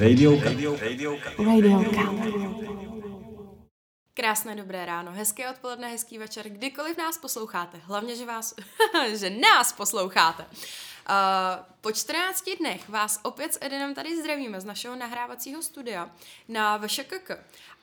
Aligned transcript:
Radiouka. 0.00 0.50
Krásné 4.14 4.56
dobré 4.56 4.86
ráno, 4.86 5.12
hezké 5.12 5.50
odpoledne, 5.50 5.88
hezký 5.88 6.18
večer, 6.18 6.48
kdykoliv 6.48 6.96
nás 6.96 7.18
posloucháte. 7.18 7.78
Hlavně, 7.84 8.16
že 8.16 8.26
vás, 8.26 8.54
že 9.14 9.30
nás 9.30 9.72
posloucháte. 9.72 10.42
Uh, 10.42 11.64
po 11.80 11.92
14 11.92 12.44
dnech 12.58 12.88
vás 12.88 13.20
opět 13.22 13.54
s 13.54 13.58
Edinem 13.60 13.94
tady 13.94 14.20
zdravíme 14.20 14.60
z 14.60 14.64
našeho 14.64 14.96
nahrávacího 14.96 15.62
studia 15.62 16.10
na 16.48 16.76
VŠKK. 16.76 17.30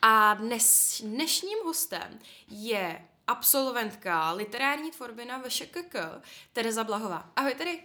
A 0.02 0.34
dnes, 0.34 1.02
dnešním 1.06 1.58
hostem 1.66 2.20
je 2.50 3.02
absolventka 3.28 4.32
literární 4.32 4.92
tvorby 4.92 5.26
na 5.26 5.38
VŠKK, 5.38 5.96
Tereza 6.54 6.84
Blahová. 6.84 7.30
Ahoj 7.36 7.56
tedy. 7.56 7.80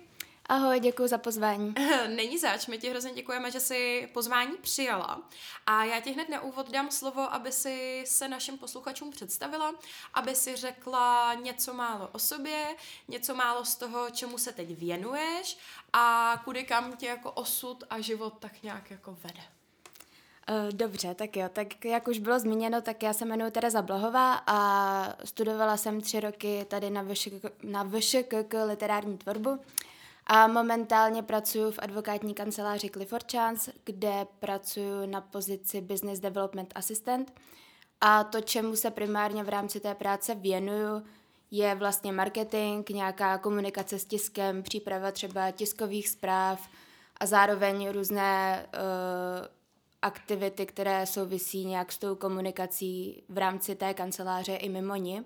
Ahoj, 0.46 0.80
děkuji 0.80 1.08
za 1.08 1.18
pozvání. 1.18 1.74
Není 2.06 2.38
zač, 2.38 2.66
my 2.66 2.78
ti 2.78 2.90
hrozně 2.90 3.12
děkujeme, 3.12 3.50
že 3.50 3.60
jsi 3.60 4.08
pozvání 4.12 4.56
přijala. 4.60 5.22
A 5.66 5.84
já 5.84 6.00
ti 6.00 6.12
hned 6.12 6.28
na 6.28 6.40
úvod 6.40 6.70
dám 6.70 6.90
slovo, 6.90 7.34
aby 7.34 7.52
si 7.52 8.04
se 8.06 8.28
našim 8.28 8.58
posluchačům 8.58 9.10
představila, 9.10 9.74
aby 10.14 10.34
si 10.34 10.56
řekla 10.56 11.34
něco 11.34 11.74
málo 11.74 12.08
o 12.12 12.18
sobě, 12.18 12.76
něco 13.08 13.34
málo 13.34 13.64
z 13.64 13.74
toho, 13.74 14.10
čemu 14.10 14.38
se 14.38 14.52
teď 14.52 14.78
věnuješ 14.78 15.58
a 15.92 16.34
kudy 16.44 16.64
kam 16.64 16.96
tě 16.96 17.06
jako 17.06 17.30
osud 17.30 17.84
a 17.90 18.00
život 18.00 18.34
tak 18.38 18.62
nějak 18.62 18.90
jako 18.90 19.16
vede. 19.22 19.42
Eh, 20.48 20.72
dobře, 20.72 21.14
tak 21.14 21.36
jo, 21.36 21.48
tak 21.52 21.84
jak 21.84 22.08
už 22.08 22.18
bylo 22.18 22.38
zmíněno, 22.38 22.82
tak 22.82 23.02
já 23.02 23.12
se 23.12 23.24
jmenuji 23.24 23.50
Tereza 23.50 23.82
Blahová 23.82 24.34
a 24.46 25.16
studovala 25.24 25.76
jsem 25.76 26.00
tři 26.00 26.20
roky 26.20 26.66
tady 26.68 26.90
na 26.90 27.02
VŠK, 27.02 27.32
na 27.62 27.84
VŠKK 27.84 28.54
literární 28.66 29.18
tvorbu. 29.18 29.58
A 30.26 30.46
momentálně 30.46 31.22
pracuji 31.22 31.72
v 31.72 31.78
advokátní 31.82 32.34
kanceláři 32.34 32.90
Clifford 32.90 33.32
Chance, 33.32 33.72
kde 33.84 34.26
pracuji 34.38 35.06
na 35.06 35.20
pozici 35.20 35.80
Business 35.80 36.20
Development 36.20 36.72
Assistant. 36.74 37.32
A 38.00 38.24
to, 38.24 38.40
čemu 38.40 38.76
se 38.76 38.90
primárně 38.90 39.44
v 39.44 39.48
rámci 39.48 39.80
té 39.80 39.94
práce 39.94 40.34
věnuju, 40.34 41.02
je 41.50 41.74
vlastně 41.74 42.12
marketing, 42.12 42.90
nějaká 42.90 43.38
komunikace 43.38 43.98
s 43.98 44.04
tiskem, 44.04 44.62
příprava 44.62 45.12
třeba 45.12 45.50
tiskových 45.50 46.08
zpráv 46.08 46.68
a 47.20 47.26
zároveň 47.26 47.88
různé 47.90 48.66
uh, 48.66 49.46
aktivity, 50.02 50.66
které 50.66 51.06
souvisí 51.06 51.64
nějak 51.64 51.92
s 51.92 51.98
tou 51.98 52.14
komunikací 52.14 53.22
v 53.28 53.38
rámci 53.38 53.74
té 53.74 53.94
kanceláře 53.94 54.54
i 54.54 54.68
mimo 54.68 54.96
ní. 54.96 55.24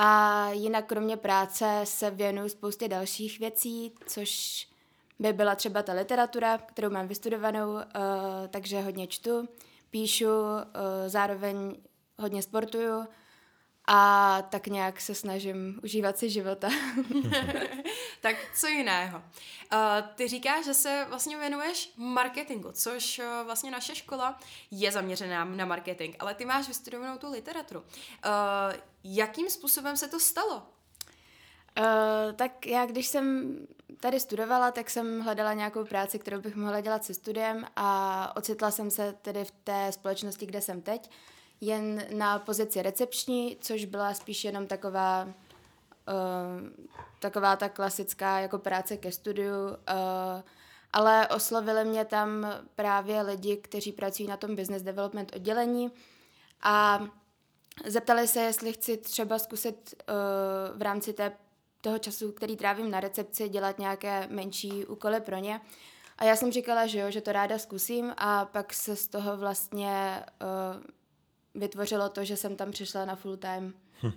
A 0.00 0.48
jinak 0.50 0.86
kromě 0.86 1.16
práce 1.16 1.80
se 1.84 2.10
věnuju 2.10 2.48
spoustě 2.48 2.88
dalších 2.88 3.38
věcí, 3.38 3.92
což 4.06 4.68
by 5.18 5.32
byla 5.32 5.54
třeba 5.54 5.82
ta 5.82 5.92
literatura, 5.92 6.58
kterou 6.58 6.90
mám 6.90 7.08
vystudovanou, 7.08 7.72
uh, 7.72 7.80
takže 8.50 8.80
hodně 8.80 9.06
čtu, 9.06 9.48
píšu, 9.90 10.26
uh, 10.26 10.62
zároveň 11.06 11.76
hodně 12.18 12.42
sportuju 12.42 13.04
a 13.90 14.42
tak 14.42 14.66
nějak 14.66 15.00
se 15.00 15.14
snažím 15.14 15.80
užívat 15.82 16.18
si 16.18 16.30
života. 16.30 16.68
tak 18.20 18.36
co 18.54 18.66
jiného? 18.66 19.18
Uh, 19.18 19.78
ty 20.14 20.28
říkáš, 20.28 20.64
že 20.64 20.74
se 20.74 21.06
vlastně 21.08 21.38
věnuješ 21.38 21.92
marketingu, 21.96 22.72
což 22.72 23.18
uh, 23.18 23.24
vlastně 23.46 23.70
naše 23.70 23.94
škola 23.94 24.38
je 24.70 24.92
zaměřená 24.92 25.44
na 25.44 25.64
marketing, 25.64 26.16
ale 26.18 26.34
ty 26.34 26.44
máš 26.44 26.68
vystudovanou 26.68 27.18
tu 27.18 27.32
literaturu. 27.32 27.80
Uh, 27.80 27.86
jakým 29.04 29.50
způsobem 29.50 29.96
se 29.96 30.08
to 30.08 30.20
stalo? 30.20 30.56
Uh, 30.56 31.84
tak 32.36 32.66
já, 32.66 32.86
když 32.86 33.06
jsem 33.06 33.56
tady 34.00 34.20
studovala, 34.20 34.70
tak 34.70 34.90
jsem 34.90 35.20
hledala 35.20 35.52
nějakou 35.52 35.84
práci, 35.84 36.18
kterou 36.18 36.40
bych 36.40 36.56
mohla 36.56 36.80
dělat 36.80 37.04
se 37.04 37.14
studiem 37.14 37.66
a 37.76 38.32
ocitla 38.36 38.70
jsem 38.70 38.90
se 38.90 39.14
tedy 39.22 39.44
v 39.44 39.50
té 39.50 39.92
společnosti, 39.92 40.46
kde 40.46 40.60
jsem 40.60 40.82
teď, 40.82 41.10
jen 41.60 42.04
na 42.14 42.38
pozici 42.38 42.82
recepční, 42.82 43.56
což 43.60 43.84
byla 43.84 44.14
spíš 44.14 44.44
jenom 44.44 44.66
taková 44.66 45.24
uh, 45.24 46.88
taková 47.20 47.56
ta 47.56 47.68
klasická 47.68 48.38
jako 48.38 48.58
práce 48.58 48.96
ke 48.96 49.12
studiu, 49.12 49.54
uh, 49.68 49.74
ale 50.92 51.28
oslovili 51.28 51.84
mě 51.84 52.04
tam 52.04 52.46
právě 52.74 53.22
lidi, 53.22 53.56
kteří 53.56 53.92
pracují 53.92 54.28
na 54.28 54.36
tom 54.36 54.56
business 54.56 54.82
development 54.82 55.36
oddělení 55.36 55.92
a 56.62 57.06
zeptali 57.86 58.28
se, 58.28 58.40
jestli 58.40 58.72
chci 58.72 58.96
třeba 58.96 59.38
zkusit 59.38 59.94
uh, 60.08 60.78
v 60.78 60.82
rámci 60.82 61.12
té, 61.12 61.32
toho 61.80 61.98
času, 61.98 62.32
který 62.32 62.56
trávím 62.56 62.90
na 62.90 63.00
recepci, 63.00 63.48
dělat 63.48 63.78
nějaké 63.78 64.26
menší 64.30 64.86
úkoly 64.86 65.20
pro 65.20 65.36
ně. 65.36 65.60
A 66.18 66.24
já 66.24 66.36
jsem 66.36 66.52
říkala, 66.52 66.86
že 66.86 66.98
jo, 66.98 67.10
že 67.10 67.20
to 67.20 67.32
ráda 67.32 67.58
zkusím 67.58 68.14
a 68.16 68.44
pak 68.44 68.74
se 68.74 68.96
z 68.96 69.08
toho 69.08 69.36
vlastně 69.36 70.24
uh, 70.42 70.82
vytvořilo 71.58 72.08
to, 72.08 72.24
že 72.24 72.36
jsem 72.36 72.56
tam 72.56 72.70
přišla 72.70 73.04
na 73.04 73.16
full 73.16 73.36
time. 73.36 73.74
Hm. 74.02 74.12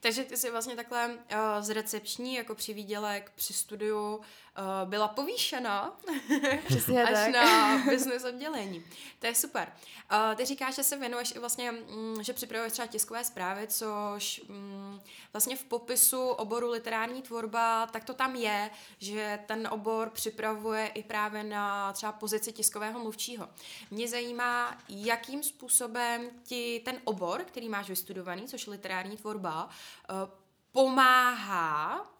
Takže 0.00 0.24
ty 0.24 0.36
jsi 0.36 0.50
vlastně 0.50 0.76
takhle 0.76 1.08
uh, 1.08 1.16
z 1.60 1.70
recepční 1.70 2.34
jako 2.34 2.54
při 2.54 2.74
výdělek, 2.74 3.32
při 3.34 3.52
studiu 3.52 4.20
uh, 4.58 4.88
byla 4.88 5.08
povýšena 5.08 5.96
Přesně 6.66 7.04
až 7.04 7.12
tak. 7.12 7.32
na 7.32 7.78
business 7.90 8.24
oddělení. 8.24 8.84
To 9.18 9.26
je 9.26 9.34
super. 9.34 9.72
Uh, 10.12 10.34
ty 10.34 10.44
říkáš, 10.44 10.74
že 10.74 10.82
se 10.82 10.96
věnuješ 10.96 11.32
i 11.36 11.38
vlastně, 11.38 11.72
um, 11.72 12.22
že 12.22 12.32
připravuješ 12.32 12.72
třeba 12.72 12.86
tiskové 12.86 13.24
zprávy, 13.24 13.66
což 13.66 14.40
um, 14.48 15.00
vlastně 15.32 15.56
v 15.56 15.64
popisu 15.64 16.28
oboru 16.28 16.70
literární 16.70 17.22
tvorba, 17.22 17.86
tak 17.86 18.04
to 18.04 18.14
tam 18.14 18.36
je, 18.36 18.70
že 18.98 19.38
ten 19.46 19.68
obor 19.70 20.10
připravuje 20.10 20.86
i 20.86 21.02
právě 21.02 21.44
na 21.44 21.92
třeba 21.92 22.12
pozici 22.12 22.52
tiskového 22.52 23.00
mluvčího. 23.00 23.48
Mě 23.90 24.08
zajímá, 24.08 24.78
jakým 24.88 25.42
způsobem 25.42 26.30
ti 26.42 26.82
ten 26.84 27.00
obor, 27.04 27.44
který 27.44 27.68
máš 27.68 27.88
vystudovaný, 27.88 28.48
což 28.48 28.66
je 28.66 28.70
literární 28.70 29.16
tvorba, 29.16 29.64
uh, 29.64 30.30
pomáhá 30.72 32.10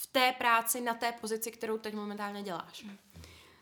v 0.00 0.06
té 0.06 0.32
práci 0.38 0.80
na 0.80 0.94
té 0.94 1.12
pozici, 1.12 1.50
kterou 1.50 1.78
teď 1.78 1.94
momentálně 1.94 2.42
děláš? 2.42 2.86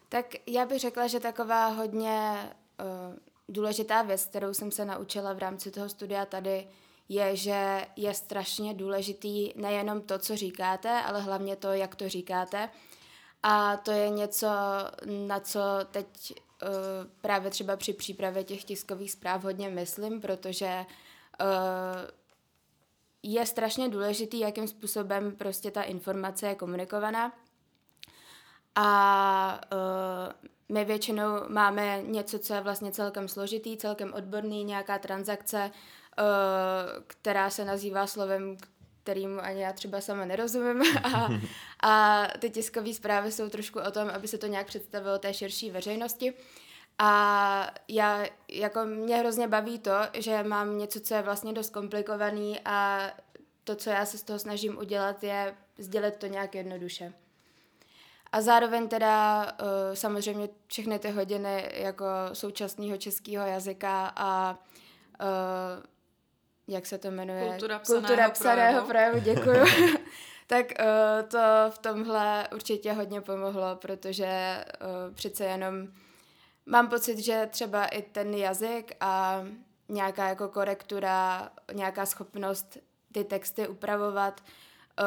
Tak 0.08 0.26
já 0.46 0.66
bych 0.66 0.80
řekla, 0.80 1.06
že 1.06 1.20
taková 1.20 1.66
hodně 1.66 2.50
uh, 2.80 3.16
důležitá 3.48 4.02
věc, 4.02 4.24
kterou 4.24 4.54
jsem 4.54 4.70
se 4.70 4.84
naučila 4.84 5.32
v 5.32 5.38
rámci 5.38 5.70
toho 5.70 5.88
studia 5.88 6.26
tady, 6.26 6.68
je, 7.08 7.36
že 7.36 7.86
je 7.96 8.14
strašně 8.14 8.74
důležitý 8.74 9.52
nejenom 9.56 10.00
to, 10.00 10.18
co 10.18 10.36
říkáte, 10.36 11.02
ale 11.02 11.20
hlavně 11.20 11.56
to, 11.56 11.72
jak 11.72 11.94
to 11.94 12.08
říkáte. 12.08 12.70
A 13.42 13.76
to 13.76 13.90
je 13.90 14.10
něco, 14.10 14.48
na 15.06 15.40
co 15.40 15.60
teď 15.90 16.06
uh, 16.32 16.68
právě 17.20 17.50
třeba 17.50 17.76
při 17.76 17.92
přípravě 17.92 18.44
těch 18.44 18.64
tiskových 18.64 19.12
zpráv 19.12 19.44
hodně 19.44 19.68
myslím, 19.68 20.20
protože 20.20 20.86
uh, 21.40 21.46
je 23.22 23.46
strašně 23.46 23.88
důležitý, 23.88 24.40
jakým 24.40 24.68
způsobem 24.68 25.36
prostě 25.36 25.70
ta 25.70 25.82
informace 25.82 26.46
je 26.46 26.54
komunikovaná. 26.54 27.32
A 28.74 29.60
uh, 29.72 30.48
my 30.68 30.84
většinou 30.84 31.28
máme 31.48 32.02
něco, 32.02 32.38
co 32.38 32.54
je 32.54 32.60
vlastně 32.60 32.92
celkem 32.92 33.28
složitý, 33.28 33.76
celkem 33.76 34.12
odborný, 34.14 34.64
nějaká 34.64 34.98
transakce, 34.98 35.70
uh, 36.18 36.24
která 37.06 37.50
se 37.50 37.64
nazývá 37.64 38.06
slovem, 38.06 38.56
kterým 39.02 39.40
ani 39.40 39.62
já 39.62 39.72
třeba 39.72 40.00
sama 40.00 40.24
nerozumím. 40.24 40.82
A, 41.14 41.28
a 41.82 42.26
ty 42.38 42.50
tiskové 42.50 42.94
zprávy 42.94 43.32
jsou 43.32 43.48
trošku 43.48 43.80
o 43.80 43.90
tom, 43.90 44.08
aby 44.08 44.28
se 44.28 44.38
to 44.38 44.46
nějak 44.46 44.66
představilo 44.66 45.18
té 45.18 45.34
širší 45.34 45.70
veřejnosti. 45.70 46.34
A 46.98 47.70
já, 47.88 48.24
jako 48.48 48.84
mě 48.84 49.16
hrozně 49.16 49.48
baví 49.48 49.78
to, 49.78 49.92
že 50.18 50.42
mám 50.42 50.78
něco, 50.78 51.00
co 51.00 51.14
je 51.14 51.22
vlastně 51.22 51.52
dost 51.52 51.70
komplikovaný 51.70 52.60
a 52.64 53.10
to, 53.64 53.76
co 53.76 53.90
já 53.90 54.06
se 54.06 54.18
z 54.18 54.22
toho 54.22 54.38
snažím 54.38 54.78
udělat, 54.78 55.22
je 55.22 55.54
sdělit 55.78 56.16
to 56.16 56.26
nějak 56.26 56.54
jednoduše. 56.54 57.12
A 58.32 58.40
zároveň 58.40 58.88
teda 58.88 59.44
uh, 59.44 59.94
samozřejmě 59.94 60.48
všechny 60.66 60.98
ty 60.98 61.10
hodiny 61.10 61.70
jako 61.74 62.06
současného 62.32 62.96
českého 62.96 63.46
jazyka 63.46 64.12
a 64.16 64.58
uh, 65.20 65.84
jak 66.68 66.86
se 66.86 66.98
to 66.98 67.10
jmenuje? 67.10 67.48
Kultura 67.50 67.78
psaného, 67.78 68.06
Kultura 68.06 68.30
psaného 68.30 68.86
projevu. 68.86 69.20
projevu 69.20 69.34
děkuju. 69.34 69.86
tak 70.46 70.66
uh, 70.80 71.28
to 71.28 71.38
v 71.70 71.78
tomhle 71.78 72.48
určitě 72.54 72.92
hodně 72.92 73.20
pomohlo, 73.20 73.76
protože 73.76 74.64
přece 75.14 75.44
jenom 75.44 75.88
mám 76.66 76.88
pocit, 76.88 77.18
že 77.18 77.48
třeba 77.50 77.86
i 77.86 78.02
ten 78.02 78.34
jazyk 78.34 78.96
a 79.00 79.44
nějaká 79.88 80.28
jako 80.28 80.48
korektura, 80.48 81.50
nějaká 81.72 82.06
schopnost 82.06 82.78
ty 83.12 83.24
texty 83.24 83.68
upravovat 83.68 84.40
uh, 84.40 85.06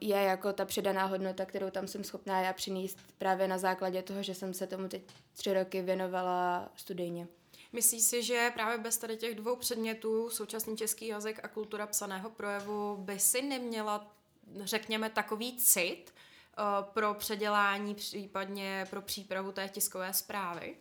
je 0.00 0.16
jako 0.22 0.52
ta 0.52 0.64
přidaná 0.64 1.04
hodnota, 1.04 1.44
kterou 1.44 1.70
tam 1.70 1.86
jsem 1.88 2.04
schopná 2.04 2.40
já 2.40 2.52
přinést 2.52 2.98
právě 3.18 3.48
na 3.48 3.58
základě 3.58 4.02
toho, 4.02 4.22
že 4.22 4.34
jsem 4.34 4.54
se 4.54 4.66
tomu 4.66 4.88
teď 4.88 5.02
tři 5.32 5.54
roky 5.54 5.82
věnovala 5.82 6.68
studijně. 6.76 7.26
Myslíš 7.72 8.02
si, 8.02 8.22
že 8.22 8.50
právě 8.54 8.78
bez 8.78 8.98
tady 8.98 9.16
těch 9.16 9.34
dvou 9.34 9.56
předmětů, 9.56 10.30
současný 10.30 10.76
český 10.76 11.06
jazyk 11.06 11.40
a 11.42 11.48
kultura 11.48 11.86
psaného 11.86 12.30
projevu, 12.30 12.96
by 12.96 13.18
si 13.18 13.42
neměla, 13.42 14.14
řekněme, 14.60 15.10
takový 15.10 15.56
cit 15.56 16.14
uh, 16.58 16.84
pro 16.84 17.14
předělání, 17.14 17.94
případně 17.94 18.86
pro 18.90 19.02
přípravu 19.02 19.52
té 19.52 19.68
tiskové 19.68 20.12
zprávy? 20.12 20.76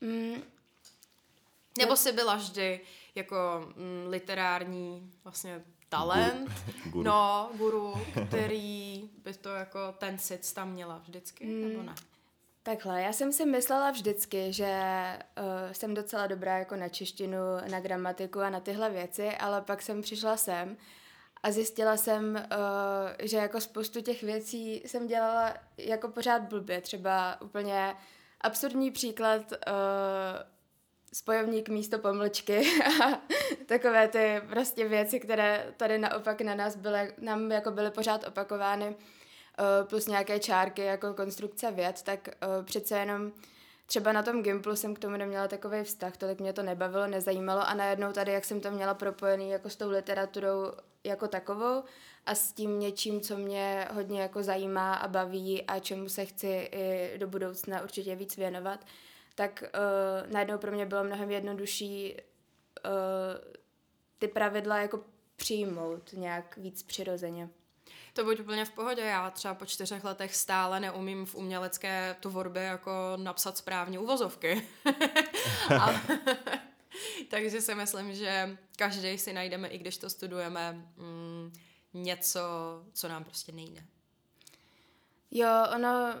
Mm. 0.00 0.42
Nebo 1.78 1.96
jsi 1.96 2.12
byla 2.12 2.34
vždy 2.34 2.80
jako 3.14 3.36
mm, 3.76 4.06
literární 4.08 5.12
vlastně 5.24 5.64
talent, 5.88 6.50
guru. 6.84 7.02
no, 7.02 7.50
guru, 7.54 7.94
který 8.28 9.10
by 9.24 9.34
to 9.34 9.48
jako 9.48 9.78
ten 9.98 10.18
sit 10.18 10.52
tam 10.54 10.72
měla 10.72 10.98
vždycky, 10.98 11.46
mm. 11.46 11.68
nebo 11.68 11.82
ne? 11.82 11.94
Takhle, 12.62 13.02
já 13.02 13.12
jsem 13.12 13.32
si 13.32 13.46
myslela 13.46 13.90
vždycky, 13.90 14.52
že 14.52 14.82
uh, 15.38 15.72
jsem 15.72 15.94
docela 15.94 16.26
dobrá 16.26 16.58
jako 16.58 16.76
na 16.76 16.88
češtinu, 16.88 17.38
na 17.70 17.80
gramatiku 17.80 18.40
a 18.40 18.50
na 18.50 18.60
tyhle 18.60 18.90
věci, 18.90 19.28
ale 19.36 19.60
pak 19.60 19.82
jsem 19.82 20.02
přišla 20.02 20.36
sem 20.36 20.76
a 21.42 21.50
zjistila 21.50 21.96
jsem, 21.96 22.34
uh, 22.34 23.26
že 23.26 23.36
jako 23.36 23.60
spoustu 23.60 24.00
těch 24.00 24.22
věcí 24.22 24.82
jsem 24.86 25.06
dělala 25.06 25.54
jako 25.78 26.08
pořád 26.08 26.42
blbě. 26.42 26.80
Třeba 26.80 27.40
úplně 27.40 27.94
absurdní 28.46 28.90
příklad 28.90 29.42
uh, 29.52 29.56
spojovník 31.12 31.68
místo 31.68 31.98
pomlčky. 31.98 32.62
A 33.04 33.20
takové 33.66 34.08
ty 34.08 34.42
prostě 34.48 34.88
věci, 34.88 35.20
které 35.20 35.74
tady 35.76 35.98
naopak 35.98 36.40
na 36.40 36.54
nás 36.54 36.76
byly, 36.76 37.12
nám 37.18 37.52
jako 37.52 37.70
byly 37.70 37.90
pořád 37.90 38.28
opakovány, 38.28 38.88
uh, 38.88 39.88
plus 39.88 40.06
nějaké 40.06 40.38
čárky 40.38 40.82
jako 40.82 41.14
konstrukce 41.14 41.70
věd, 41.70 42.02
tak 42.02 42.28
uh, 42.28 42.64
přece 42.64 42.98
jenom 42.98 43.32
třeba 43.86 44.12
na 44.12 44.22
tom 44.22 44.42
Gimplu 44.42 44.76
jsem 44.76 44.94
k 44.94 44.98
tomu 44.98 45.16
neměla 45.16 45.48
takový 45.48 45.82
vztah, 45.82 46.16
tolik 46.16 46.40
mě 46.40 46.52
to 46.52 46.62
nebavilo, 46.62 47.06
nezajímalo 47.06 47.68
a 47.68 47.74
najednou 47.74 48.12
tady, 48.12 48.32
jak 48.32 48.44
jsem 48.44 48.60
to 48.60 48.70
měla 48.70 48.94
propojený 48.94 49.50
jako 49.50 49.70
s 49.70 49.76
tou 49.76 49.90
literaturou 49.90 50.72
jako 51.06 51.28
takovou 51.28 51.84
a 52.26 52.34
s 52.34 52.52
tím 52.52 52.80
něčím, 52.80 53.20
co 53.20 53.36
mě 53.36 53.88
hodně 53.92 54.20
jako 54.20 54.42
zajímá 54.42 54.94
a 54.94 55.08
baví 55.08 55.62
a 55.62 55.78
čemu 55.78 56.08
se 56.08 56.24
chci 56.24 56.68
i 56.72 57.18
do 57.18 57.26
budoucna 57.26 57.82
určitě 57.82 58.16
víc 58.16 58.36
věnovat, 58.36 58.84
tak 59.34 59.62
uh, 59.62 60.32
najednou 60.32 60.58
pro 60.58 60.72
mě 60.72 60.86
bylo 60.86 61.04
mnohem 61.04 61.30
jednodušší 61.30 62.16
uh, 62.16 62.90
ty 64.18 64.28
pravidla 64.28 64.78
jako 64.78 65.00
přijmout 65.36 66.12
nějak 66.12 66.56
víc 66.56 66.82
přirozeně. 66.82 67.48
To 68.12 68.24
buď 68.24 68.40
úplně 68.40 68.64
v 68.64 68.70
pohodě. 68.70 69.02
Já 69.02 69.30
třeba 69.30 69.54
po 69.54 69.66
čtyřech 69.66 70.04
letech 70.04 70.36
stále 70.36 70.80
neumím 70.80 71.26
v 71.26 71.34
umělecké 71.34 72.16
tvorbě 72.20 72.62
jako 72.62 73.12
napsat 73.16 73.56
správně 73.56 73.98
uvozovky. 73.98 74.62
takže 77.30 77.60
si 77.60 77.74
myslím, 77.74 78.14
že 78.14 78.58
každý 78.76 79.18
si 79.18 79.32
najdeme, 79.32 79.68
i 79.68 79.78
když 79.78 79.96
to 79.96 80.10
studujeme, 80.10 80.72
mm, 80.96 81.52
něco, 81.94 82.40
co 82.92 83.08
nám 83.08 83.24
prostě 83.24 83.52
nejde. 83.52 83.84
Jo, 85.30 85.48
ono 85.74 86.14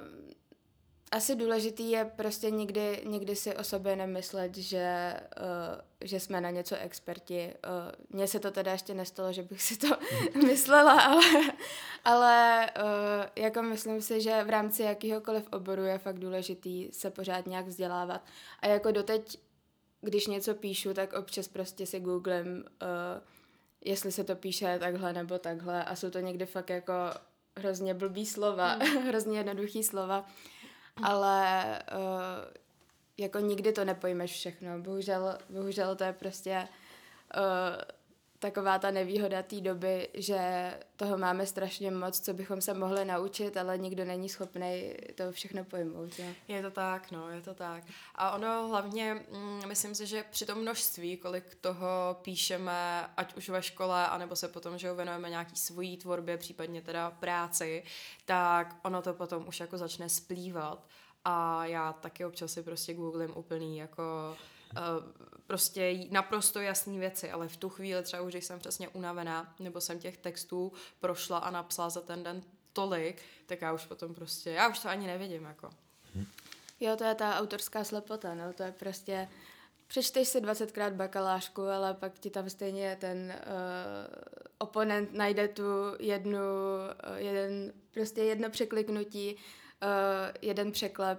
asi 1.12 1.36
důležitý 1.36 1.90
je 1.90 2.04
prostě 2.04 2.50
nikdy, 2.50 3.02
nikdy 3.04 3.36
si 3.36 3.56
o 3.56 3.64
sobě 3.64 3.96
nemyslet, 3.96 4.56
že, 4.56 5.16
uh, 5.40 5.80
že 6.00 6.20
jsme 6.20 6.40
na 6.40 6.50
něco 6.50 6.76
experti. 6.76 7.54
Uh, 7.54 8.16
Mně 8.16 8.28
se 8.28 8.40
to 8.40 8.50
teda 8.50 8.72
ještě 8.72 8.94
nestalo, 8.94 9.32
že 9.32 9.42
bych 9.42 9.62
si 9.62 9.76
to 9.76 9.86
myslela, 10.46 11.00
ale, 11.00 11.24
ale 12.04 12.66
uh, 12.76 13.42
jako 13.44 13.62
myslím 13.62 14.02
si, 14.02 14.20
že 14.20 14.44
v 14.44 14.50
rámci 14.50 14.82
jakýhokoliv 14.82 15.48
oboru 15.52 15.84
je 15.84 15.98
fakt 15.98 16.18
důležitý 16.18 16.88
se 16.92 17.10
pořád 17.10 17.46
nějak 17.46 17.66
vzdělávat. 17.66 18.24
A 18.60 18.66
jako 18.66 18.90
doteď, 18.90 19.38
když 20.00 20.26
něco 20.26 20.54
píšu, 20.54 20.94
tak 20.94 21.12
občas 21.12 21.48
prostě 21.48 21.86
si 21.86 22.00
googlem, 22.00 22.64
uh, 22.82 22.88
jestli 23.84 24.12
se 24.12 24.24
to 24.24 24.36
píše 24.36 24.78
takhle 24.78 25.12
nebo 25.12 25.38
takhle 25.38 25.84
a 25.84 25.96
jsou 25.96 26.10
to 26.10 26.18
někdy 26.18 26.46
fakt 26.46 26.70
jako 26.70 26.92
hrozně 27.56 27.94
blbý 27.94 28.26
slova, 28.26 28.76
mm. 28.76 28.82
hrozně 29.08 29.38
jednoduchý 29.38 29.82
slova 29.82 30.26
ale 31.02 31.78
uh, 31.92 32.44
jako 33.16 33.38
nikdy 33.38 33.72
to 33.72 33.84
nepojmeš 33.84 34.32
všechno. 34.32 34.78
Bohužel, 34.78 35.38
bohužel 35.50 35.96
to 35.96 36.04
je 36.04 36.12
prostě 36.12 36.68
uh, 37.36 37.42
taková 38.38 38.78
ta 38.78 38.90
nevýhoda 38.90 39.42
té 39.42 39.60
doby, 39.60 40.08
že 40.14 40.38
toho 40.96 41.18
máme 41.18 41.46
strašně 41.46 41.90
moc, 41.90 42.20
co 42.20 42.34
bychom 42.34 42.60
se 42.60 42.74
mohli 42.74 43.04
naučit, 43.04 43.56
ale 43.56 43.78
nikdo 43.78 44.04
není 44.04 44.28
schopný 44.28 44.94
to 45.14 45.32
všechno 45.32 45.64
pojmout. 45.64 46.18
Jo. 46.18 46.26
Je 46.48 46.62
to 46.62 46.70
tak, 46.70 47.10
no, 47.10 47.30
je 47.30 47.40
to 47.40 47.54
tak. 47.54 47.84
A 48.14 48.30
ono 48.30 48.68
hlavně, 48.68 49.14
mm, 49.14 49.68
myslím 49.68 49.94
si, 49.94 50.06
že 50.06 50.24
při 50.30 50.46
tom 50.46 50.58
množství, 50.58 51.16
kolik 51.16 51.54
toho 51.54 52.16
píšeme, 52.22 53.06
ať 53.16 53.34
už 53.34 53.48
ve 53.48 53.62
škole, 53.62 54.06
anebo 54.06 54.36
se 54.36 54.48
potom, 54.48 54.78
že 54.78 54.92
věnujeme 54.92 55.30
nějaký 55.30 55.56
svojí 55.56 55.96
tvorbě, 55.96 56.36
případně 56.36 56.82
teda 56.82 57.10
práci, 57.10 57.82
tak 58.24 58.76
ono 58.82 59.02
to 59.02 59.14
potom 59.14 59.48
už 59.48 59.60
jako 59.60 59.78
začne 59.78 60.08
splývat. 60.08 60.86
A 61.24 61.66
já 61.66 61.92
taky 61.92 62.24
občas 62.24 62.52
si 62.52 62.62
prostě 62.62 62.94
googlím 62.94 63.36
úplný 63.36 63.78
jako 63.78 64.36
prostě 65.46 66.06
naprosto 66.10 66.60
jasné 66.60 66.98
věci, 66.98 67.30
ale 67.30 67.48
v 67.48 67.56
tu 67.56 67.68
chvíli 67.68 68.02
třeba 68.02 68.22
už, 68.22 68.32
když 68.32 68.44
jsem 68.44 68.58
přesně 68.58 68.88
unavená, 68.88 69.54
nebo 69.58 69.80
jsem 69.80 69.98
těch 69.98 70.16
textů 70.16 70.72
prošla 71.00 71.38
a 71.38 71.50
napsala 71.50 71.90
za 71.90 72.00
ten 72.00 72.22
den 72.22 72.42
tolik, 72.72 73.22
tak 73.46 73.60
já 73.60 73.72
už 73.72 73.86
potom 73.86 74.14
prostě, 74.14 74.50
já 74.50 74.68
už 74.68 74.78
to 74.78 74.88
ani 74.88 75.06
nevidím, 75.06 75.44
jako. 75.44 75.70
Jo, 76.80 76.96
to 76.96 77.04
je 77.04 77.14
ta 77.14 77.38
autorská 77.38 77.84
slepota, 77.84 78.34
no, 78.34 78.52
to 78.52 78.62
je 78.62 78.72
prostě, 78.72 79.28
přečteš 79.86 80.28
si 80.28 80.40
20krát 80.40 80.94
bakalářku, 80.94 81.62
ale 81.62 81.94
pak 81.94 82.18
ti 82.18 82.30
tam 82.30 82.50
stejně 82.50 82.96
ten 83.00 83.34
uh, 83.36 84.14
oponent 84.58 85.12
najde 85.12 85.48
tu 85.48 85.62
jednu, 85.98 86.38
uh, 86.38 87.16
jeden, 87.16 87.72
prostě 87.90 88.22
jedno 88.22 88.50
překliknutí, 88.50 89.34
uh, 89.34 89.40
jeden 90.42 90.72
překlep, 90.72 91.18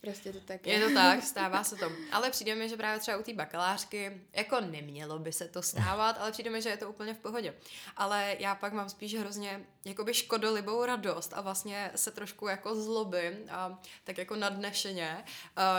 Prostě 0.00 0.32
to 0.32 0.40
tak 0.40 0.66
je. 0.66 0.74
Je 0.74 0.88
to 0.88 0.94
tak, 0.94 1.22
stává 1.22 1.64
se 1.64 1.76
to. 1.76 1.92
Ale 2.12 2.30
přijde 2.30 2.54
mi, 2.54 2.68
že 2.68 2.76
právě 2.76 3.00
třeba 3.00 3.16
u 3.16 3.22
té 3.22 3.34
bakalářky, 3.34 4.20
jako 4.32 4.60
nemělo 4.60 5.18
by 5.18 5.32
se 5.32 5.48
to 5.48 5.62
stávat, 5.62 6.16
ale 6.20 6.32
přijde 6.32 6.50
mi, 6.50 6.62
že 6.62 6.68
je 6.68 6.76
to 6.76 6.90
úplně 6.90 7.14
v 7.14 7.18
pohodě. 7.18 7.54
Ale 7.96 8.36
já 8.38 8.54
pak 8.54 8.72
mám 8.72 8.88
spíš 8.88 9.14
hrozně 9.14 9.60
jakoby 9.84 10.14
škodolibou 10.14 10.84
radost 10.84 11.32
a 11.36 11.40
vlastně 11.40 11.90
se 11.94 12.10
trošku 12.10 12.48
jako 12.48 12.82
zlobím 12.82 13.32
a 13.50 13.80
tak 14.04 14.18
jako 14.18 14.36
nadnešeně, 14.36 15.24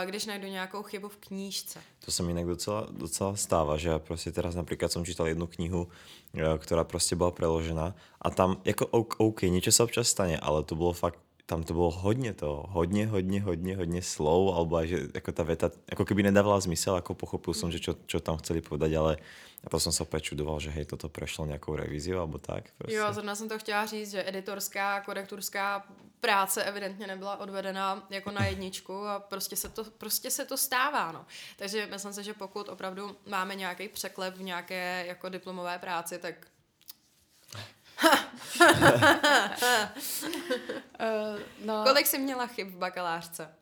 když 0.04 0.26
najdu 0.26 0.46
nějakou 0.46 0.82
chybu 0.82 1.08
v 1.08 1.16
knížce. 1.16 1.80
To 2.04 2.12
se 2.12 2.22
mi 2.22 2.30
jinak 2.30 2.46
docela, 2.46 2.86
docela 2.90 3.36
stává, 3.36 3.76
že 3.76 3.98
prostě 3.98 4.32
teraz 4.32 4.54
například 4.54 4.92
jsem 4.92 5.04
čítal 5.04 5.28
jednu 5.28 5.46
knihu, 5.46 5.88
e, 6.34 6.58
která 6.58 6.84
prostě 6.84 7.16
byla 7.16 7.30
preložená 7.30 7.94
a 8.20 8.30
tam 8.30 8.60
jako 8.64 8.86
OK, 8.86 9.42
niečo 9.42 9.72
sa 9.72 9.84
občas 9.84 10.08
stane, 10.08 10.38
ale 10.38 10.62
to 10.62 10.74
bylo 10.74 10.92
fakt 10.92 11.18
tam 11.46 11.64
to 11.64 11.74
bylo 11.74 11.90
hodně 11.90 12.34
to, 12.34 12.64
hodně, 12.68 13.06
hodně, 13.06 13.42
hodně, 13.42 13.76
hodně 13.76 14.02
slov, 14.02 14.54
alebo 14.54 14.86
že 14.86 14.98
jako 15.14 15.32
ta 15.32 15.42
veta, 15.42 15.70
jako 15.90 16.04
keby 16.04 16.22
nedávala 16.22 16.60
zmysel, 16.60 16.94
jako 16.94 17.14
pochopil 17.14 17.54
jsem, 17.54 17.70
že 17.70 17.78
čo, 17.80 17.94
čo 18.06 18.20
tam 18.20 18.36
chceli 18.36 18.60
povedať, 18.60 18.92
ale 18.94 19.16
a 19.64 19.70
potom 19.70 19.80
jsem 19.80 19.92
se 19.92 20.02
opět 20.02 20.20
čudoval, 20.20 20.60
že 20.60 20.70
hej, 20.70 20.84
toto 20.84 21.08
prešlo 21.08 21.46
nějakou 21.46 21.76
revizi, 21.76 22.14
alebo 22.14 22.38
tak. 22.38 22.64
Prostě. 22.78 22.96
Jo, 22.96 23.12
zrovna 23.12 23.34
jsem 23.34 23.48
to 23.48 23.58
chtěla 23.58 23.86
říct, 23.86 24.10
že 24.10 24.28
editorská, 24.28 25.00
korektorská 25.00 25.86
práce 26.20 26.64
evidentně 26.64 27.06
nebyla 27.06 27.40
odvedena 27.40 28.06
jako 28.10 28.30
na 28.30 28.46
jedničku 28.46 29.06
a 29.06 29.20
prostě 29.20 29.56
se 29.56 29.68
to, 29.68 29.84
prostě 29.84 30.30
se 30.30 30.44
to 30.44 30.56
stává, 30.56 31.12
no. 31.12 31.26
Takže 31.56 31.86
myslím 31.86 32.12
si, 32.12 32.24
že 32.24 32.34
pokud 32.34 32.68
opravdu 32.68 33.16
máme 33.26 33.54
nějaký 33.54 33.88
překlep 33.88 34.36
v 34.36 34.42
nějaké 34.42 35.04
jako 35.06 35.28
diplomové 35.28 35.78
práci, 35.78 36.18
tak 36.18 36.34
uh, 41.00 41.40
no. 41.64 41.84
Kolik 41.84 42.06
jsi 42.06 42.18
měla 42.18 42.46
chyb 42.46 42.68
v 42.68 42.76
bakalářce? 42.76 43.54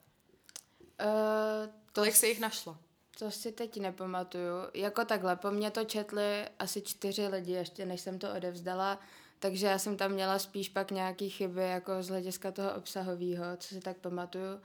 Uh, 1.04 1.70
Kolik 1.92 2.16
jsi 2.16 2.26
jich 2.26 2.40
našla? 2.40 2.78
To 3.18 3.30
si 3.30 3.52
teď 3.52 3.80
nepamatuju. 3.80 4.54
Jako 4.75 5.04
takhle, 5.04 5.37
po 5.37 5.50
mně 5.50 5.70
to 5.70 5.85
četli 5.85 6.49
asi 6.59 6.82
čtyři 6.82 7.26
lidi, 7.26 7.52
ještě 7.52 7.87
než 7.87 8.00
jsem 8.00 8.18
to 8.18 8.35
odevzdala, 8.35 8.99
takže 9.38 9.66
já 9.66 9.78
jsem 9.78 9.97
tam 9.97 10.12
měla 10.12 10.38
spíš 10.38 10.68
pak 10.68 10.90
nějaký 10.90 11.30
chyby 11.30 11.62
jako 11.62 12.02
z 12.02 12.09
hlediska 12.09 12.52
toho 12.52 12.75
obsahového, 12.75 13.44
co 13.56 13.68
si 13.68 13.80
tak 13.80 13.97
pamatuju. 13.97 14.61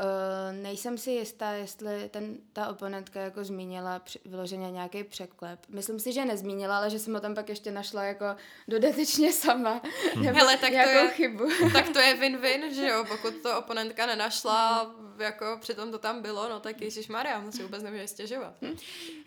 Uh, 0.00 0.56
nejsem 0.56 0.98
si 0.98 1.10
jistá, 1.10 1.50
jestli 1.50 2.08
ten, 2.08 2.36
ta 2.52 2.68
oponentka 2.68 3.20
jako 3.20 3.44
zmínila 3.44 3.98
při, 3.98 4.18
vyloženě 4.24 4.70
nějaký 4.70 5.04
překlep. 5.04 5.60
Myslím 5.68 6.00
si, 6.00 6.12
že 6.12 6.24
nezmínila, 6.24 6.76
ale 6.76 6.90
že 6.90 6.98
jsem 6.98 7.14
ho 7.14 7.20
tam 7.20 7.34
pak 7.34 7.48
ještě 7.48 7.70
našla 7.70 8.04
jako 8.04 8.24
dodatečně 8.68 9.32
sama. 9.32 9.80
Hmm. 10.14 10.26
Hele, 10.26 10.56
tak 10.56 10.70
to 10.70 10.76
je, 10.76 11.10
chybu. 11.10 11.48
tak 11.72 11.88
to 11.88 11.98
je 11.98 12.14
win-win, 12.14 12.70
že 12.74 12.86
jo? 12.86 13.04
Pokud 13.08 13.34
to 13.42 13.58
oponentka 13.58 14.06
nenašla, 14.06 14.82
hmm. 14.82 15.20
jako 15.20 15.58
přitom 15.60 15.90
to 15.90 15.98
tam 15.98 16.22
bylo, 16.22 16.48
no 16.48 16.60
tak 16.60 16.80
Ježíš 16.80 17.08
Maria, 17.08 17.50
si 17.50 17.62
vůbec 17.62 17.82
nemůžeš 17.82 18.10
stěžovat. 18.10 18.54
Hmm. 18.62 18.76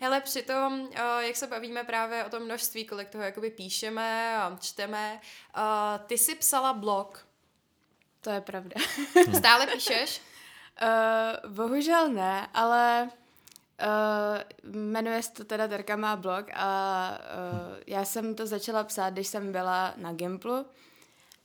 Hele, 0.00 0.20
přitom, 0.20 0.80
uh, 0.80 0.88
jak 1.18 1.36
se 1.36 1.46
bavíme 1.46 1.84
právě 1.84 2.24
o 2.24 2.30
tom 2.30 2.42
množství, 2.42 2.84
kolik 2.84 3.08
toho 3.08 3.24
jakoby 3.24 3.50
píšeme 3.50 4.36
a 4.36 4.58
čteme, 4.60 5.20
uh, 5.56 5.62
ty 6.06 6.18
si 6.18 6.34
psala 6.34 6.72
blog. 6.72 7.26
To 8.20 8.30
je 8.30 8.40
pravda. 8.40 8.76
Stále 9.38 9.66
píšeš? 9.66 10.20
Uh, 10.82 11.50
bohužel 11.50 12.08
ne, 12.08 12.48
ale 12.54 13.08
uh, 14.64 14.72
jmenuje 14.74 15.22
se 15.22 15.32
to 15.32 15.44
teda 15.44 15.68
Terka 15.68 15.96
má 15.96 16.16
blog 16.16 16.46
a 16.54 17.18
uh, 17.18 17.76
já 17.86 18.04
jsem 18.04 18.34
to 18.34 18.46
začala 18.46 18.84
psát, 18.84 19.10
když 19.10 19.26
jsem 19.26 19.52
byla 19.52 19.94
na 19.96 20.12
Gimplu 20.12 20.66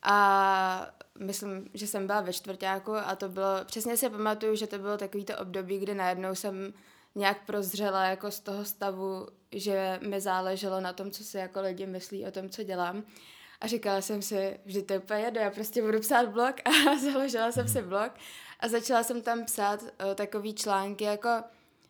A 0.03 0.87
myslím, 1.19 1.69
že 1.73 1.87
jsem 1.87 2.07
byla 2.07 2.21
ve 2.21 2.33
čtvrtáku 2.33 2.95
a 2.95 3.15
to 3.15 3.29
bylo, 3.29 3.65
přesně 3.65 3.97
si 3.97 4.09
pamatuju, 4.09 4.55
že 4.55 4.67
to 4.67 4.77
bylo 4.77 4.97
takový 4.97 5.25
to 5.25 5.37
období, 5.37 5.77
kdy 5.79 5.95
najednou 5.95 6.35
jsem 6.35 6.73
nějak 7.15 7.45
prozřela 7.45 8.05
jako 8.05 8.31
z 8.31 8.39
toho 8.39 8.65
stavu, 8.65 9.27
že 9.51 9.99
mi 10.07 10.21
záleželo 10.21 10.81
na 10.81 10.93
tom, 10.93 11.11
co 11.11 11.23
si 11.23 11.37
jako 11.37 11.61
lidi 11.61 11.85
myslí 11.85 12.25
o 12.25 12.31
tom, 12.31 12.49
co 12.49 12.63
dělám. 12.63 13.03
A 13.61 13.67
říkala 13.67 14.01
jsem 14.01 14.21
si, 14.21 14.59
že 14.65 14.81
to 14.81 14.93
je 14.93 14.99
úplně 14.99 15.19
jedno, 15.19 15.41
já 15.41 15.51
prostě 15.51 15.81
budu 15.81 15.99
psát 15.99 16.29
blog 16.29 16.55
a 16.65 16.95
založila 17.11 17.51
jsem 17.51 17.67
si 17.67 17.81
blog 17.81 18.11
a 18.59 18.67
začala 18.67 19.03
jsem 19.03 19.21
tam 19.21 19.45
psát 19.45 19.81
uh, 19.81 19.89
takový 20.15 20.53
články 20.53 21.03
jako 21.03 21.29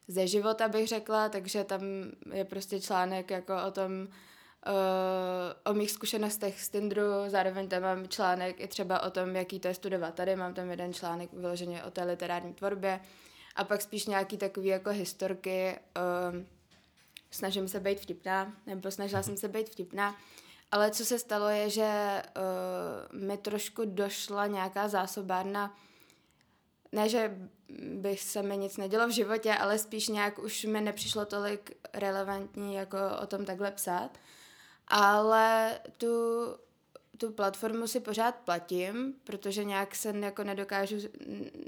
ze 0.07 0.27
života 0.27 0.67
bych 0.67 0.87
řekla, 0.87 1.29
takže 1.29 1.63
tam 1.63 1.81
je 2.33 2.45
prostě 2.45 2.81
článek 2.81 3.31
jako 3.31 3.53
o 3.67 3.71
tom, 3.71 3.91
uh, 4.01 5.71
o 5.71 5.73
mých 5.73 5.91
zkušenostech 5.91 6.61
z 6.61 6.69
Tindru, 6.69 7.03
zároveň 7.27 7.67
tam 7.67 7.81
mám 7.81 8.07
článek 8.07 8.59
i 8.59 8.67
třeba 8.67 9.03
o 9.03 9.09
tom, 9.09 9.35
jaký 9.35 9.59
to 9.59 9.67
je 9.67 9.73
studovat. 9.73 10.13
Tady, 10.15 10.35
mám 10.35 10.53
tam 10.53 10.69
jeden 10.69 10.93
článek 10.93 11.33
vyloženě 11.33 11.83
o 11.83 11.91
té 11.91 12.03
literární 12.03 12.53
tvorbě. 12.53 12.99
A 13.55 13.63
pak 13.63 13.81
spíš 13.81 14.05
nějaký 14.05 14.37
takový 14.37 14.67
jako 14.67 14.89
historky, 14.89 15.79
uh, 15.97 16.43
snažím 17.31 17.67
se 17.67 17.79
být 17.79 17.99
vtipná, 17.99 18.53
nebo 18.65 18.91
snažila 18.91 19.23
jsem 19.23 19.37
se 19.37 19.47
být 19.47 19.69
vtipná, 19.69 20.15
ale 20.71 20.91
co 20.91 21.05
se 21.05 21.19
stalo 21.19 21.49
je, 21.49 21.69
že 21.69 22.21
uh, 23.13 23.19
mi 23.19 23.37
trošku 23.37 23.85
došla 23.85 24.47
nějaká 24.47 24.87
zásobárna 24.87 25.75
ne, 26.91 27.09
že 27.09 27.37
bych 27.95 28.21
se 28.21 28.43
mi 28.43 28.57
nic 28.57 28.77
nedělo 28.77 29.07
v 29.07 29.11
životě, 29.11 29.53
ale 29.53 29.77
spíš 29.77 30.07
nějak 30.07 30.39
už 30.39 30.63
mi 30.63 30.81
nepřišlo 30.81 31.25
tolik 31.25 31.77
relevantní 31.93 32.75
jako 32.75 32.97
o 33.21 33.27
tom 33.27 33.45
takhle 33.45 33.71
psát. 33.71 34.17
Ale 34.87 35.79
tu, 35.97 36.07
tu 37.17 37.31
platformu 37.31 37.87
si 37.87 37.99
pořád 37.99 38.35
platím, 38.35 39.13
protože 39.23 39.63
nějak 39.63 39.95
se 39.95 40.13
jako 40.19 40.43
nedokážu, 40.43 40.95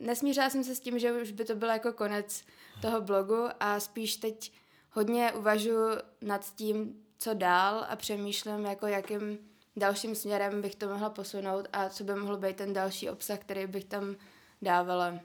nesmířila 0.01 0.49
jsem 0.49 0.63
se 0.63 0.75
s 0.75 0.79
tím, 0.79 0.99
že 0.99 1.11
už 1.11 1.31
by 1.31 1.45
to 1.45 1.55
byl 1.55 1.69
jako 1.69 1.93
konec 1.93 2.43
toho 2.81 3.01
blogu 3.01 3.47
a 3.59 3.79
spíš 3.79 4.15
teď 4.15 4.51
hodně 4.91 5.31
uvažuji 5.31 5.89
nad 6.21 6.55
tím, 6.55 7.03
co 7.17 7.33
dál 7.33 7.85
a 7.89 7.95
přemýšlím, 7.95 8.65
jako 8.65 8.87
jakým 8.87 9.39
dalším 9.75 10.15
směrem 10.15 10.61
bych 10.61 10.75
to 10.75 10.87
mohla 10.87 11.09
posunout 11.09 11.67
a 11.73 11.89
co 11.89 12.03
by 12.03 12.15
mohl 12.15 12.37
být 12.37 12.55
ten 12.55 12.73
další 12.73 13.09
obsah, 13.09 13.39
který 13.39 13.67
bych 13.67 13.85
tam 13.85 14.15
dávala. 14.61 15.19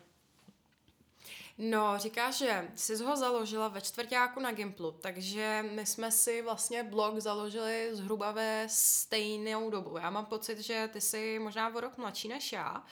No, 1.59 1.99
říká, 1.99 2.31
že 2.31 2.69
jsi 2.75 2.97
ho 2.97 3.17
založila 3.17 3.69
ve 3.69 3.81
čtvrtáku 3.81 4.41
na 4.41 4.53
Gimplu, 4.53 4.93
takže 4.93 5.65
my 5.71 5.87
jsme 5.87 6.13
si 6.13 6.43
vlastně 6.43 6.83
blog 6.83 7.19
založili 7.19 7.89
zhruba 7.93 8.33
ve 8.33 8.67
stejnou 8.71 9.71
dobu. 9.71 9.99
Já 9.99 10.11
mám 10.11 10.27
pocit, 10.27 10.59
že 10.59 10.91
ty 10.93 11.01
jsi 11.01 11.39
možná 11.39 11.75
o 11.75 11.81
rok 11.81 11.97
mladší 11.97 12.29
než 12.29 12.53
já 12.53 12.83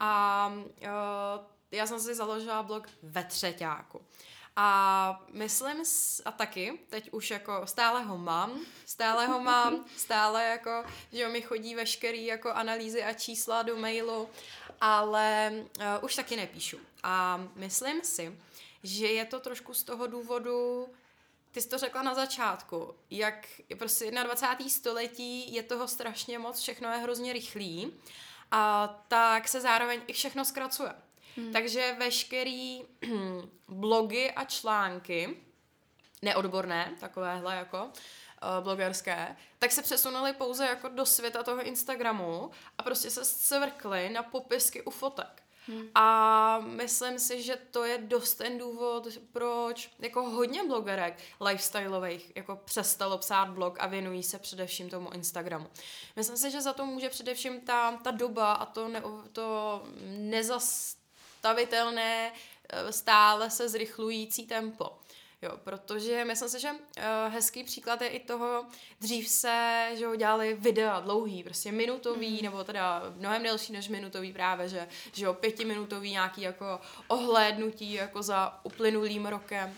a 0.00 0.52
uh, 0.52 1.44
já 1.70 1.86
jsem 1.86 2.00
si 2.00 2.14
založila 2.14 2.62
blog 2.62 2.88
ve 3.02 3.24
třetíku. 3.24 4.00
A 4.60 5.20
myslím, 5.32 5.82
a 6.24 6.32
taky, 6.32 6.80
teď 6.88 7.12
už 7.12 7.30
jako 7.30 7.62
stále 7.64 8.02
ho 8.02 8.18
mám, 8.18 8.60
stále 8.86 9.26
ho 9.26 9.40
mám, 9.40 9.84
stále 9.96 10.44
jako, 10.44 10.84
že 11.12 11.28
mi 11.28 11.42
chodí 11.42 11.74
veškerý 11.74 12.26
jako 12.26 12.50
analýzy 12.50 13.04
a 13.04 13.12
čísla 13.12 13.62
do 13.62 13.76
mailu 13.76 14.28
ale 14.80 15.52
uh, 15.52 15.84
už 16.04 16.14
taky 16.14 16.36
nepíšu. 16.36 16.78
A 17.02 17.44
myslím 17.54 18.04
si, 18.04 18.38
že 18.82 19.06
je 19.06 19.24
to 19.24 19.40
trošku 19.40 19.74
z 19.74 19.82
toho 19.82 20.06
důvodu, 20.06 20.88
ty 21.50 21.60
jsi 21.60 21.68
to 21.68 21.78
řekla 21.78 22.02
na 22.02 22.14
začátku, 22.14 22.94
jak 23.10 23.48
prostě 23.78 24.10
21. 24.10 24.68
století 24.68 25.54
je 25.54 25.62
toho 25.62 25.88
strašně 25.88 26.38
moc, 26.38 26.60
všechno 26.60 26.92
je 26.92 26.98
hrozně 26.98 27.32
rychlý, 27.32 27.92
a 28.50 28.88
tak 29.08 29.48
se 29.48 29.60
zároveň 29.60 30.00
i 30.06 30.12
všechno 30.12 30.44
zkracuje. 30.44 30.92
Hmm. 31.36 31.52
Takže 31.52 31.96
veškerý 31.98 32.82
blogy 33.68 34.30
a 34.30 34.44
články, 34.44 35.36
neodborné, 36.22 36.96
takovéhle 37.00 37.56
jako, 37.56 37.90
uh, 38.42 38.64
blogerské, 38.64 39.36
tak 39.58 39.72
se 39.72 39.82
přesunuli 39.82 40.32
pouze 40.32 40.66
jako 40.66 40.88
do 40.88 41.06
světa 41.06 41.42
toho 41.42 41.62
Instagramu 41.62 42.50
a 42.78 42.82
prostě 42.82 43.10
se 43.10 43.24
zcvrkli 43.24 44.08
na 44.08 44.22
popisky 44.22 44.82
u 44.82 44.90
fotek. 44.90 45.42
Hmm. 45.68 45.88
A 45.94 46.58
myslím 46.58 47.18
si, 47.18 47.42
že 47.42 47.58
to 47.70 47.84
je 47.84 47.98
dost 47.98 48.34
ten 48.34 48.58
důvod, 48.58 49.08
proč 49.32 49.90
jako 49.98 50.22
hodně 50.22 50.64
blogerek 50.64 51.18
lifestyleových 51.40 52.32
jako 52.36 52.56
přestalo 52.64 53.18
psát 53.18 53.48
blog 53.48 53.76
a 53.80 53.86
věnují 53.86 54.22
se 54.22 54.38
především 54.38 54.90
tomu 54.90 55.14
Instagramu. 55.14 55.66
Myslím 56.16 56.36
si, 56.36 56.50
že 56.50 56.60
za 56.60 56.72
to 56.72 56.86
může 56.86 57.08
především 57.08 57.60
ta, 57.60 57.96
ta 57.96 58.10
doba 58.10 58.52
a 58.52 58.66
to, 58.66 58.88
ne, 58.88 59.02
to 59.32 59.82
nezastavitelné 60.06 62.32
eh, 62.68 62.92
stále 62.92 63.50
se 63.50 63.68
zrychlující 63.68 64.46
tempo. 64.46 64.98
Jo, 65.42 65.50
protože 65.64 66.24
myslím 66.24 66.48
si, 66.48 66.60
že 66.60 66.70
uh, 66.70 66.78
hezký 67.28 67.64
příklad 67.64 68.02
je 68.02 68.08
i 68.08 68.20
toho, 68.20 68.66
dřív 69.00 69.28
se, 69.28 69.88
že 69.94 70.06
ho 70.06 70.16
dělali 70.16 70.54
videa 70.54 71.00
dlouhý, 71.00 71.44
prostě 71.44 71.72
minutový, 71.72 72.36
mm. 72.36 72.42
nebo 72.42 72.64
teda 72.64 73.02
mnohem 73.16 73.42
delší 73.42 73.72
než 73.72 73.88
minutový 73.88 74.32
právě, 74.32 74.68
že, 74.68 74.88
že 75.12 75.24
jo, 75.24 75.34
pětiminutový 75.34 76.10
nějaký 76.10 76.40
jako 76.40 76.80
ohlédnutí 77.08 77.92
jako 77.92 78.22
za 78.22 78.60
uplynulým 78.64 79.26
rokem. 79.26 79.74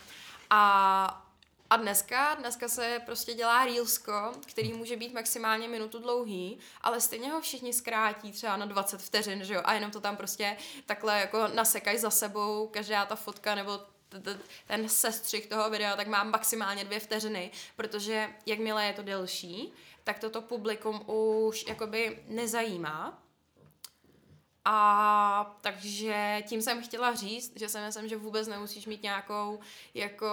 A 0.50 1.26
a 1.70 1.76
dneska, 1.76 2.34
dneska 2.34 2.68
se 2.68 3.00
prostě 3.06 3.34
dělá 3.34 3.64
reelsko, 3.64 4.32
který 4.46 4.72
může 4.72 4.96
být 4.96 5.14
maximálně 5.14 5.68
minutu 5.68 5.98
dlouhý, 5.98 6.58
ale 6.80 7.00
stejně 7.00 7.30
ho 7.30 7.40
všichni 7.40 7.72
zkrátí 7.72 8.32
třeba 8.32 8.56
na 8.56 8.66
20 8.66 9.00
vteřin, 9.00 9.44
že 9.44 9.54
jo, 9.54 9.60
a 9.64 9.74
jenom 9.74 9.90
to 9.90 10.00
tam 10.00 10.16
prostě 10.16 10.56
takhle 10.86 11.20
jako 11.20 11.48
nasekají 11.54 11.98
za 11.98 12.10
sebou, 12.10 12.68
každá 12.68 13.06
ta 13.06 13.16
fotka 13.16 13.54
nebo 13.54 13.80
ten 14.66 14.88
sestřih 14.88 15.46
toho 15.46 15.70
videa, 15.70 15.96
tak 15.96 16.06
mám 16.06 16.30
maximálně 16.30 16.84
dvě 16.84 17.00
vteřiny, 17.00 17.50
protože 17.76 18.28
jakmile 18.46 18.86
je 18.86 18.92
to 18.92 19.02
delší, 19.02 19.72
tak 20.04 20.18
toto 20.18 20.42
publikum 20.42 21.02
už 21.06 21.66
jakoby 21.66 22.22
nezajímá. 22.28 23.22
A 24.64 25.58
takže 25.60 26.42
tím 26.48 26.62
jsem 26.62 26.82
chtěla 26.82 27.14
říct, 27.14 27.52
že 27.58 27.68
si 27.68 27.78
myslím, 27.78 28.08
že 28.08 28.16
vůbec 28.16 28.48
nemusíš 28.48 28.86
mít 28.86 29.02
nějakou 29.02 29.60
jako 29.94 30.28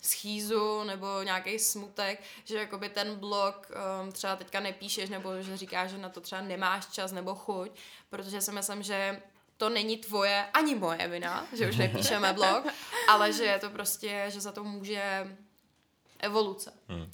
schýzu 0.00 0.84
nebo 0.84 1.22
nějaký 1.22 1.58
smutek, 1.58 2.22
že 2.44 2.58
jakoby 2.58 2.88
ten 2.88 3.16
blog 3.16 3.70
um, 4.02 4.12
třeba 4.12 4.36
teďka 4.36 4.60
nepíšeš 4.60 5.10
nebo 5.10 5.42
že 5.42 5.56
říkáš, 5.56 5.90
že 5.90 5.98
na 5.98 6.08
to 6.08 6.20
třeba 6.20 6.40
nemáš 6.40 6.86
čas 6.86 7.12
nebo 7.12 7.34
chuť, 7.34 7.70
protože 8.10 8.40
si 8.40 8.52
myslím, 8.52 8.82
že 8.82 9.22
to 9.56 9.68
není 9.68 9.96
tvoje 9.96 10.44
ani 10.52 10.74
moje 10.74 11.08
vina, 11.08 11.46
že 11.52 11.68
už 11.68 11.76
nepíšeme 11.76 12.32
blog, 12.32 12.64
ale 13.08 13.32
že 13.32 13.44
je 13.44 13.58
to 13.58 13.70
prostě, 13.70 14.26
že 14.28 14.40
za 14.40 14.52
to 14.52 14.64
může 14.64 15.32
evoluce. 16.18 16.72
Hmm. 16.88 17.10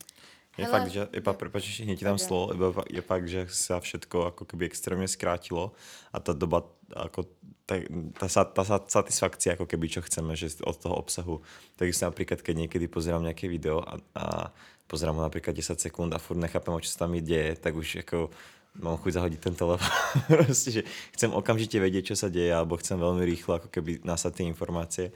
Je 0.58 0.64
Hele. 0.64 0.78
fakt, 0.78 0.90
že, 0.92 1.08
je 1.12 1.20
pak, 1.20 1.36
prepač, 1.36 1.80
hneď 1.80 1.98
ti 1.98 2.04
dám 2.04 2.20
slovo, 2.20 2.52
je, 2.52 3.00
je 3.00 3.02
fakt, 3.02 3.24
že 3.24 3.48
sa 3.48 3.80
všetko 3.80 4.36
ako 4.36 4.44
keby 4.44 4.68
extrémně 4.68 5.08
skrátilo 5.08 5.72
a 6.12 6.20
ta 6.20 6.32
doba, 6.36 6.68
ako, 6.92 7.24
ta, 7.64 7.80
ta, 8.20 8.28
ta, 8.28 8.44
ta 8.44 8.78
satisfakcia, 8.84 9.56
ako 9.56 9.64
keby, 9.64 9.88
čo 9.88 10.04
chceme, 10.04 10.36
že 10.36 10.60
od 10.60 10.76
toho 10.76 11.00
obsahu, 11.00 11.40
tak 11.80 11.88
si 11.88 12.04
napríklad, 12.04 12.44
keď 12.44 12.68
niekedy 12.68 12.84
pozerám 12.84 13.24
nejaké 13.24 13.48
video 13.48 13.80
a, 13.80 13.96
a 14.12 14.52
pozerám 14.92 15.16
ho 15.16 15.24
napríklad 15.24 15.56
10 15.56 15.80
sekúnd 15.80 16.12
a 16.12 16.20
furt 16.20 16.36
nechápem, 16.36 16.76
o 16.76 16.84
čo 16.84 16.92
sa 16.92 17.08
tam 17.08 17.16
deje, 17.16 17.56
tak 17.56 17.72
už 17.72 18.04
ako 18.04 18.28
mám 18.80 18.96
chuť 18.96 19.12
zahodiť 19.20 19.40
ten 19.40 19.54
telefon. 19.54 19.92
Proste, 20.32 20.70
že 20.72 20.82
chcem 21.12 21.28
okamžite 21.28 21.76
vedieť, 21.76 22.12
čo 22.12 22.16
sa 22.16 22.32
deje, 22.32 22.48
alebo 22.48 22.80
chcem 22.80 22.96
veľmi 22.96 23.20
rýchlo 23.28 23.60
ako 23.60 23.68
keby 23.68 24.00
nasať 24.00 24.40
tie 24.40 24.44
informácie. 24.48 25.06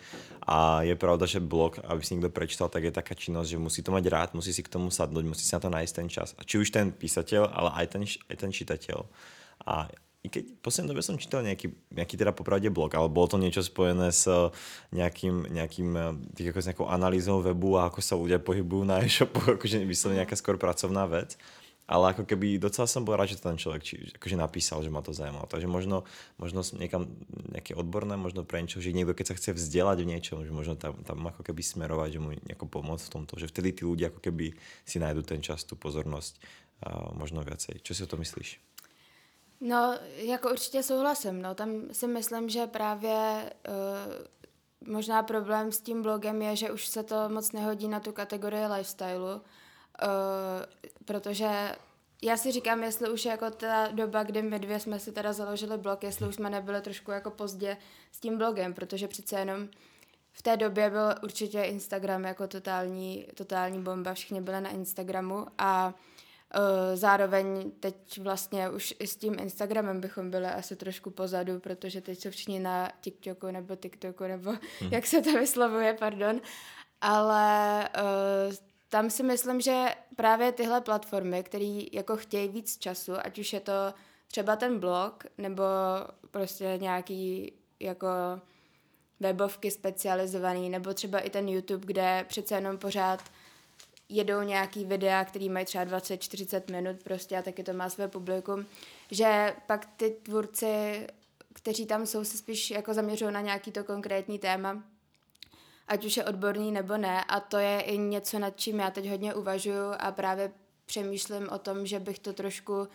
A 0.45 0.85
je 0.85 0.93
pravda, 0.93 1.25
že 1.25 1.41
blog, 1.41 1.81
aby 1.81 2.03
si 2.05 2.15
niekto 2.15 2.29
prečítal, 2.29 2.69
tak 2.69 2.85
je 2.85 2.93
taká 2.93 3.17
činnosť, 3.17 3.57
že 3.57 3.59
musí 3.59 3.81
to 3.81 3.91
mať 3.97 4.05
rád, 4.13 4.29
musí 4.37 4.53
si 4.53 4.61
k 4.61 4.73
tomu 4.73 4.93
sadnúť, 4.93 5.25
musí 5.25 5.43
si 5.49 5.53
na 5.57 5.61
to 5.65 5.73
nájsť 5.73 5.95
ten 5.97 6.09
čas. 6.13 6.29
A 6.37 6.45
či 6.45 6.61
už 6.61 6.69
ten 6.69 6.93
písateľ, 6.93 7.49
ale 7.49 7.71
aj 7.81 7.87
ten, 7.97 8.03
aj 8.05 8.37
ten 8.37 8.51
čitateľ. 8.53 8.99
A 9.65 9.89
i 10.27 10.29
keď 10.29 10.59
v 10.59 10.59
poslednej 10.59 10.91
dobe 10.91 11.07
som 11.07 11.15
čítal 11.15 11.47
nejaký, 11.47 11.71
nejaký 11.95 12.19
teda 12.19 12.35
popravde 12.35 12.67
blog, 12.67 12.91
ale 12.99 13.07
bolo 13.07 13.31
to 13.31 13.39
niečo 13.39 13.63
spojené 13.63 14.11
s 14.11 14.27
nejakým, 14.91 15.55
nejakým 15.55 15.91
tých, 16.35 16.51
ako 16.51 16.59
s 16.59 16.67
nejakou 16.67 16.87
analýzou 16.91 17.39
webu 17.39 17.79
a 17.79 17.87
ako 17.87 18.03
sa 18.03 18.19
ľudia 18.19 18.43
pohybujú 18.43 18.83
na 18.83 19.07
e-shopu, 19.07 19.39
akože 19.57 19.87
vyslovene 19.87 20.27
nejaká 20.27 20.35
skôr 20.35 20.59
pracovná 20.59 21.07
vec 21.07 21.39
ale 21.87 22.11
ako 22.11 22.27
keby 22.27 22.59
docela 22.59 22.91
som 22.91 23.07
bol 23.07 23.15
rád, 23.15 23.31
že 23.31 23.39
to 23.39 23.47
ten 23.47 23.59
človek 23.59 23.83
či, 23.83 23.95
akože 24.19 24.35
napísal, 24.35 24.83
že 24.83 24.91
ma 24.91 25.07
to 25.07 25.15
zajímalo. 25.15 25.47
Takže 25.47 25.71
možno, 25.71 26.03
možno 26.35 26.67
niekam 26.75 27.07
nejaké 27.55 27.79
odborné, 27.79 28.19
možno 28.19 28.43
pre 28.43 28.59
niečo, 28.59 28.83
že 28.83 28.91
niekto 28.91 29.15
keď 29.15 29.27
sa 29.31 29.39
chce 29.39 29.55
vzdelať 29.55 30.03
v 30.03 30.11
niečom, 30.11 30.39
že 30.43 30.51
možno 30.51 30.75
tam, 30.75 30.99
tam 31.07 31.23
ako 31.31 31.47
keby 31.47 31.63
smerovať, 31.63 32.19
že 32.19 32.21
mu 32.23 32.31
nejako 32.35 32.67
pomôcť 32.67 33.07
v 33.07 33.13
tomto, 33.15 33.39
že 33.39 33.47
vtedy 33.47 33.71
tí 33.71 33.83
ľudia 33.87 34.11
ako 34.11 34.19
keby 34.19 34.59
si 34.83 34.99
nájdu 34.99 35.23
ten 35.23 35.39
čas, 35.39 35.63
tú 35.63 35.79
pozornosť 35.79 36.43
a 36.83 37.15
možno 37.15 37.41
viacej. 37.41 37.81
Čo 37.81 37.93
si 37.95 38.05
o 38.05 38.11
to 38.11 38.21
myslíš? 38.21 38.61
No, 39.61 39.99
jako 40.17 40.51
určitě 40.51 40.83
souhlasím. 40.83 41.43
No. 41.43 41.55
Tam 41.55 41.71
si 41.93 42.07
myslím, 42.07 42.49
že 42.49 42.67
právě 42.67 43.53
uh, 43.69 44.89
možná 44.89 45.23
problém 45.23 45.73
s 45.73 45.81
tím 45.81 46.03
blogem 46.03 46.43
je, 46.43 46.57
že 46.57 46.71
už 46.71 46.87
se 46.87 47.03
to 47.03 47.29
moc 47.29 47.53
nehodí 47.53 47.89
na 47.89 48.01
tu 48.01 48.13
kategorii 48.13 48.67
lifestylu, 48.67 49.41
Uh, 50.03 50.65
protože 51.05 51.77
já 52.23 52.37
si 52.37 52.53
říkám, 52.53 52.83
jestli 52.83 53.11
už 53.11 53.25
jako 53.25 53.51
ta 53.51 53.89
doba, 53.89 54.23
kdy 54.23 54.43
my 54.43 54.59
dvě 54.59 54.81
jsme 54.81 54.99
si 54.99 55.13
teda 55.13 55.33
založili 55.33 55.79
blog, 55.79 56.05
jestli 56.05 56.29
už 56.29 56.35
jsme 56.35 56.51
nebyli 56.51 56.81
trošku 56.81 57.11
jako 57.11 57.31
pozdě 57.31 57.77
s 58.13 58.21
tím 58.21 58.39
blogem, 58.39 58.75
protože 58.75 59.09
přece 59.09 59.39
jenom 59.39 59.69
v 60.33 60.43
té 60.43 60.57
době 60.57 60.91
byl 60.91 61.15
určitě 61.23 61.63
Instagram 61.63 62.25
jako 62.25 62.47
totální, 62.47 63.27
totální 63.35 63.83
bomba, 63.83 64.15
všichni 64.15 64.41
byli 64.41 64.61
na 64.61 64.71
Instagramu 64.71 65.47
a 65.59 65.95
uh, 66.57 66.63
zároveň 66.95 67.71
teď 67.81 68.19
vlastně 68.19 68.71
už 68.71 68.95
i 68.99 69.07
s 69.07 69.17
tím 69.17 69.37
Instagramem 69.41 70.01
bychom 70.01 70.31
byli 70.31 70.47
asi 70.47 70.77
trošku 70.77 71.11
pozadu, 71.11 71.61
protože 71.61 72.01
teď 72.01 72.19
jsou 72.19 72.31
všichni 72.31 72.61
na 72.61 72.93
TikToku 73.01 73.47
nebo 73.47 73.77
TikToku, 73.77 74.25
nebo 74.25 74.51
hmm. 74.51 74.93
jak 74.93 75.07
se 75.07 75.23
to 75.23 75.33
vyslovuje, 75.33 75.95
pardon. 75.95 76.41
Ale 77.01 77.89
uh, 78.49 78.55
tam 78.97 79.11
si 79.11 79.23
myslím, 79.23 79.61
že 79.61 79.87
právě 80.17 80.53
tyhle 80.53 80.81
platformy, 80.81 81.43
které 81.43 81.81
jako 81.93 82.17
chtějí 82.17 82.49
víc 82.49 82.79
času, 82.79 83.13
ať 83.25 83.39
už 83.39 83.53
je 83.53 83.61
to 83.61 83.73
třeba 84.27 84.57
ten 84.57 84.81
blog, 84.81 85.25
nebo 85.39 85.65
prostě 86.31 86.79
nějaký 86.81 87.53
jako 87.81 88.09
webovky 89.21 89.71
specializovaný, 89.71 90.71
nebo 90.71 90.95
třeba 90.95 91.19
i 91.19 91.31
ten 91.31 91.49
YouTube, 91.49 91.87
kde 91.87 92.25
přece 92.29 92.55
jenom 92.55 92.79
pořád 92.79 93.23
jedou 94.09 94.43
nějaký 94.43 94.85
videa, 94.85 95.25
který 95.25 95.49
mají 95.49 95.67
třeba 95.67 95.85
20-40 95.85 96.73
minut 96.73 97.03
prostě 97.03 97.39
a 97.39 97.43
taky 97.43 97.63
to 97.63 97.73
má 97.73 97.91
své 97.91 98.09
publikum, 98.09 98.67
že 99.11 99.57
pak 99.67 99.87
ty 99.97 100.11
tvůrci, 100.11 101.07
kteří 101.53 101.87
tam 101.87 102.07
jsou, 102.07 102.25
se 102.25 102.39
spíš 102.39 102.71
jako 102.71 102.95
zaměřují 102.95 103.33
na 103.33 103.41
nějaký 103.41 103.73
to 103.73 103.85
konkrétní 103.85 104.39
téma, 104.39 104.83
ať 105.89 106.05
už 106.05 106.17
je 106.17 106.25
odborný 106.25 106.73
nebo 106.73 106.97
ne 106.97 107.25
a 107.25 107.41
to 107.41 107.59
je 107.59 107.81
i 107.81 107.99
něco, 107.99 108.39
nad 108.39 108.57
čím 108.57 108.79
já 108.79 108.91
teď 108.91 109.11
hodně 109.11 109.35
uvažuju 109.35 109.93
a 109.99 110.13
právě 110.13 110.53
přemýšlím 110.87 111.49
o 111.49 111.59
tom, 111.59 111.87
že 111.87 112.01
bych 112.01 112.19
to 112.19 112.33
trošku 112.33 112.73
uh, 112.79 112.87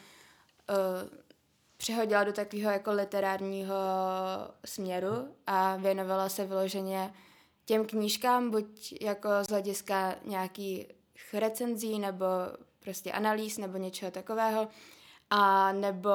přehodila 1.78 2.24
do 2.24 2.34
takového 2.34 2.72
jako 2.72 2.92
literárního 2.92 3.76
směru 4.66 5.36
a 5.48 5.76
věnovala 5.76 6.30
se 6.30 6.46
vyloženě 6.46 7.14
těm 7.66 7.86
knížkám, 7.86 8.52
buď 8.52 8.94
jako 9.02 9.30
z 9.44 9.48
hlediska 9.48 10.16
nějakých 10.26 10.88
recenzí 11.34 12.00
nebo 12.00 12.26
prostě 12.80 13.12
analýz 13.12 13.58
nebo 13.58 13.78
něčeho 13.78 14.12
takového, 14.12 14.68
a 15.30 15.72
nebo 15.72 16.12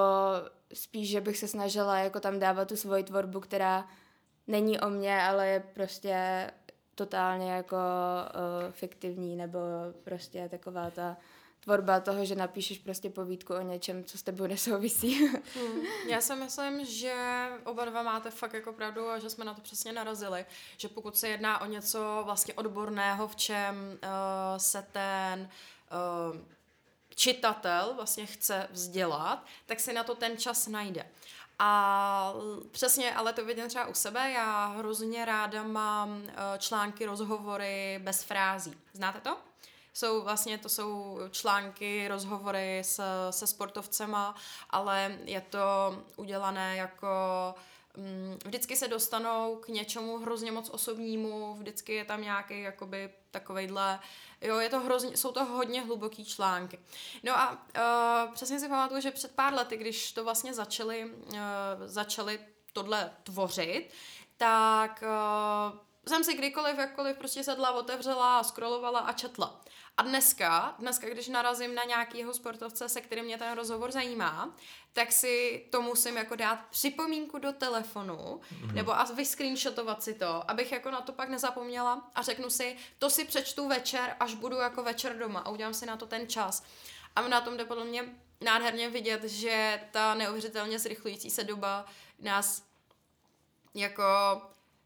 spíš, 0.75 1.09
že 1.09 1.21
bych 1.21 1.39
se 1.39 1.49
snažila 1.49 1.99
jako 1.99 2.21
tam 2.21 2.39
dávat 2.39 2.69
tu 2.69 2.77
svoji 2.77 3.05
tvorbu, 3.05 3.41
která 3.41 3.89
není 4.47 4.81
o 4.81 4.91
mně, 4.91 5.23
ale 5.23 5.49
je 5.49 5.61
prostě 5.61 6.51
totálně 6.97 7.53
jako 7.53 7.77
uh, 7.77 8.73
fiktivní 8.73 9.37
nebo 9.37 9.59
prostě 10.05 10.49
taková 10.49 10.91
ta 10.91 11.17
tvorba 11.61 12.01
toho, 12.01 12.25
že 12.25 12.35
napíšeš 12.35 12.79
prostě 12.79 13.11
povídku 13.11 13.55
o 13.55 13.61
něčem, 13.61 14.05
co 14.05 14.19
s 14.19 14.23
tebou 14.23 14.47
nesouvisí. 14.47 15.29
Hmm. 15.55 15.83
Já 16.09 16.21
si 16.21 16.35
myslím, 16.35 16.85
že 16.85 17.15
oba 17.65 17.85
dva 17.85 18.03
máte 18.03 18.31
fakt 18.31 18.53
jako 18.53 18.73
pravdu 18.73 19.09
a 19.09 19.19
že 19.19 19.31
jsme 19.31 19.45
na 19.45 19.55
to 19.55 19.61
přesně 19.61 19.93
narazili, 19.93 20.47
že 20.77 20.89
pokud 20.89 21.17
se 21.17 21.29
jedná 21.29 21.61
o 21.61 21.67
něco 21.67 22.23
vlastně 22.25 22.55
odborného, 22.55 23.29
v 23.29 23.37
čem 23.37 23.75
uh, 23.77 23.99
se 24.57 24.87
ten 24.93 25.49
uh, 26.33 26.41
čitatel 27.15 27.93
vlastně 27.97 28.27
chce 28.27 28.69
vzdělat, 28.71 29.45
tak 29.67 29.81
si 29.81 29.93
na 29.93 30.05
to 30.05 30.15
ten 30.15 30.37
čas 30.37 30.69
najde. 30.69 31.07
A 31.59 32.33
přesně, 32.71 33.15
ale 33.15 33.33
to 33.33 33.45
vidím 33.45 33.69
třeba 33.69 33.87
u 33.87 33.95
sebe, 33.95 34.31
já 34.31 34.67
hrozně 34.67 35.25
ráda 35.25 35.63
mám 35.63 36.23
eh, 36.29 36.35
články, 36.59 37.07
rozhovory 37.07 38.01
bez 38.03 38.23
frází. 38.23 38.75
Znáte 38.93 39.21
to? 39.21 39.37
Jsou 39.97 40.23
vlastně, 40.23 40.59
to 40.59 40.69
jsou 40.69 41.19
články, 41.31 42.09
rozhovory 42.09 42.79
s, 42.79 43.03
se 43.31 43.47
sportovcema, 43.47 44.35
ale 44.71 45.19
je 45.25 45.41
to 45.41 45.59
udělané 46.17 46.77
jako 46.77 47.09
mm, 47.97 48.39
vždycky 48.45 48.77
se 48.77 48.89
dostanou 48.89 49.57
k 49.57 49.69
něčemu 49.69 50.19
hrozně 50.19 50.53
moc 50.53 50.71
osobnímu, 50.71 51.55
vždycky 51.55 51.95
je 51.95 52.05
tam 52.05 52.23
nějaký 52.23 52.63
jakoby 52.63 53.11
takovejhle, 53.31 53.99
jo, 54.41 54.59
je 54.59 54.69
to 54.69 54.81
hrozně, 54.81 55.17
jsou 55.17 55.33
to 55.33 55.45
hodně 55.45 55.83
hluboký 55.83 56.25
články. 56.25 56.79
No 57.23 57.39
a 57.39 57.53
uh, 57.53 58.35
přesně 58.35 58.61
si 58.61 58.69
pamatuju, 58.69 59.01
že 59.01 59.11
před 59.11 59.35
pár 59.35 59.55
lety, 59.55 59.77
když 59.77 60.13
to 60.13 60.25
vlastně 60.25 60.55
začali, 60.55 61.05
uh, 61.05 61.39
začali 61.85 62.39
tohle 62.73 63.11
tvořit, 63.23 63.91
tak 64.37 65.05
uh, 65.73 65.79
jsem 66.09 66.25
si 66.25 66.35
kdykoliv, 66.35 66.79
jakkoliv 66.79 67.17
prostě 67.17 67.45
sedla, 67.45 67.71
otevřela, 67.71 68.43
scrollovala 68.43 69.01
a 69.01 69.13
četla. 69.13 69.61
A 69.97 70.03
dneska, 70.03 70.75
dneska, 70.79 71.09
když 71.09 71.29
narazím 71.29 71.75
na 71.75 71.85
nějakého 71.85 72.35
sportovce, 72.35 72.89
se 72.89 73.01
kterým 73.01 73.25
mě 73.25 73.39
ten 73.39 73.55
rozhovor 73.55 73.93
zajímá, 73.93 74.55
tak 74.93 75.13
si 75.13 75.67
to 75.71 75.83
musím 75.83 76.17
jako 76.17 76.37
dát 76.37 76.59
připomínku 76.71 77.39
do 77.39 77.53
telefonu, 77.53 78.15
mm-hmm. 78.15 78.73
nebo 78.73 78.99
a 78.99 79.05
vyscreenshotovat 79.05 80.03
si 80.03 80.15
to, 80.15 80.51
abych 80.51 80.73
jako 80.73 80.91
na 80.91 81.01
to 81.01 81.13
pak 81.13 81.29
nezapomněla 81.29 82.11
a 82.15 82.23
řeknu 82.23 82.51
si, 82.51 82.77
to 82.99 83.11
si 83.11 83.25
přečtu 83.25 83.69
večer, 83.69 84.17
až 84.21 84.35
budu 84.35 84.57
jako 84.57 84.83
večer 84.83 85.19
doma 85.19 85.41
a 85.41 85.51
udělám 85.51 85.75
si 85.75 85.87
na 85.87 85.97
to 85.97 86.07
ten 86.07 86.29
čas. 86.29 86.63
A 87.17 87.29
na 87.29 87.41
tom 87.41 87.57
jde 87.57 87.65
podle 87.65 87.85
mě 87.85 88.05
nádherně 88.41 88.91
vidět, 88.91 89.25
že 89.25 89.81
ta 89.91 90.15
neuvěřitelně 90.15 90.79
zrychlující 90.79 91.31
se 91.31 91.45
doba 91.45 91.87
nás 92.19 92.63
jako 93.75 94.03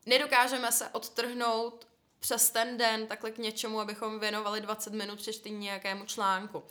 nedokážeme 0.07 0.73
se 0.73 0.89
odtrhnout 0.89 1.91
přes 2.21 2.51
ten 2.51 2.77
den 2.77 3.07
takhle 3.07 3.31
k 3.31 3.39
něčemu, 3.39 3.81
abychom 3.81 4.21
věnovali 4.21 4.61
20 4.61 4.93
minut 4.93 5.19
přečtení 5.19 5.59
nějakému 5.59 6.05
článku. 6.05 6.63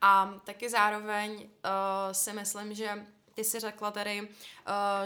A 0.00 0.34
taky 0.44 0.68
zároveň 0.68 1.32
uh, 1.34 2.12
si 2.12 2.32
myslím, 2.32 2.74
že 2.74 3.06
ty 3.34 3.44
si 3.44 3.60
řekla 3.60 3.90
tady, 3.90 4.20
uh, 4.20 4.28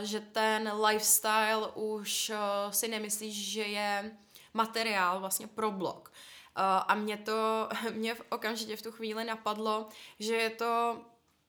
že 0.03 0.21
ten 0.21 0.73
lifestyle 0.87 1.69
už 1.75 2.31
uh, 2.31 2.73
si 2.73 2.89
nemyslíš, 2.89 3.53
že 3.53 3.63
je 3.63 4.17
materiál 4.55 5.21
vlastně 5.21 5.47
pro 5.47 5.71
blog. 5.71 6.09
Uh, 6.09 6.63
a 6.89 6.95
mě 6.95 7.17
to, 7.17 7.69
mě 7.93 8.15
v 8.15 8.23
okamžitě 8.29 8.77
v 8.77 8.83
tu 8.83 8.93
chvíli 8.93 9.25
napadlo, 9.25 9.89
že 10.19 10.35
je 10.35 10.51
to 10.51 11.01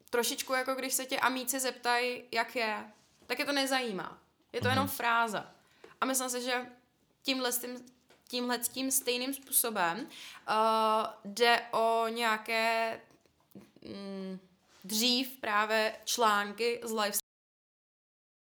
trošičku 0.10 0.54
jako 0.54 0.76
když 0.76 0.94
se 0.94 1.06
tě 1.06 1.20
amíci 1.20 1.60
zeptají, 1.60 2.24
jak 2.32 2.56
je, 2.56 2.92
tak 3.26 3.40
je 3.40 3.46
to 3.46 3.52
nezajímá. 3.52 4.18
Je 4.54 4.62
to 4.62 4.68
jenom 4.68 4.86
mhm. 4.86 4.96
fráze. 4.96 5.44
A 6.02 6.06
myslím 6.06 6.30
si, 6.30 6.42
že 6.42 6.66
tímhle 7.22 7.52
s 7.52 7.60
tím 7.60 7.86
tímhle 8.28 8.60
tím 8.60 8.92
stejným 8.92 9.34
způsobem. 9.34 10.00
Uh, 10.00 10.06
jde 11.26 11.62
o 11.72 12.08
nějaké 12.08 13.00
mm, 13.82 14.40
dřív 14.84 15.38
právě 15.42 15.96
články 16.06 16.82
z 16.84 16.92
lifestyle 16.92 17.28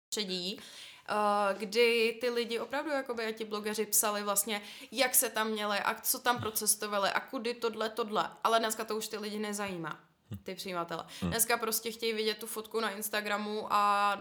prostředí, 0.10 0.60
uh, 0.60 1.60
kdy 1.60 2.18
ty 2.22 2.30
lidi 2.30 2.60
opravdu, 2.60 2.92
jakoby 2.92 3.26
a 3.26 3.32
ti 3.32 3.46
blogeři 3.46 3.86
psali 3.86 4.24
vlastně, 4.24 4.62
jak 4.92 5.16
se 5.16 5.30
tam 5.30 5.48
měli 5.48 5.80
a 5.80 6.02
co 6.02 6.20
tam 6.20 6.40
procestovali 6.40 7.10
a 7.10 7.20
kudy 7.20 7.54
tohle, 7.54 7.90
tohle. 7.90 8.30
Ale 8.44 8.60
dneska 8.60 8.86
to 8.86 8.96
už 8.96 9.08
ty 9.08 9.18
lidi 9.18 9.40
nezajímá, 9.40 10.00
ty 10.44 10.56
přijímatele. 10.56 11.06
Hm. 11.22 11.30
Dneska 11.30 11.58
prostě 11.58 11.92
chtějí 11.92 12.14
vidět 12.14 12.38
tu 12.38 12.48
fotku 12.48 12.80
na 12.80 12.90
Instagramu 12.90 13.74
a 13.74 14.18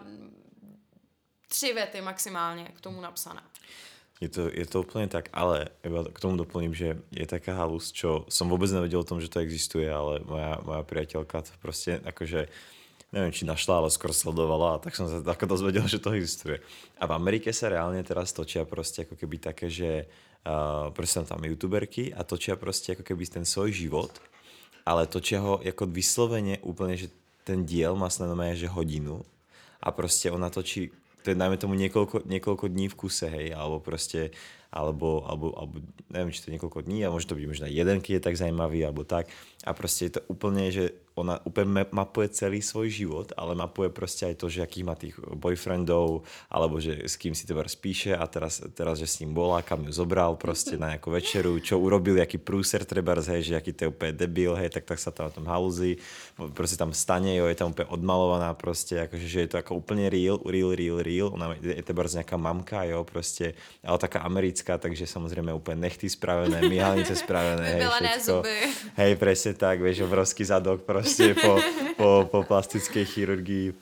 tři 1.51 1.75
věty 1.75 2.01
maximálně 2.01 2.65
k 2.77 2.81
tomu 2.81 3.01
napsané. 3.01 3.43
Je 4.21 4.29
to, 4.29 4.53
je 4.53 4.69
to 4.69 4.85
úplne 4.85 5.09
tak, 5.09 5.33
ale 5.33 5.73
k 6.13 6.19
tomu 6.21 6.37
doplním, 6.37 6.77
že 6.77 7.01
je 7.09 7.25
taká 7.25 7.57
halus, 7.57 7.89
čo 7.89 8.29
som 8.29 8.53
vôbec 8.53 8.69
nevedel 8.69 9.01
o 9.01 9.09
tom, 9.09 9.17
že 9.17 9.33
to 9.33 9.41
existuje, 9.41 9.89
ale 9.89 10.21
moja, 10.29 10.61
moja 10.61 10.85
priateľka 10.85 11.41
to 11.41 11.57
proste 11.57 12.05
akože 12.05 12.53
neviem, 13.17 13.33
či 13.33 13.49
našla, 13.49 13.81
ale 13.81 13.89
skoro 13.89 14.13
sledovala 14.13 14.77
a 14.77 14.81
tak 14.85 14.93
som 14.93 15.09
sa 15.09 15.25
tako 15.25 15.57
dozvedel, 15.57 15.89
že 15.89 16.05
to 16.05 16.13
existuje. 16.13 16.61
A 17.01 17.09
v 17.09 17.17
Amerike 17.17 17.49
sa 17.49 17.73
reálne 17.73 18.05
teraz 18.05 18.37
točia 18.37 18.69
proste 18.69 19.09
ako 19.09 19.17
keby 19.17 19.41
také, 19.41 19.73
že 19.73 20.05
uh, 20.45 20.93
proste 20.93 21.25
tam 21.25 21.41
youtuberky 21.41 22.13
a 22.13 22.21
točia 22.21 22.61
proste 22.61 22.93
ako 22.93 23.09
keby 23.09 23.25
ten 23.25 23.49
svoj 23.49 23.73
život, 23.73 24.13
ale 24.85 25.09
točia 25.09 25.41
ho 25.41 25.65
ako 25.65 25.89
vyslovene 25.89 26.61
úplne, 26.61 27.01
že 27.01 27.09
ten 27.43 27.65
diel 27.65 27.97
má 27.97 28.13
snad 28.13 28.37
že 28.53 28.69
hodinu 28.69 29.25
a 29.81 29.89
proste 29.97 30.29
ona 30.29 30.53
točí 30.53 30.93
to 31.23 31.33
je 31.33 31.37
dajme 31.37 31.57
tomu 31.61 31.77
niekoľko, 31.77 32.25
niekoľko 32.25 32.67
dní 32.73 32.89
v 32.89 32.99
kuse, 32.99 33.29
hej, 33.29 33.53
alebo 33.53 33.81
proste 33.81 34.33
alebo, 34.71 35.27
alebo, 35.27 35.51
alebo 35.59 35.75
neviem, 36.11 36.31
či 36.31 36.47
to 36.47 36.55
niekoľko 36.55 36.87
dní 36.87 37.03
a 37.03 37.11
môže 37.11 37.27
to 37.27 37.35
byť 37.35 37.47
možno 37.47 37.67
jeden, 37.67 37.99
keď 37.99 38.13
je 38.19 38.27
tak 38.27 38.39
zajímavý, 38.39 38.87
alebo 38.87 39.03
tak. 39.03 39.27
A 39.67 39.77
proste 39.77 40.09
je 40.09 40.13
to 40.17 40.23
úplne, 40.31 40.73
že 40.73 40.97
ona 41.21 41.37
úplne 41.45 41.85
mapuje 41.93 42.33
celý 42.33 42.65
svoj 42.65 42.89
život, 42.89 43.29
ale 43.37 43.53
mapuje 43.53 43.93
proste 43.93 44.25
aj 44.25 44.41
to, 44.41 44.47
že 44.49 44.65
akých 44.65 44.87
má 44.89 44.97
tých 44.97 45.21
boyfriendov, 45.21 46.25
alebo 46.49 46.81
že 46.81 46.97
s 47.05 47.21
kým 47.21 47.37
si 47.37 47.45
teber 47.45 47.69
spíše 47.69 48.17
a 48.17 48.25
teraz, 48.25 48.65
teraz 48.73 48.97
že 48.97 49.11
s 49.11 49.21
ním 49.21 49.37
bola, 49.37 49.61
kam 49.61 49.85
ju 49.85 49.93
zobral 49.93 50.39
proste 50.41 50.81
na 50.81 50.97
nejakú 50.97 51.13
večeru, 51.13 51.61
čo 51.61 51.77
urobil, 51.77 52.17
aký 52.23 52.41
prúser 52.41 52.89
treba, 52.89 53.13
hej, 53.21 53.53
že 53.53 53.55
aký 53.59 53.77
to 53.77 53.81
je 53.85 53.93
úplne 53.93 54.17
debil, 54.17 54.57
hej, 54.57 54.73
tak, 54.73 54.89
tak 54.89 54.97
sa 54.97 55.13
tam 55.13 55.29
na 55.29 55.33
tom 55.35 55.45
haluzí, 55.45 56.01
proste 56.57 56.81
tam 56.81 56.97
stane, 56.97 57.37
jo, 57.37 57.45
je 57.51 57.59
tam 57.59 57.77
úplne 57.77 57.93
odmalovaná 57.93 58.57
proste, 58.57 59.05
akože, 59.05 59.27
že 59.29 59.39
je 59.45 59.51
to 59.51 59.61
ako 59.61 59.77
úplne 59.77 60.09
real, 60.09 60.41
real, 60.47 60.73
real, 60.73 60.99
real, 61.05 61.29
ona 61.37 61.53
je 61.61 61.85
teber 61.85 62.09
nejaká 62.09 62.41
mamka, 62.41 62.89
jo, 62.89 63.05
proste, 63.05 63.59
ale 63.85 63.99
taká 64.01 64.25
americká 64.25 64.60
erotická, 64.61 64.79
takže 64.79 65.09
samozrejme 65.09 65.51
úplne 65.57 65.88
nechty 65.88 66.09
spravené, 66.09 66.61
myhalnice 66.68 67.16
spravené. 67.16 67.81
hej, 67.81 67.88
všetko. 67.88 68.20
zuby. 68.20 68.57
Hej, 68.96 69.12
presne 69.16 69.53
tak, 69.57 69.81
vieš, 69.81 70.05
obrovský 70.05 70.44
zadok, 70.44 70.83
prostě 70.83 71.35
po, 71.35 71.61
po, 71.96 72.29
po 72.31 72.42
plastické 72.44 73.05
chirurgii 73.05 73.73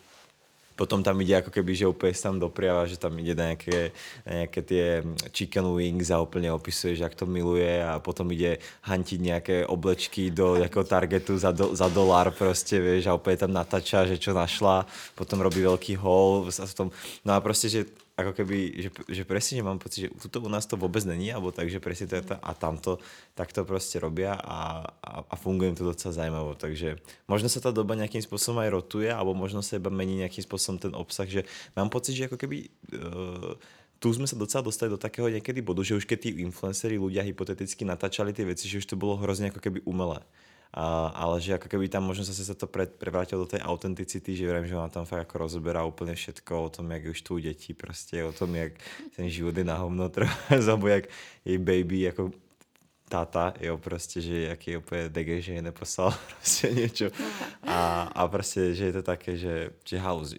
potom 0.78 1.02
tam 1.02 1.18
ide 1.18 1.42
ako 1.42 1.50
keby, 1.50 1.74
že 1.74 1.90
úplne 1.90 2.14
tam 2.14 2.38
dopriava, 2.38 2.86
že 2.86 2.94
tam 2.94 3.10
ide 3.18 3.34
na 3.34 3.50
nejaké, 3.50 3.90
na 4.22 4.46
nejaké 4.46 4.60
tie 4.62 5.02
chicken 5.34 5.74
wings 5.74 6.14
a 6.14 6.22
úplne 6.22 6.54
opisuje, 6.54 6.94
že 6.94 7.02
ak 7.02 7.18
to 7.18 7.26
miluje 7.26 7.82
a 7.82 7.98
potom 7.98 8.30
ide 8.30 8.62
hantiť 8.86 9.18
nejaké 9.18 9.56
oblečky 9.66 10.30
do 10.30 10.54
ako 10.54 10.86
targetu 10.86 11.34
za, 11.34 11.50
do, 11.50 11.74
za 11.74 11.90
dolár 11.90 12.30
proste, 12.30 12.78
vieš, 12.78 13.10
a 13.10 13.18
úplne 13.18 13.42
tam 13.42 13.50
natáča, 13.50 14.06
že 14.06 14.22
čo 14.22 14.30
našla, 14.30 14.86
potom 15.18 15.42
robí 15.42 15.58
veľký 15.66 15.98
haul 15.98 16.46
a 16.46 16.64
tom, 16.70 16.94
no 17.26 17.34
a 17.34 17.42
proste, 17.42 17.66
že 17.66 17.90
ako 18.18 18.34
keby, 18.34 18.58
že, 18.82 18.90
že 19.06 19.22
presne 19.22 19.62
mám 19.62 19.78
pocit, 19.78 20.10
že 20.10 20.18
tuto 20.18 20.42
u 20.42 20.50
nás 20.50 20.66
to 20.66 20.74
vôbec 20.74 21.06
není, 21.06 21.30
alebo 21.30 21.54
tak, 21.54 21.70
že 21.70 21.78
presne 21.78 22.10
to 22.10 22.18
je 22.18 22.22
a 22.34 22.50
tamto 22.50 22.98
tak 23.38 23.54
to 23.54 23.62
proste 23.62 24.02
robia 24.02 24.34
a, 24.34 24.90
a, 24.90 25.10
a 25.22 25.34
funguje 25.38 25.78
to 25.78 25.86
docela 25.86 26.10
zaujímavo, 26.10 26.58
takže 26.58 26.98
možno 27.30 27.46
sa 27.46 27.62
tá 27.62 27.70
doba 27.70 27.94
nejakým 27.94 28.18
spôsobom 28.18 28.58
aj 28.66 28.74
rotuje, 28.74 29.06
alebo 29.06 29.38
možno 29.38 29.62
sa 29.62 29.78
iba 29.78 29.86
mení 29.86 30.18
nejakým 30.18 30.42
spôsobom 30.42 30.82
ten 30.82 30.92
obsah, 30.98 31.30
že 31.30 31.46
mám 31.78 31.94
pocit, 31.94 32.18
že 32.18 32.26
ako 32.26 32.42
keby 32.42 32.66
uh, 32.98 33.54
tu 34.02 34.10
sme 34.10 34.26
sa 34.26 34.34
docela 34.34 34.66
dostali 34.66 34.90
do 34.90 34.98
takého 34.98 35.30
niekedy 35.30 35.62
bodu, 35.62 35.86
že 35.86 35.94
už 35.94 36.06
keď 36.06 36.18
tí 36.26 36.30
influenceri 36.42 36.98
ľudia 36.98 37.22
hypoteticky 37.22 37.86
natáčali 37.86 38.34
tie 38.34 38.46
veci, 38.46 38.66
že 38.66 38.82
už 38.82 38.86
to 38.86 38.98
bolo 38.98 39.18
hrozne 39.18 39.54
ako 39.54 39.62
keby 39.62 39.78
umelé. 39.86 40.22
A, 40.68 41.08
ale 41.16 41.40
že 41.40 41.56
ako 41.56 41.64
keby 41.64 41.88
tam 41.88 42.04
možno 42.04 42.28
zase 42.28 42.44
sa 42.44 42.52
to 42.52 42.68
pre, 42.68 42.84
prevrátilo 42.84 43.48
do 43.48 43.52
tej 43.56 43.64
autenticity, 43.64 44.36
že 44.36 44.44
viem, 44.44 44.68
že 44.68 44.76
ona 44.76 44.92
tam 44.92 45.08
fakt 45.08 45.24
ako 45.24 45.48
rozoberá 45.48 45.80
úplne 45.80 46.12
všetko 46.12 46.52
o 46.52 46.68
tom, 46.68 46.92
jak 46.92 47.08
už 47.08 47.18
tu 47.24 47.40
deti 47.40 47.72
proste, 47.72 48.20
o 48.20 48.32
tom, 48.36 48.52
jak 48.52 48.76
ten 49.16 49.26
život 49.32 49.56
je 49.56 49.64
na 49.64 49.80
hovno 49.80 50.12
alebo 50.52 50.86
jak 50.88 51.08
jej 51.44 51.58
baby 51.58 52.12
ako 52.12 52.30
táta, 53.08 53.54
jo, 53.60 53.78
prostě, 53.78 54.20
že 54.20 54.40
jaký 54.40 54.70
je 54.70 54.78
úplně 54.78 55.08
dege, 55.08 55.40
že 55.40 55.52
je 55.52 55.62
neposlal 55.62 56.14
prostě 56.36 56.70
něco. 56.70 57.04
A, 57.62 58.02
a 58.02 58.28
prostě, 58.28 58.74
že 58.74 58.84
je 58.84 58.92
to 58.92 59.02
také, 59.02 59.36
že, 59.36 59.70
že 59.84 59.98
halus. 59.98 60.34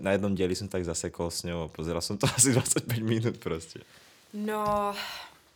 Na 0.00 0.12
jednom 0.12 0.34
děli 0.34 0.56
jsem 0.56 0.68
tak 0.68 0.84
zasekol 0.84 1.30
s 1.30 1.42
ňou 1.42 1.62
a 1.62 1.68
pozeral 1.68 2.00
jsem 2.00 2.18
to 2.18 2.26
asi 2.36 2.52
25 2.52 3.02
minut 3.02 3.38
prostě. 3.38 3.80
No, 4.34 4.94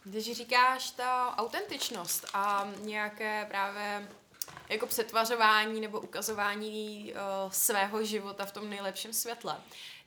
když 0.04 0.32
říkáš 0.32 0.90
ta 0.90 1.36
autentičnost 1.36 2.26
a 2.34 2.68
nějaké 2.80 3.46
právě 3.48 4.08
jako 4.68 4.86
přetvařování 4.86 5.80
nebo 5.80 6.00
ukazování 6.00 7.12
uh, 7.12 7.50
svého 7.50 8.04
života 8.04 8.44
v 8.44 8.52
tom 8.52 8.70
nejlepším 8.70 9.12
světle, 9.12 9.56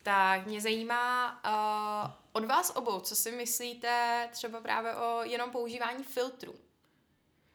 tak 0.03 0.45
mě 0.45 0.61
zajímá 0.61 1.39
uh, 1.45 2.11
od 2.33 2.45
vás 2.45 2.71
obou, 2.75 2.99
co 2.99 3.15
si 3.15 3.31
myslíte 3.31 4.27
třeba 4.31 4.61
právě 4.61 4.95
o 4.95 5.23
jenom 5.23 5.51
používání 5.51 6.03
filtrů. 6.03 6.55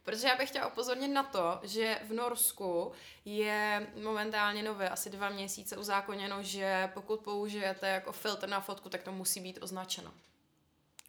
Protože 0.02 0.28
já 0.28 0.36
bych 0.36 0.48
chtěla 0.48 0.66
upozornit 0.66 1.08
na 1.08 1.22
to, 1.22 1.60
že 1.62 2.00
v 2.08 2.12
Norsku 2.12 2.92
je 3.24 3.86
momentálně 4.02 4.62
nové 4.62 4.88
asi 4.88 5.10
dva 5.10 5.28
měsíce 5.28 5.76
uzákoněno, 5.76 6.42
že 6.42 6.90
pokud 6.94 7.20
použijete 7.20 7.88
jako 7.88 8.12
filtr 8.12 8.48
na 8.48 8.60
fotku, 8.60 8.88
tak 8.88 9.02
to 9.02 9.12
musí 9.12 9.40
být 9.40 9.62
označeno. 9.62 10.12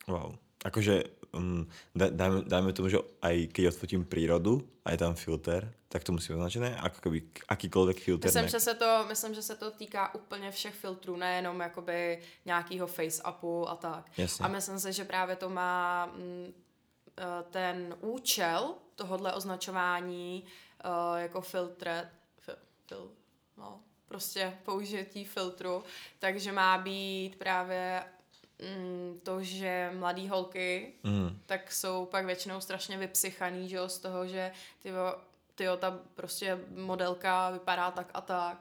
Wow. 0.08 0.36
Akože 0.62 1.04
um, 1.34 1.68
dajme, 1.96 2.46
dajme 2.46 2.74
tomu, 2.74 2.90
že 2.90 3.02
aj 3.22 3.50
keď 3.50 3.74
odfotím 3.74 4.06
prírodu 4.06 4.62
a 4.86 4.92
je 4.92 4.98
tam 4.98 5.16
filter, 5.16 5.74
tak 5.88 6.04
to 6.04 6.12
musí 6.12 6.34
být 6.34 6.40
označené, 6.40 6.70
ako 6.80 6.98
keby 7.02 7.18
akýkoliv 7.48 7.98
filter. 8.00 8.28
Myslím, 8.28 8.48
že 8.48 8.60
se 8.60 8.74
to, 8.74 9.06
myslím, 9.08 9.34
že 9.34 9.42
se 9.42 9.56
to 9.56 9.72
týká 9.72 10.16
úplně 10.16 10.52
všech 10.52 10.74
filtrů, 10.74 11.16
nejenom 11.16 11.60
jakoby 11.60 12.20
nějakýho 12.46 12.88
face-upu 12.88 13.70
a 13.70 13.76
tak. 13.76 14.06
Jasně. 14.18 14.46
A 14.46 14.48
myslím 14.48 14.80
si, 14.80 14.94
že 14.94 15.06
právě 15.06 15.36
to 15.36 15.50
má 15.50 16.06
mm, 16.06 16.54
eh, 17.18 17.24
ten 17.50 17.96
účel 18.02 18.76
tohodle 18.96 19.34
označování 19.34 20.44
uh, 20.86 21.18
jako 21.18 21.42
filtr, 21.42 22.10
fil, 22.40 22.56
fil, 22.88 23.12
no, 23.58 23.80
prostě 24.08 24.58
použití 24.66 25.26
filtru, 25.26 25.84
takže 26.20 26.52
má 26.52 26.78
být 26.78 27.36
právě 27.36 28.04
mm, 28.62 29.20
to, 29.24 29.44
že 29.44 29.92
mladý 29.94 30.28
holky, 30.28 30.94
mm. 31.04 31.40
tak 31.46 31.72
jsou 31.72 32.06
pak 32.06 32.26
většinou 32.26 32.62
strašně 32.62 32.98
vypsychaný, 32.98 33.70
že 33.70 33.76
jo, 33.76 33.90
z 33.90 34.00
toho, 34.00 34.28
že 34.28 34.52
ty 34.80 34.92
tyjo, 35.56 35.78
ta 35.78 36.00
prostě 36.16 36.60
modelka 36.76 37.50
vypadá 37.50 37.92
tak 37.92 38.12
a 38.14 38.22
tak. 38.22 38.58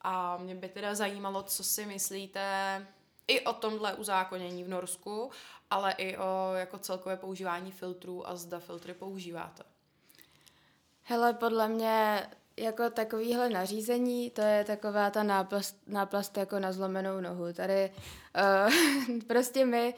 A 0.00 0.36
mě 0.36 0.54
by 0.54 0.68
teda 0.68 0.94
zajímalo, 0.94 1.42
co 1.42 1.64
si 1.64 1.86
myslíte 1.86 2.86
i 3.26 3.40
o 3.40 3.52
tomhle 3.52 3.94
uzákonění 3.94 4.64
v 4.64 4.68
Norsku, 4.68 5.30
ale 5.70 5.92
i 5.92 6.16
o 6.16 6.52
jako 6.54 6.78
celkové 6.78 7.16
používání 7.16 7.72
filtrů 7.72 8.28
a 8.28 8.36
zda 8.36 8.58
filtry 8.58 8.94
používáte. 8.94 9.62
Hele, 11.02 11.32
podle 11.32 11.68
mě 11.68 12.26
jako 12.62 12.90
takovýhle 12.90 13.48
nařízení, 13.48 14.30
to 14.30 14.40
je 14.40 14.64
taková 14.64 15.10
ta 15.10 15.22
náplast, 15.22 15.76
náplast 15.86 16.36
jako 16.36 16.58
na 16.58 16.72
zlomenou 16.72 17.20
nohu. 17.20 17.52
Tady 17.52 17.90
uh, 19.08 19.18
prostě 19.26 19.64
my 19.64 19.94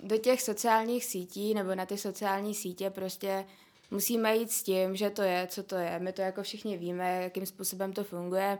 do 0.00 0.18
těch 0.18 0.42
sociálních 0.42 1.04
sítí 1.04 1.54
nebo 1.54 1.74
na 1.74 1.86
ty 1.86 1.98
sociální 1.98 2.54
sítě 2.54 2.90
prostě 2.90 3.44
musíme 3.90 4.36
jít 4.36 4.52
s 4.52 4.62
tím, 4.62 4.96
že 4.96 5.10
to 5.10 5.22
je, 5.22 5.46
co 5.46 5.62
to 5.62 5.76
je. 5.76 5.98
My 5.98 6.12
to 6.12 6.22
jako 6.22 6.42
všichni 6.42 6.76
víme, 6.76 7.22
jakým 7.22 7.46
způsobem 7.46 7.92
to 7.92 8.04
funguje. 8.04 8.58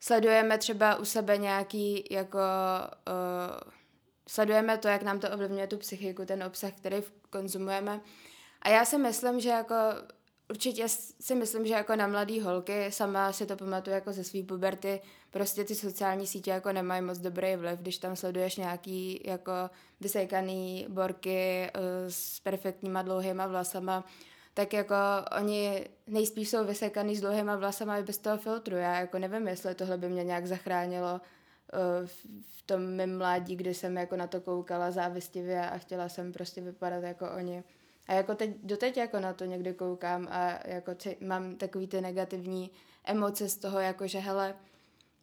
Sledujeme 0.00 0.58
třeba 0.58 0.96
u 0.96 1.04
sebe 1.04 1.38
nějaký 1.38 2.04
jako... 2.10 2.38
Uh, 3.08 3.72
sledujeme 4.28 4.78
to, 4.78 4.88
jak 4.88 5.02
nám 5.02 5.20
to 5.20 5.30
ovlivňuje 5.30 5.66
tu 5.66 5.76
psychiku, 5.76 6.24
ten 6.24 6.44
obsah, 6.44 6.72
který 6.72 6.96
konzumujeme. 7.30 8.00
A 8.62 8.68
já 8.68 8.84
si 8.84 8.98
myslím, 8.98 9.40
že 9.40 9.48
jako 9.48 9.74
určitě 10.50 10.88
si 11.20 11.34
myslím, 11.34 11.66
že 11.66 11.74
jako 11.74 11.96
na 11.96 12.06
mladý 12.06 12.40
holky, 12.40 12.92
sama 12.92 13.32
si 13.32 13.46
to 13.46 13.56
pamatuju 13.56 13.94
jako 13.94 14.12
ze 14.12 14.24
svý 14.24 14.42
puberty, 14.42 15.00
prostě 15.30 15.64
ty 15.64 15.74
sociální 15.74 16.26
sítě 16.26 16.50
jako 16.50 16.72
nemají 16.72 17.02
moc 17.02 17.18
dobrý 17.18 17.56
vliv, 17.56 17.78
když 17.78 17.98
tam 17.98 18.16
sleduješ 18.16 18.56
nějaký 18.56 19.20
jako 19.24 19.52
vysejkaný 20.00 20.86
borky 20.88 21.70
uh, 21.76 21.82
s 22.08 22.40
perfektníma 22.40 23.02
dlouhýma 23.02 23.46
vlasama, 23.46 24.04
tak 24.54 24.72
jako 24.72 24.94
oni 25.38 25.88
nejspíš 26.06 26.48
jsou 26.48 26.64
vysekaný 26.64 27.16
s 27.16 27.20
dlouhýma 27.20 27.56
vlasama 27.56 27.98
i 27.98 28.02
bez 28.02 28.18
toho 28.18 28.38
filtru. 28.38 28.76
Já 28.76 29.00
jako 29.00 29.18
nevím, 29.18 29.48
jestli 29.48 29.74
tohle 29.74 29.98
by 29.98 30.08
mě 30.08 30.24
nějak 30.24 30.46
zachránilo 30.46 31.12
uh, 31.12 32.06
v 32.56 32.62
tom 32.66 32.82
mém 32.82 33.18
mládí, 33.18 33.56
kdy 33.56 33.74
jsem 33.74 33.96
jako 33.96 34.16
na 34.16 34.26
to 34.26 34.40
koukala 34.40 34.90
závistivě 34.90 35.70
a 35.70 35.78
chtěla 35.78 36.08
jsem 36.08 36.32
prostě 36.32 36.60
vypadat 36.60 37.02
jako 37.02 37.30
oni. 37.36 37.64
A 38.06 38.12
jako 38.12 38.34
teď, 38.34 38.50
doteď 38.62 38.96
jako 38.96 39.20
na 39.20 39.32
to 39.32 39.44
někdy 39.44 39.74
koukám 39.74 40.28
a 40.30 40.58
jako 40.68 40.94
či, 40.94 41.16
mám 41.20 41.56
takový 41.56 41.86
ty 41.86 42.00
negativní 42.00 42.70
emoce 43.04 43.48
z 43.48 43.56
toho, 43.56 43.80
jako 43.80 44.06
že 44.06 44.18
hele, 44.18 44.54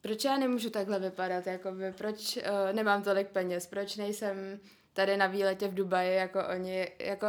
proč 0.01 0.25
já 0.25 0.37
nemůžu 0.37 0.69
takhle 0.69 0.99
vypadat, 0.99 1.47
jakoby, 1.47 1.93
proč 1.97 2.37
uh, 2.37 2.43
nemám 2.71 3.03
tolik 3.03 3.27
peněz, 3.27 3.67
proč 3.67 3.95
nejsem 3.95 4.59
tady 4.93 5.17
na 5.17 5.27
výletě 5.27 5.67
v 5.67 5.73
Dubaji 5.73 6.15
jako 6.15 6.39
oni, 6.55 6.87
jako 6.99 7.27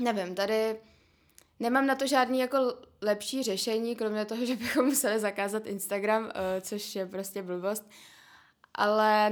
nevím, 0.00 0.34
tady 0.34 0.80
nemám 1.60 1.86
na 1.86 1.94
to 1.94 2.06
žádný 2.06 2.38
jako 2.38 2.58
lepší 3.02 3.42
řešení, 3.42 3.96
kromě 3.96 4.24
toho, 4.24 4.46
že 4.46 4.56
bychom 4.56 4.84
museli 4.84 5.20
zakázat 5.20 5.66
Instagram, 5.66 6.24
uh, 6.24 6.30
což 6.60 6.96
je 6.96 7.06
prostě 7.06 7.42
blbost, 7.42 7.90
ale 8.74 9.30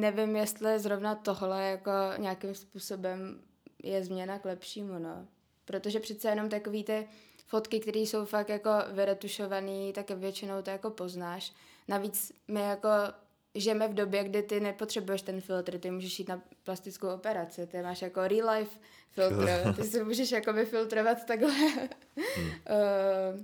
nevím, 0.00 0.36
jestli 0.36 0.78
zrovna 0.78 1.14
tohle 1.14 1.62
jako 1.62 1.90
nějakým 2.18 2.54
způsobem 2.54 3.42
je 3.82 4.04
změna 4.04 4.38
k 4.38 4.44
lepšímu, 4.44 4.98
no. 4.98 5.26
Protože 5.64 6.00
přece 6.00 6.28
jenom 6.28 6.48
takový 6.48 6.84
ty 6.84 7.08
fotky, 7.46 7.80
které 7.80 8.00
jsou 8.00 8.24
fakt 8.24 8.48
jako 8.48 8.70
vyretušované, 8.92 9.92
tak 9.92 10.10
většinou 10.10 10.62
to 10.62 10.70
jako 10.70 10.90
poznáš. 10.90 11.52
Navíc 11.88 12.32
my 12.48 12.60
jako 12.60 12.88
žijeme 13.54 13.88
v 13.88 13.94
době, 13.94 14.24
kdy 14.24 14.42
ty 14.42 14.60
nepotřebuješ 14.60 15.22
ten 15.22 15.40
filtr, 15.40 15.78
ty 15.78 15.90
můžeš 15.90 16.18
jít 16.18 16.28
na 16.28 16.42
plastickou 16.64 17.08
operaci, 17.08 17.66
ty 17.66 17.82
máš 17.82 18.02
jako 18.02 18.28
real 18.28 18.50
life 18.50 18.78
filtr, 19.10 19.74
ty 19.76 19.84
si 19.84 20.04
můžeš 20.04 20.30
jako 20.30 20.52
vyfiltrovat 20.52 21.24
takhle 21.26 21.50
hmm. 21.50 22.46
uh, 22.46 23.40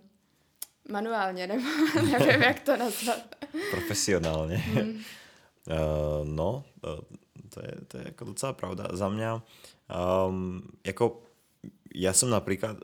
manuálně, 0.92 1.46
nebo 1.46 1.62
nevím, 2.18 2.42
jak 2.42 2.60
to 2.60 2.76
nazvat. 2.76 3.36
Profesionálně. 3.70 4.56
Hmm. 4.56 4.90
Uh, 4.90 6.24
no, 6.24 6.64
uh, 6.86 7.00
to 7.54 7.60
je, 7.60 7.72
to 7.88 7.98
je 7.98 8.04
jako 8.06 8.24
docela 8.24 8.52
pravda. 8.52 8.88
Za 8.92 9.08
mě 9.08 9.28
Um, 10.28 10.62
jako 10.86 11.22
já 11.94 12.12
jsem 12.12 12.30
například, 12.30 12.76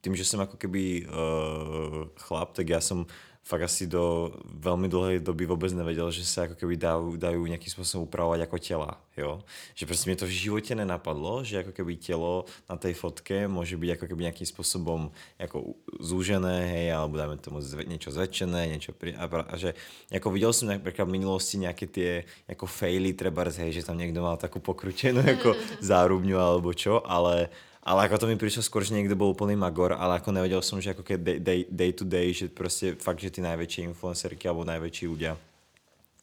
tím, 0.00 0.16
že 0.16 0.24
jsem 0.24 0.40
jako 0.40 0.56
keby 0.56 1.06
uh, 1.06 2.08
chlap, 2.16 2.52
tak 2.52 2.68
já 2.68 2.80
jsem 2.80 3.06
fakt 3.42 3.66
asi 3.66 3.90
do 3.90 4.30
veľmi 4.46 4.86
dlhej 4.86 5.18
doby 5.18 5.50
vôbec 5.50 5.74
nevedel, 5.74 6.06
že 6.14 6.22
sa 6.22 6.46
ako 6.46 6.54
keby 6.54 6.78
dajú, 6.78 7.18
dajú 7.18 7.42
nejakým 7.42 7.74
spôsobom 7.74 8.06
upravovať 8.06 8.46
ako 8.46 8.56
tela, 8.62 8.90
jo. 9.18 9.42
Že 9.74 9.84
proste 9.90 10.06
mi 10.06 10.14
to 10.14 10.30
v 10.30 10.38
živote 10.46 10.72
nenapadlo, 10.78 11.42
že 11.42 11.66
ako 11.66 11.74
keby 11.74 11.98
telo 11.98 12.46
na 12.70 12.78
tej 12.78 12.94
fotke 12.94 13.50
môže 13.50 13.74
byť 13.74 13.90
ako 13.98 14.04
keby 14.06 14.20
nejakým 14.30 14.46
spôsobom 14.46 15.10
ako 15.42 15.74
zúžené, 15.98 16.70
hej, 16.70 16.86
alebo 16.94 17.18
dáme 17.18 17.34
tomu 17.42 17.58
zve, 17.58 17.82
niečo 17.82 18.14
zväčšené, 18.14 18.78
niečo 18.78 18.94
pri, 18.94 19.18
a, 19.18 19.26
a, 19.26 19.54
že 19.58 19.74
ako 20.14 20.30
videl 20.30 20.54
som 20.54 20.70
napríklad 20.70 21.10
v 21.10 21.16
minulosti 21.18 21.58
nejaké 21.58 21.90
tie 21.90 22.10
ako 22.46 22.70
faily, 22.70 23.10
treba 23.18 23.42
hej, 23.50 23.74
že 23.74 23.82
tam 23.82 23.98
niekto 23.98 24.22
mal 24.22 24.38
takú 24.38 24.62
pokrutenú 24.62 25.18
ako 25.18 25.58
zárubňu 25.82 26.38
alebo 26.38 26.70
čo, 26.70 27.02
ale 27.02 27.50
ale 27.82 28.06
ako 28.06 28.22
to 28.22 28.30
mi 28.30 28.38
prišlo 28.38 28.62
skôr, 28.62 28.86
že 28.86 28.94
niekto 28.94 29.18
bol 29.18 29.34
úplný 29.34 29.58
magor, 29.58 29.98
ale 29.98 30.22
ako 30.22 30.30
nevedel 30.30 30.62
som, 30.62 30.78
že 30.78 30.94
ako 30.94 31.02
keď 31.02 31.18
day, 31.18 31.38
day, 31.42 31.60
day 31.66 31.90
to 31.90 32.06
day, 32.06 32.30
že 32.30 32.46
proste 32.46 32.94
fakt, 32.94 33.18
že 33.18 33.34
tí 33.34 33.42
najväčšie 33.42 33.90
influencerky 33.90 34.46
alebo 34.46 34.62
najväčší 34.62 35.10
ľudia 35.10 35.34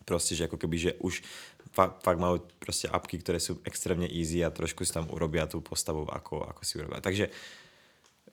proste, 0.08 0.34
že 0.39 0.48
ako 0.48 0.56
keby, 0.56 0.76
že 0.80 0.91
už 1.04 1.19
fakt, 1.76 2.00
fakt 2.02 2.17
majú 2.17 2.41
proste 2.58 2.88
apky, 2.88 3.19
ktoré 3.19 3.38
sú 3.43 3.60
extrémne 3.67 4.08
easy 4.08 4.39
a 4.41 4.50
trošku 4.50 4.88
si 4.88 4.95
tam 4.95 5.12
urobia 5.12 5.45
tú 5.45 5.60
postavu, 5.60 6.08
ako, 6.08 6.48
ako 6.48 6.62
si 6.63 6.80
urobia. 6.80 7.04
Takže 7.04 7.28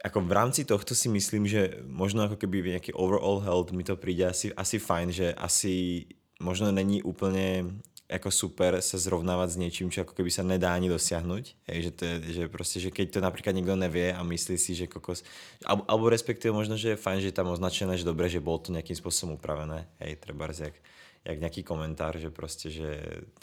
ako 0.01 0.23
v 0.23 0.33
rámci 0.33 0.63
tohto 0.63 0.95
si 0.95 1.11
myslím, 1.11 1.51
že 1.51 1.83
možno 1.85 2.31
ako 2.31 2.39
keby 2.39 2.79
nejaký 2.79 2.95
overall 2.95 3.43
health 3.43 3.75
mi 3.75 3.83
to 3.83 3.99
príde 3.99 4.23
asi, 4.23 4.55
asi 4.55 4.79
fajn, 4.79 5.09
že 5.11 5.27
asi 5.35 6.07
možno 6.39 6.71
není 6.71 7.03
úplne 7.03 7.77
ako 8.07 8.31
super 8.31 8.79
sa 8.79 8.97
zrovnávať 9.03 9.49
s 9.51 9.57
niečím, 9.59 9.91
čo 9.91 10.07
ako 10.07 10.15
keby 10.15 10.31
sa 10.31 10.47
nedá 10.47 10.71
ani. 10.71 10.87
Hej, 10.87 11.79
že, 11.83 11.91
to 11.91 12.03
je, 12.07 12.15
že 12.31 12.43
proste, 12.47 12.79
že 12.79 12.95
keď 12.95 13.19
to 13.19 13.21
napríklad 13.23 13.51
niekto 13.51 13.75
nevie 13.75 14.15
a 14.15 14.23
myslí 14.23 14.55
si, 14.55 14.79
že 14.79 14.87
kokos... 14.87 15.27
Alebo, 15.67 15.83
alebo 15.91 16.07
respektíve 16.07 16.55
možno, 16.55 16.79
že 16.79 16.95
je 16.95 17.03
fajn, 17.03 17.19
že 17.19 17.35
je 17.35 17.37
tam 17.37 17.51
označené, 17.51 17.99
že 17.99 18.07
dobre, 18.07 18.31
že 18.31 18.39
bolo 18.39 18.63
to 18.63 18.71
nejakým 18.71 18.95
spôsobom 18.95 19.43
upravené. 19.43 19.91
Hej, 19.99 20.23
treba 20.23 20.47
jak, 20.55 20.79
jak 21.27 21.37
nejaký 21.43 21.67
komentár, 21.67 22.15
že 22.15 22.31
proste, 22.31 22.71
že 22.71 22.89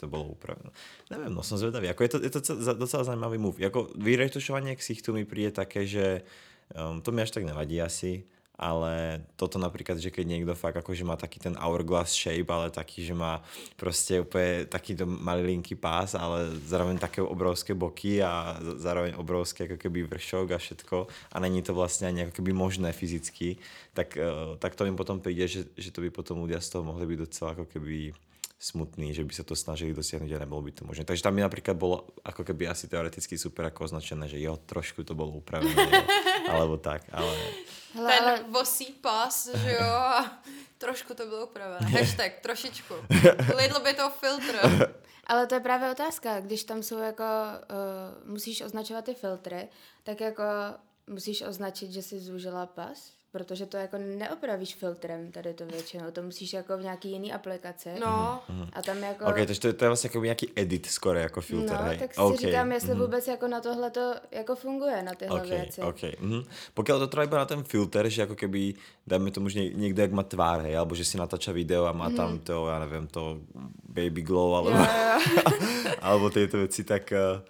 to 0.00 0.08
bolo 0.08 0.32
upravené. 0.32 0.72
Neviem, 1.12 1.36
no 1.36 1.44
som 1.44 1.60
zvedavý. 1.60 1.92
Ako 1.92 2.00
je 2.08 2.10
to, 2.16 2.18
je 2.24 2.32
to 2.32 2.40
docela 2.72 3.04
zaujímavý 3.04 3.36
move. 3.36 3.60
Ako 3.60 3.92
vyretušovanie 4.00 4.80
ksichtu 4.80 5.12
mi 5.12 5.28
príde 5.28 5.52
také, 5.52 5.84
že 5.84 6.24
um, 6.72 7.04
to 7.04 7.12
mi 7.12 7.20
až 7.20 7.36
tak 7.36 7.44
nevadí 7.44 7.76
asi 7.84 8.24
ale 8.54 9.26
toto 9.34 9.58
napríklad, 9.58 9.98
že 9.98 10.14
keď 10.14 10.24
niekto 10.30 10.54
fakt 10.54 10.78
akože 10.78 11.02
má 11.02 11.18
taký 11.18 11.42
ten 11.42 11.58
hourglass 11.58 12.14
shape, 12.14 12.46
ale 12.46 12.70
taký, 12.70 13.02
že 13.02 13.10
má 13.10 13.42
proste 13.74 14.22
úplne 14.22 14.70
takýto 14.70 15.02
malilinký 15.10 15.74
pás, 15.74 16.14
ale 16.14 16.54
zároveň 16.62 17.02
také 17.02 17.18
obrovské 17.18 17.74
boky 17.74 18.22
a 18.22 18.54
zároveň 18.78 19.18
obrovské 19.18 19.66
ako 19.66 19.76
keby 19.76 20.06
vršok 20.06 20.54
a 20.54 20.58
všetko 20.62 20.96
a 21.34 21.36
není 21.42 21.66
to 21.66 21.74
vlastne 21.74 22.06
ani 22.06 22.30
ako 22.30 22.38
keby 22.38 22.54
možné 22.54 22.94
fyzicky, 22.94 23.58
tak, 23.90 24.14
eh, 24.14 24.54
tak 24.62 24.78
to 24.78 24.86
mi 24.86 24.94
potom 24.94 25.18
príde, 25.18 25.50
že, 25.50 25.66
že 25.74 25.90
to 25.90 25.98
by 25.98 26.14
potom 26.14 26.38
ľudia 26.46 26.62
z 26.62 26.78
toho 26.78 26.86
mohli 26.86 27.10
byť 27.10 27.18
docela 27.26 27.58
ako 27.58 27.66
keby 27.66 28.14
smutný, 28.64 29.12
že 29.12 29.26
by 29.26 29.32
sa 29.36 29.44
to 29.44 29.52
snažili 29.52 29.92
dosiahnuť 29.92 30.30
a 30.30 30.42
nebolo 30.46 30.64
by 30.64 30.72
to 30.72 30.82
možné. 30.88 31.04
Takže 31.04 31.20
tam 31.20 31.36
by 31.36 31.44
napríklad 31.44 31.76
bolo 31.76 32.08
ako 32.24 32.48
keby 32.48 32.72
asi 32.72 32.88
teoreticky 32.88 33.36
super 33.36 33.68
ako 33.68 33.92
označené, 33.92 34.24
že 34.24 34.40
jo, 34.40 34.56
trošku 34.56 35.04
to 35.04 35.12
bolo 35.12 35.36
upravené, 35.36 35.74
alebo 36.50 36.76
tak, 36.76 37.02
ale... 37.12 37.36
Hele, 37.94 38.08
Ten 38.08 38.28
ale... 38.28 38.42
vosí 38.48 38.92
pas, 38.92 39.48
že 39.54 39.72
jo, 39.72 40.24
trošku 40.78 41.14
to 41.14 41.26
bylo 41.26 41.46
upravené. 41.46 41.86
Hashtag, 41.98 42.32
trošičku. 42.40 42.94
Little 43.56 43.80
bit 43.84 44.00
of 44.00 44.20
filter. 44.20 44.90
Ale 45.26 45.46
to 45.46 45.54
je 45.54 45.60
právě 45.60 45.90
otázka, 45.90 46.40
když 46.40 46.64
tam 46.64 46.82
jsou 46.82 46.98
jako, 46.98 47.24
uh, 47.24 48.30
musíš 48.32 48.60
označovat 48.60 49.04
ty 49.04 49.14
filtry, 49.14 49.68
tak 50.02 50.20
jako 50.20 50.42
musíš 51.06 51.42
označit, 51.42 51.92
že 51.92 52.02
jsi 52.02 52.20
zúžila 52.20 52.66
pas? 52.66 53.12
Protože 53.34 53.66
to 53.66 53.76
jako 53.76 53.98
neopravíš 53.98 54.74
filtrem 54.74 55.32
tady 55.32 55.54
to 55.54 55.66
většinou, 55.66 56.10
to 56.10 56.22
musíš 56.22 56.52
jako 56.52 56.78
v 56.78 56.82
nějaký 56.82 57.10
jiný 57.10 57.32
aplikaci. 57.32 57.88
No. 58.00 58.40
A 58.72 58.82
tam 58.82 59.02
jako... 59.02 59.24
Ok, 59.24 59.34
takže 59.34 59.60
to, 59.60 59.66
je, 59.66 59.72
to 59.72 59.84
je 59.84 59.88
vlastně 59.88 60.08
jako 60.08 60.24
nějaký 60.24 60.50
edit 60.56 60.86
skoro 60.86 61.18
jako 61.18 61.40
filtr, 61.40 61.72
no, 61.72 61.82
hej? 61.82 61.98
tak 61.98 62.14
si 62.14 62.20
okay. 62.20 62.36
říkám, 62.36 62.72
jestli 62.72 62.94
mm-hmm. 62.94 63.00
vůbec 63.00 63.28
jako 63.28 63.48
na 63.48 63.60
tohle 63.60 63.90
to 63.90 64.14
jako 64.30 64.54
funguje, 64.54 65.02
na 65.02 65.14
tyhle 65.14 65.42
okay, 65.42 65.58
věci. 65.58 65.80
Ok, 65.80 65.96
mm-hmm. 65.96 66.44
Pokud 66.74 66.86
to 66.86 67.06
trvá 67.06 67.38
na 67.38 67.44
ten 67.44 67.62
filter, 67.62 68.08
že 68.08 68.22
jako 68.22 68.34
keby, 68.34 68.74
dajme 69.06 69.30
tomu, 69.30 69.48
že 69.48 69.68
někdo 69.68 70.02
jak 70.02 70.12
má 70.12 70.22
tvár, 70.22 70.60
hej, 70.60 70.76
alebo 70.76 70.94
že 70.94 71.04
si 71.04 71.18
natáča 71.18 71.52
video 71.52 71.84
a 71.84 71.92
má 71.92 72.08
mm. 72.08 72.16
tam 72.16 72.38
to, 72.38 72.68
já 72.68 72.78
nevím, 72.78 73.06
to 73.06 73.38
baby 73.88 74.22
glow, 74.22 74.54
alebo, 74.54 74.70
jo, 74.70 74.86
jo. 74.86 75.52
alebo 76.00 76.30
tyto 76.30 76.56
věci, 76.56 76.84
tak... 76.84 77.12
Uh, 77.12 77.42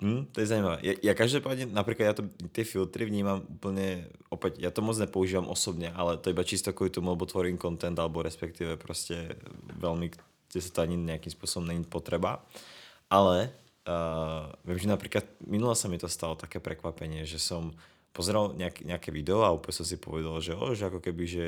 Hmm, 0.00 0.24
to 0.32 0.40
je 0.40 0.48
zajímavé. 0.48 0.80
Ja 1.04 1.12
každopádne, 1.12 1.68
napríklad 1.68 2.06
ja 2.08 2.16
to, 2.16 2.24
tie 2.56 2.64
filtry 2.64 3.04
vnímam 3.04 3.44
úplne, 3.44 4.08
opäť, 4.32 4.56
ja 4.56 4.72
to 4.72 4.80
moc 4.80 4.96
nepoužívam 4.96 5.44
osobne, 5.44 5.92
ale 5.92 6.16
to 6.16 6.32
iba 6.32 6.40
čisto 6.40 6.72
kvôli 6.72 6.88
tomu, 6.88 7.12
lebo 7.12 7.28
tvorím 7.28 7.60
content, 7.60 7.92
alebo 8.00 8.24
respektíve 8.24 8.80
proste 8.80 9.36
veľmi, 9.76 10.08
kde 10.48 10.60
sa 10.64 10.70
to 10.72 10.80
ani 10.88 10.96
nejakým 10.96 11.28
spôsobom 11.36 11.68
není 11.68 11.84
potreba. 11.84 12.40
Ale 13.12 13.52
uh, 13.84 14.48
viem, 14.64 14.80
že 14.80 14.88
napríklad 14.88 15.28
minula 15.44 15.76
sa 15.76 15.84
mi 15.92 16.00
to 16.00 16.08
stalo 16.08 16.32
také 16.32 16.64
prekvapenie, 16.64 17.28
že 17.28 17.36
som 17.36 17.76
pozeral 18.16 18.56
nejaké 18.58 19.12
video 19.12 19.44
a 19.44 19.52
úplne 19.52 19.76
som 19.76 19.86
si 19.86 20.00
povedal, 20.00 20.40
že, 20.40 20.56
o, 20.56 20.72
že 20.72 20.88
ako 20.88 20.98
keby, 21.04 21.24
že 21.28 21.46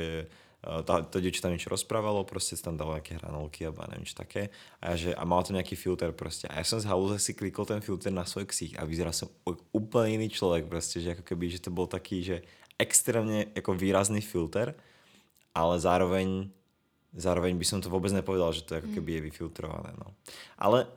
tá, 0.63 1.03
to 1.03 1.19
dievča 1.19 1.43
tam 1.43 1.51
niečo 1.51 1.67
rozprávalo, 1.67 2.23
proste 2.23 2.55
tam 2.55 2.79
dalo 2.79 2.95
nejaké 2.95 3.19
hranolky 3.19 3.67
alebo 3.67 3.83
neviem 3.91 4.07
čo 4.07 4.15
také 4.15 4.47
a, 4.79 4.95
ja, 4.95 4.95
že, 4.95 5.09
a 5.11 5.23
mal 5.27 5.43
to 5.43 5.51
nejaký 5.51 5.75
filter 5.75 6.15
proste 6.15 6.47
a 6.47 6.57
ja 6.59 6.65
som 6.65 6.79
z 6.79 6.87
halúze 6.87 7.19
si 7.19 7.35
klikol 7.35 7.67
ten 7.67 7.83
filter 7.83 8.15
na 8.15 8.23
svoj 8.23 8.47
ksích 8.47 8.79
a 8.79 8.87
vyzeral 8.87 9.11
som 9.11 9.27
úplne 9.75 10.23
iný 10.23 10.31
človek 10.31 10.71
proste, 10.71 11.03
že 11.03 11.19
ako 11.19 11.23
keby, 11.27 11.45
že 11.51 11.67
to 11.67 11.69
bol 11.69 11.85
taký, 11.85 12.23
že 12.23 12.37
extrémne 12.79 13.51
ako 13.53 13.75
výrazný 13.75 14.23
filter, 14.23 14.71
ale 15.51 15.75
zároveň 15.77 16.47
zároveň 17.13 17.53
by 17.53 17.65
som 17.65 17.77
to 17.77 17.93
vôbec 17.93 18.09
nepovedal, 18.09 18.49
že 18.49 18.65
to 18.65 18.81
ako 18.81 18.89
mm. 18.89 18.95
keby 18.97 19.09
je 19.13 19.25
vyfiltrované. 19.29 19.93
No. 20.01 20.17
Ale 20.57 20.89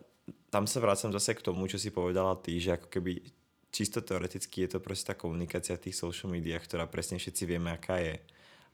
tam 0.49 0.65
sa 0.65 0.81
vrácam 0.81 1.13
zase 1.13 1.37
k 1.37 1.45
tomu, 1.45 1.69
čo 1.69 1.77
si 1.77 1.93
povedala 1.93 2.33
ty, 2.41 2.57
že 2.57 2.81
ako 2.81 2.89
keby 2.89 3.21
čisto 3.69 4.01
teoreticky 4.01 4.65
je 4.65 4.77
to 4.77 4.79
proste 4.81 5.13
tá 5.13 5.15
komunikácia 5.15 5.77
v 5.77 5.91
tých 5.91 6.01
social 6.01 6.33
médiách, 6.33 6.65
ktorá 6.65 6.89
presne 6.89 7.21
všetci 7.21 7.43
vieme, 7.45 7.69
aká 7.69 8.01
je 8.01 8.17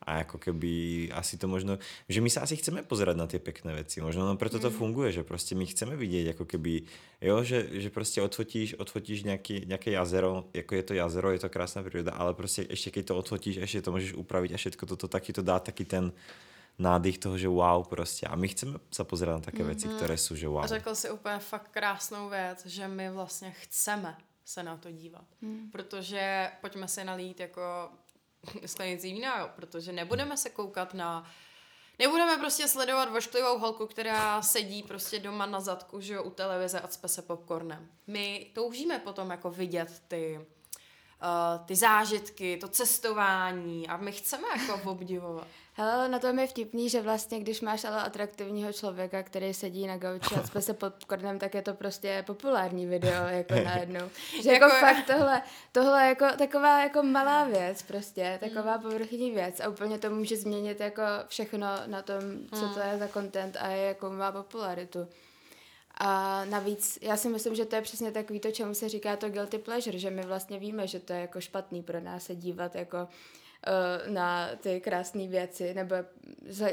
a 0.03 0.27
ako 0.27 0.39
keby 0.39 0.73
asi 1.15 1.39
to 1.39 1.47
možno, 1.47 1.79
že 2.11 2.21
my 2.21 2.31
sa 2.31 2.43
asi 2.43 2.59
chceme 2.59 2.83
pozerať 2.83 3.17
na 3.17 3.27
tie 3.31 3.39
pekné 3.39 3.75
veci, 3.75 4.03
možno 4.03 4.27
no 4.27 4.35
preto 4.35 4.59
to 4.59 4.71
mm. 4.71 4.77
funguje, 4.77 5.09
že 5.15 5.23
proste 5.23 5.55
my 5.55 5.65
chceme 5.67 5.95
vidieť 5.95 6.35
ako 6.35 6.45
keby, 6.45 6.73
jo, 7.23 7.37
že, 7.47 7.81
že 7.81 7.89
proste 7.89 8.19
odfotíš, 8.19 8.77
odfotíš 8.77 9.23
nejaký, 9.23 9.65
nejaké 9.71 9.95
jazero, 9.95 10.51
ako 10.51 10.73
je 10.75 10.85
to 10.85 10.93
jazero, 10.99 11.29
je 11.31 11.41
to 11.43 11.51
krásna 11.51 11.87
príroda, 11.87 12.15
ale 12.19 12.35
proste 12.35 12.67
ešte 12.67 12.99
keď 12.99 13.05
to 13.11 13.15
odfotíš, 13.19 13.57
ešte 13.63 13.87
to 13.87 13.95
môžeš 13.95 14.13
upraviť 14.19 14.51
a 14.55 14.61
všetko 14.61 14.85
toto 14.85 15.07
taky 15.07 15.31
to 15.31 15.43
dá 15.47 15.63
taký 15.63 15.87
ten 15.87 16.11
nádych 16.79 17.19
toho, 17.19 17.39
že 17.39 17.49
wow 17.49 17.85
prostě. 17.85 18.27
A 18.27 18.37
my 18.37 18.49
chceme 18.49 18.79
se 18.91 19.05
pozerať 19.05 19.35
na 19.35 19.41
také 19.41 19.63
mm-hmm. 19.63 19.67
věci, 19.67 19.89
které 19.89 20.17
jsou, 20.17 20.35
že 20.35 20.49
wow. 20.49 20.65
A 20.65 20.67
řekl 20.67 20.95
si 20.95 21.11
úplně 21.11 21.39
fakt 21.39 21.69
krásnou 21.69 22.29
věc, 22.29 22.67
že 22.67 22.89
my 22.89 23.11
vlastně 23.11 23.51
chceme 23.51 24.17
se 24.45 24.63
na 24.63 24.77
to 24.77 24.91
dívat. 24.91 25.25
Mm. 25.41 25.71
Protože 25.73 26.51
pojďme 26.61 26.89
se 26.89 27.05
nalít 27.05 27.41
jako 27.41 27.63
sklenici 28.67 29.13
vína, 29.13 29.39
jo, 29.39 29.51
protože 29.57 29.93
nebudeme 29.93 30.37
se 30.37 30.51
koukat 30.51 30.95
na 30.95 31.31
Nebudeme 31.99 32.37
prostě 32.39 32.69
sledovat 32.69 33.11
vošklivou 33.11 33.59
holku, 33.59 33.87
která 33.87 34.43
sedí 34.43 34.83
prostě 34.83 35.19
doma 35.19 35.47
na 35.47 35.61
zadku, 35.61 36.01
že 36.01 36.15
jo, 36.15 36.23
u 36.23 36.31
televize 36.31 36.81
a 36.81 36.89
cpe 36.89 37.09
se 37.09 37.23
popcornem. 37.23 37.89
My 38.07 38.51
toužíme 38.55 38.99
potom 38.99 39.31
jako 39.31 39.51
vidět 39.51 40.03
ty, 40.09 40.39
uh, 40.39 41.67
ty 41.67 41.77
zážitky, 41.77 42.57
to 42.57 42.69
cestování 42.69 43.89
a 43.89 43.97
my 43.97 44.13
chceme 44.13 44.49
jako 44.57 44.91
obdivovat. 44.91 45.47
Hele, 45.75 46.09
na 46.09 46.19
tom 46.19 46.39
je 46.39 46.47
vtipný, 46.47 46.89
že 46.89 47.01
vlastně, 47.01 47.41
když 47.41 47.61
máš 47.61 47.85
ale 47.85 48.03
atraktivního 48.03 48.73
člověka, 48.73 49.23
který 49.23 49.55
sedí 49.55 49.87
na 49.87 49.97
gauči 49.97 50.35
a 50.35 50.47
spí 50.47 50.63
se 50.63 50.75
popcornem, 50.75 51.39
tak 51.39 51.55
je 51.55 51.63
to 51.63 51.75
prostě 51.75 52.25
populární 52.27 52.87
video, 52.87 53.27
jako 53.27 53.55
najednou. 53.65 54.11
Že 54.43 54.53
jako, 54.53 54.65
jako 54.65 54.77
fakt 54.77 55.07
tohle, 55.07 55.43
tohle 55.73 56.09
jako 56.09 56.27
taková 56.39 56.83
jako 56.83 57.03
malá 57.03 57.45
věc 57.45 57.83
prostě, 57.83 58.39
taková 58.41 58.77
mm. 58.77 58.83
povrchní 58.83 59.31
věc 59.31 59.61
a 59.61 59.69
úplně 59.69 59.99
to 59.99 60.11
může 60.11 60.37
změnit 60.37 60.81
jako 60.81 61.03
všechno 61.27 61.69
na 61.87 62.03
tom, 62.03 62.21
co 62.55 62.67
mm. 62.67 62.75
to 62.75 62.81
je 62.81 62.99
za 62.99 63.09
content 63.09 63.57
a 63.61 63.69
je, 63.69 63.87
jako 63.87 64.11
má 64.11 64.33
popularitu. 64.33 65.09
A 65.95 66.45
navíc, 66.45 66.99
já 67.03 67.17
si 67.17 67.29
myslím, 67.29 67.55
že 67.55 67.65
to 67.65 67.77
je 67.77 67.83
přesně 67.83 68.13
takový 68.13 68.41
to, 68.41 68.51
čemu 68.51 68.75
se 68.75 68.89
říká 68.89 69.17
to 69.17 69.31
guilty 69.31 69.59
pleasure, 69.59 69.99
že 69.99 70.11
my 70.11 70.23
vlastně 70.23 70.59
víme, 70.59 70.87
že 70.87 71.01
to 71.01 71.13
je 71.13 71.21
jako 71.21 71.41
špatný 71.41 71.83
pro 71.83 72.01
nás 72.01 72.25
se 72.25 72.35
dívat 72.35 72.75
jako 72.75 73.09
Eh, 73.67 74.11
na 74.11 74.49
ty 74.61 74.81
krásné 74.81 75.29
věci, 75.29 75.75
nebo 75.75 75.95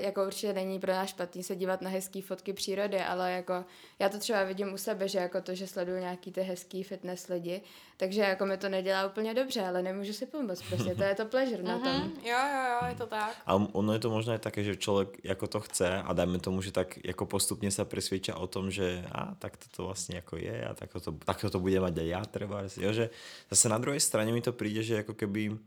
jako 0.02 0.26
určitě 0.26 0.54
není 0.54 0.80
pro 0.80 0.92
nás 0.92 1.10
špatný 1.10 1.44
se 1.44 1.56
dívat 1.56 1.82
na 1.82 1.90
hezké 1.90 2.22
fotky 2.22 2.54
přírody, 2.54 2.98
ale 2.98 3.32
jako 3.32 3.66
já 4.00 4.10
to 4.10 4.18
třeba 4.18 4.44
vidím 4.44 4.74
u 4.74 4.78
sebe, 4.78 5.08
že 5.08 5.20
jako 5.20 5.42
to, 5.42 5.56
že 5.56 5.68
sleduju 5.68 5.98
nějaký 5.98 6.32
ty 6.32 6.42
hezký 6.42 6.84
fitness 6.84 7.28
lidi, 7.28 7.62
takže 7.98 8.22
jako 8.22 8.46
mi 8.46 8.58
to 8.58 8.70
nedělá 8.70 9.06
úplně 9.06 9.34
dobře, 9.34 9.62
ale 9.62 9.82
nemůžu 9.82 10.14
si 10.14 10.26
pomoct, 10.26 10.62
prostě 10.62 10.96
to 10.96 11.04
je 11.04 11.16
to 11.16 11.26
pleasure 11.26 11.64
na 11.64 11.80
tom. 11.80 11.94
Mm-hmm. 11.94 12.12
Jo, 12.24 12.38
jo, 12.54 12.64
jo, 12.72 12.88
je 12.90 12.96
to 12.96 13.06
tak. 13.06 13.36
A 13.46 13.56
ono 13.56 13.94
je 13.94 14.00
to 14.00 14.10
možná 14.10 14.36
i 14.36 14.40
také, 14.40 14.64
že 14.64 14.76
člověk 14.76 15.18
jako 15.24 15.48
to 15.48 15.60
chce 15.60 16.02
a 16.02 16.14
dajme 16.14 16.40
tomu, 16.40 16.62
že 16.62 16.72
tak 16.72 17.06
jako 17.06 17.26
postupně 17.26 17.72
se 17.72 17.86
přesvědčí 17.86 18.32
o 18.32 18.48
tom, 18.48 18.72
že 18.72 19.06
a 19.12 19.36
tak 19.36 19.58
to, 19.58 19.66
to 19.76 19.84
vlastně 19.86 20.16
jako 20.16 20.38
je 20.38 20.66
a 20.66 20.74
tak 20.74 20.90
to, 20.94 21.12
tak 21.12 21.42
to, 21.42 21.50
to 21.50 21.60
bude 21.60 21.80
mať 21.80 21.98
aj 21.98 22.08
ja 22.08 22.22
treba, 22.26 22.66
jo, 22.78 22.94
že 22.94 23.10
zase 23.50 23.70
na 23.70 23.78
druhé 23.78 24.00
straně 24.00 24.34
mi 24.34 24.42
to 24.42 24.54
přijde, 24.54 24.84
že 24.84 24.96
jako 24.96 25.14
keby 25.14 25.58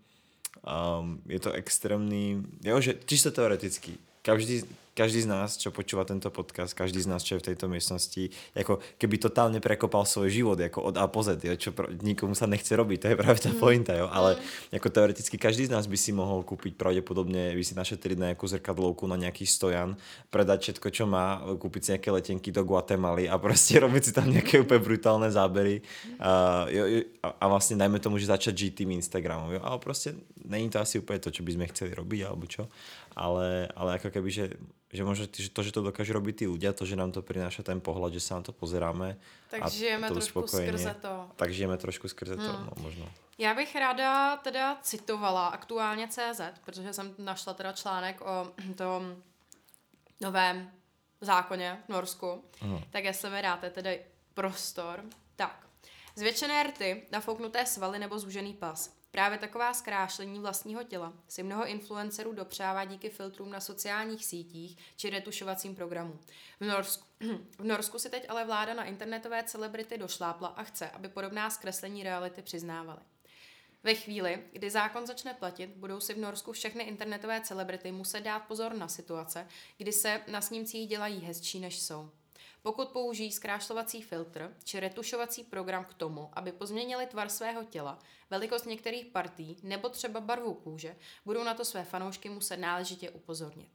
Um, 0.62 1.21
je 1.27 1.41
to 1.41 1.53
extrémný, 1.53 2.43
jo, 2.65 2.81
že 2.81 2.95
čisto 3.07 3.31
teoreticky, 3.31 3.99
každý, 4.23 4.62
každý 4.94 5.24
z 5.24 5.28
nás, 5.28 5.57
čo 5.57 5.72
počúva 5.72 6.05
tento 6.05 6.28
podcast, 6.28 6.76
každý 6.76 7.00
z 7.00 7.09
nás, 7.09 7.24
čo 7.24 7.37
je 7.37 7.40
v 7.40 7.48
tejto 7.52 7.68
miestnosti, 7.68 8.31
jako 8.55 8.78
keby 8.98 9.18
totálně 9.18 9.61
prekopal 9.61 10.05
svůj 10.05 10.31
život, 10.31 10.59
jako 10.59 10.83
od 10.83 10.96
A 10.96 11.07
po 11.07 11.22
Z, 11.22 11.44
jo, 11.44 11.57
čo 11.57 11.72
pro, 11.72 11.88
nikomu 12.02 12.35
sa 12.35 12.46
nechce 12.46 12.76
robiť, 12.76 13.00
to 13.00 13.07
je 13.09 13.16
právě 13.16 13.40
ta 13.40 13.48
mm. 13.48 13.59
pointa, 13.59 13.92
jo, 13.94 14.09
ale 14.12 14.35
mm. 14.35 14.40
jako 14.72 14.88
teoreticky 14.88 15.38
každý 15.38 15.66
z 15.66 15.70
nás 15.70 15.87
by 15.87 15.96
si 15.96 16.12
mohol 16.12 16.42
kúpiť 16.42 16.76
pravděpodobně, 16.76 17.57
by 17.57 17.64
si 17.64 17.74
našetriť 17.74 18.18
na 18.18 18.26
nějakou 18.26 18.46
zrkadlovku, 18.46 19.07
na 19.07 19.16
nějaký 19.16 19.46
stojan, 19.46 19.96
predať 20.31 20.61
všetko, 20.61 20.90
čo 20.90 21.07
má, 21.07 21.42
kúpiť 21.59 21.85
si 21.85 21.90
nějaké 21.92 22.11
letenky 22.11 22.52
do 22.52 22.64
Guatemaly 22.64 23.28
a 23.28 23.38
prostě 23.38 23.81
robiť 23.85 24.05
si 24.05 24.12
tam 24.12 24.31
nějaké 24.31 24.61
úplně 24.61 24.81
brutálne 24.81 25.31
zábery 25.31 25.83
a, 26.20 26.66
jo, 26.68 26.85
a, 27.22 27.28
a 27.40 27.48
vlastně 27.48 27.76
dajme 27.76 27.98
tomu, 27.98 28.18
že 28.18 28.26
začať 28.26 28.59
žít 28.59 28.74
tým 28.74 28.90
Instagramom, 28.90 29.52
jo, 29.52 29.61
ale 29.62 29.78
prostě 29.78 30.14
není 30.44 30.70
to 30.70 30.81
asi 30.81 30.98
úplně 30.98 31.18
to, 31.18 31.31
čo 31.31 31.42
by 31.42 31.52
sme 31.52 31.66
chceli 31.66 31.94
robiť, 31.94 32.20
alebo 32.26 32.46
čo, 32.46 32.68
ale, 33.16 33.68
ale 33.76 33.94
ako 34.00 34.09
keby, 34.11 34.31
že, 34.31 34.44
že 34.92 35.02
možno 35.05 35.24
že 35.33 35.48
to, 35.48 35.64
že 35.64 35.72
to 35.72 35.81
dokážu 35.81 36.12
robiť 36.12 36.35
tí 36.37 36.46
ľudia, 36.46 36.76
to, 36.76 36.85
že 36.85 37.00
nám 37.00 37.16
to 37.16 37.24
prináša 37.24 37.64
ten 37.64 37.81
pohľad, 37.81 38.12
že 38.12 38.20
sa 38.20 38.37
na 38.37 38.44
to 38.44 38.52
pozeráme. 38.52 39.16
Tak 39.48 39.61
a 39.64 39.66
žijeme 39.72 40.09
to 40.09 40.20
trošku 40.20 40.44
skrze 40.44 40.92
to. 41.00 41.14
Tak 41.37 41.48
žijeme 41.48 41.76
trošku 41.81 42.07
skrze 42.12 42.37
hmm. 42.37 42.44
to, 42.44 42.52
no, 42.52 42.72
možno. 42.85 43.09
Já 43.38 43.55
bych 43.55 43.76
ráda 43.76 44.37
teda 44.37 44.78
citovala 44.83 45.46
aktuálně 45.46 46.09
CZ, 46.09 46.40
protože 46.64 46.92
jsem 46.92 47.14
našla 47.18 47.55
teda 47.55 47.72
článek 47.72 48.20
o 48.20 48.52
tom 48.76 49.16
novém 50.20 50.70
zákoně 51.20 51.78
v 51.87 51.88
Norsku. 51.88 52.44
Hmm. 52.61 52.81
Tak 52.90 53.05
jestli 53.05 53.31
mi 53.31 53.42
dáte 53.42 53.70
tedy 53.70 54.00
prostor. 54.35 55.05
Tak. 55.37 55.66
Zvětšené 56.16 56.62
rty, 56.62 57.02
nafouknuté 57.12 57.66
svaly 57.66 57.98
nebo 57.98 58.18
zúžený 58.18 58.55
pas. 58.55 59.02
Právě 59.12 59.38
taková 59.38 59.75
zkrášlení 59.75 60.38
vlastního 60.38 60.83
těla 60.83 61.12
si 61.29 61.42
mnoho 61.42 61.66
influencerů 61.66 62.33
dopřává 62.33 62.85
díky 62.85 63.11
filtrům 63.11 63.51
na 63.51 63.61
sociálních 63.61 64.25
sítích 64.25 64.79
či 64.96 65.11
retušovacím 65.11 65.75
programům. 65.75 66.20
V 66.61 66.64
Norsku, 66.64 67.07
v 67.59 67.64
Norsku 67.64 67.98
si 67.98 68.11
teď 68.11 68.27
ale 68.29 68.44
vláda 68.44 68.75
na 68.75 68.85
internetové 68.85 69.42
celebrity 69.42 69.98
došlápla 69.98 70.48
a 70.48 70.62
chce, 70.62 70.90
aby 70.90 71.09
podobná 71.09 71.51
zkreslení 71.51 72.03
reality 72.03 72.42
přiznávaly. 72.42 73.01
Ve 73.83 73.94
chvíli, 73.94 74.44
kdy 74.53 74.70
zákon 74.70 75.07
začne 75.07 75.35
platit, 75.35 75.70
budou 75.70 76.01
si 76.01 76.14
v 76.14 76.18
Norsku 76.18 76.53
všechny 76.53 76.85
internetové 76.85 77.40
celebrity 77.40 77.92
muset 77.92 78.20
dát 78.20 78.38
pozor 78.38 78.75
na 78.75 78.88
situace, 78.88 79.48
kdy 79.77 79.92
se 79.92 80.20
na 80.29 80.40
snímcích 80.40 80.88
dělají 80.88 81.20
hezčí, 81.20 81.61
než 81.61 81.81
jsou. 81.81 82.11
Pokud 82.62 82.88
použijí 82.88 83.33
zkrášlovací 83.33 84.03
filtr 84.03 84.57
či 84.64 84.81
retušovací 84.81 85.44
program 85.44 85.85
k 85.85 85.94
tomu, 85.94 86.31
aby 86.33 86.53
pozměnili 86.53 87.07
tvar 87.07 87.29
svého 87.29 87.64
těla, 87.64 87.98
velikost 88.31 88.66
některých 88.66 89.07
partí 89.07 89.57
nebo 89.62 89.88
třeba 89.88 90.20
barvu 90.20 90.55
kůže, 90.55 90.96
budou 91.25 91.44
na 91.44 91.55
to 91.55 91.64
své 91.64 91.85
fanoušky 91.85 92.29
muset 92.29 92.57
náležitě 92.57 93.11
upozornit. 93.11 93.68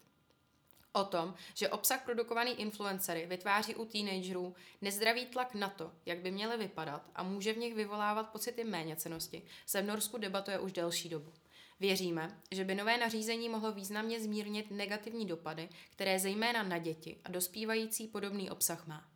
O 0.91 1.03
tom, 1.03 1.33
že 1.53 1.69
obsah 1.69 2.03
produkovaný 2.05 2.51
influencery 2.51 3.25
vytváří 3.25 3.75
u 3.75 3.85
teenagerů 3.85 4.55
nezdravý 4.81 5.25
tlak 5.25 5.53
na 5.53 5.69
to, 5.69 5.91
jak 6.05 6.19
by 6.19 6.31
měly 6.31 6.57
vypadat 6.57 7.01
a 7.15 7.23
může 7.23 7.53
v 7.53 7.57
nich 7.57 7.75
vyvolávat 7.75 8.29
pocity 8.29 8.63
méněcenosti, 8.63 9.43
se 9.65 9.81
v 9.81 9.85
Norsku 9.85 10.17
debatuje 10.17 10.59
už 10.59 10.71
delší 10.71 11.09
dobu. 11.09 11.33
Věříme, 11.79 12.37
že 12.51 12.63
by 12.63 12.75
nové 12.75 12.97
nařízení 12.97 13.49
mohlo 13.49 13.71
významně 13.71 14.19
zmírnit 14.19 14.71
negativní 14.71 15.25
dopady, 15.25 15.69
které 15.91 16.19
zejména 16.19 16.63
na 16.63 16.77
děti 16.77 17.17
a 17.25 17.31
dospívající 17.31 18.07
podobný 18.07 18.49
obsah 18.49 18.87
má. 18.87 19.07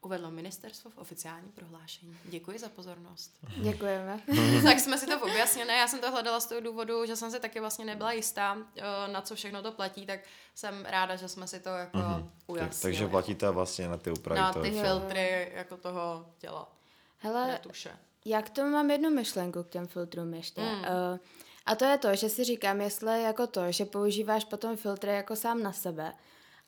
Uvedlo 0.00 0.30
ministerstvo 0.30 0.90
v 0.90 0.98
oficiálním 0.98 1.52
prohlášení. 1.52 2.16
Děkuji 2.24 2.58
za 2.58 2.68
pozornost. 2.68 3.38
Děkujeme. 3.62 4.20
tak 4.64 4.80
jsme 4.80 4.98
si 4.98 5.06
to 5.06 5.20
objasnili. 5.20 5.68
Já 5.68 5.88
jsem 5.88 6.00
to 6.00 6.10
hledala 6.10 6.40
z 6.40 6.46
toho 6.46 6.60
důvodu, 6.60 7.06
že 7.06 7.16
jsem 7.16 7.30
si 7.30 7.40
taky 7.40 7.60
vlastně 7.60 7.84
nebyla 7.84 8.12
jistá, 8.12 8.56
eh, 8.76 8.82
na 9.12 9.20
co 9.20 9.34
všechno 9.34 9.62
to 9.62 9.72
platí, 9.72 10.06
tak 10.06 10.20
jsem 10.54 10.84
ráda, 10.84 11.16
že 11.16 11.28
jsme 11.28 11.46
si 11.46 11.60
to 11.60 11.68
jako 11.68 11.98
mm-hmm. 11.98 12.30
ujasnili. 12.46 12.70
Tak, 12.70 12.82
takže 12.82 13.08
platí 13.08 13.34
to 13.34 13.52
vlastně 13.52 13.88
na 13.88 13.96
ty 13.96 14.10
úpravy. 14.10 14.40
Na 14.40 14.52
ty 14.52 14.70
filtry 14.70 15.52
jako 15.54 15.76
toho 15.76 16.26
těla. 16.38 16.72
Hele, 17.18 17.60
jak 18.24 18.50
to 18.50 18.64
mám 18.64 18.90
jednu 18.90 19.10
myšlenku 19.10 19.62
k 19.62 19.68
těm 19.68 19.86
filtrům 19.86 20.34
ještě. 20.34 20.60
Mm. 20.60 20.80
Uh, 20.80 21.18
a 21.66 21.74
to 21.74 21.84
je 21.84 21.98
to, 21.98 22.14
že 22.14 22.28
si 22.28 22.44
říkám, 22.44 22.80
jestli 22.80 23.22
jako 23.22 23.46
to, 23.46 23.72
že 23.72 23.84
používáš 23.84 24.44
potom 24.44 24.76
filtry 24.76 25.10
jako 25.10 25.36
sám 25.36 25.62
na 25.62 25.72
sebe. 25.72 26.12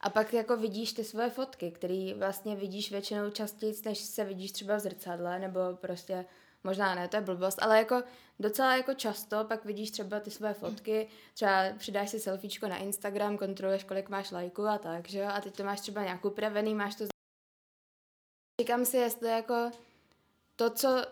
A 0.01 0.11
pak 0.11 0.33
jako 0.33 0.57
vidíš 0.57 0.93
ty 0.93 1.05
svoje 1.05 1.31
fotky, 1.31 1.71
které 1.71 2.15
vlastně 2.19 2.57
vidíš 2.57 2.91
většinou 2.91 3.31
častěji, 3.31 3.75
než 3.85 3.99
se 3.99 4.25
vidíš 4.25 4.53
třeba 4.53 4.77
v 4.77 4.81
zrcadle, 4.81 5.39
nebo 5.39 5.61
prostě 5.75 6.25
možná 6.65 6.95
ne, 6.95 7.09
to 7.09 7.17
je 7.17 7.21
blbost, 7.21 7.63
ale 7.63 7.79
jako 7.79 8.03
docela 8.39 8.77
jako 8.77 8.95
často 8.95 9.45
pak 9.45 9.65
vidíš 9.65 9.91
třeba 9.91 10.21
ty 10.21 10.31
své 10.31 10.55
fotky, 10.55 11.09
třeba 11.35 11.65
přidáš 11.79 12.11
si 12.11 12.21
selfiečko 12.21 12.69
na 12.69 12.77
Instagram, 12.77 13.39
kontroluješ, 13.39 13.85
kolik 13.85 14.09
máš 14.09 14.31
lajků 14.31 14.67
a 14.67 14.79
tak, 14.79 15.09
že 15.09 15.19
jo, 15.19 15.29
a 15.29 15.41
teď 15.41 15.57
to 15.57 15.65
máš 15.65 15.81
třeba 15.81 16.03
nějak 16.03 16.25
upravený, 16.25 16.75
máš 16.75 16.95
to 16.95 17.05
Říkám 18.61 18.85
si, 18.85 18.97
jestli 18.97 19.29
jako 19.29 19.71
to, 20.57 20.71
co 20.71 21.05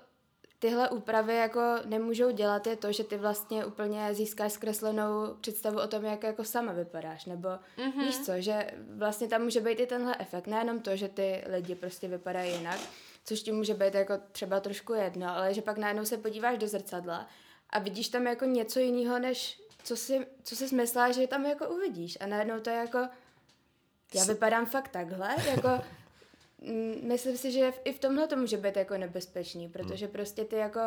tyhle 0.59 0.91
úpravy 0.91 1.35
jako 1.35 1.61
nemůžou 1.85 2.31
dělat, 2.31 2.67
je 2.67 2.77
to, 2.77 2.93
že 2.93 3.05
ty 3.05 3.17
vlastně 3.17 3.65
úplně 3.65 4.15
získáš 4.15 4.53
zkreslenou 4.53 5.35
představu 5.41 5.81
o 5.81 5.87
tom, 5.87 6.05
jak 6.05 6.23
jako 6.23 6.45
sama 6.45 6.73
vypadáš, 6.73 7.25
nebo 7.25 7.49
mm-hmm. 7.49 8.07
víš 8.07 8.19
co, 8.19 8.33
že 8.41 8.71
vlastně 8.97 9.29
tam 9.29 9.43
může 9.43 9.61
být 9.61 9.81
i 9.81 9.87
tenhle 9.87 10.17
efekt, 10.19 10.47
nejenom 10.47 10.81
to, 10.81 10.97
že 10.97 11.09
ty 11.09 11.45
lidi 11.47 11.75
prostě 11.75 12.09
vypadají 12.09 12.53
jinak, 12.53 12.81
což 13.25 13.43
ti 13.43 13.53
může 13.53 13.75
být 13.75 13.95
jako 13.95 14.15
třeba 14.33 14.61
trošku 14.61 14.93
jedno, 14.95 15.29
ale 15.29 15.55
že 15.55 15.63
pak 15.63 15.79
najednou 15.79 16.05
se 16.05 16.17
podíváš 16.17 16.59
do 16.59 16.69
zrcadla 16.69 17.27
a 17.71 17.79
vidíš 17.79 18.09
tam 18.09 18.27
jako 18.27 18.45
něco 18.45 18.79
jiného, 18.79 19.19
než 19.19 19.63
co 19.85 19.97
si, 19.97 20.27
co 20.43 20.57
si 20.57 20.75
myslela, 20.75 21.13
že 21.13 21.27
tam 21.27 21.47
jako 21.47 21.69
uvidíš 21.69 22.19
a 22.21 22.27
najednou 22.27 22.61
to 22.61 22.71
je 22.71 22.77
jako 22.77 22.99
já 24.15 24.25
vypadám 24.25 24.67
fakt 24.67 24.89
takhle, 24.89 25.37
jako 25.47 25.69
myslím 27.03 27.37
si, 27.37 27.53
že 27.53 27.73
i 27.85 27.93
v 27.93 27.99
tomhle 27.99 28.27
to 28.27 28.37
může 28.37 28.57
být 28.57 28.77
jako 28.77 28.99
nebezpečný, 28.99 29.69
protože 29.69 30.09
prostě 30.09 30.45
ty 30.45 30.57
jako 30.57 30.81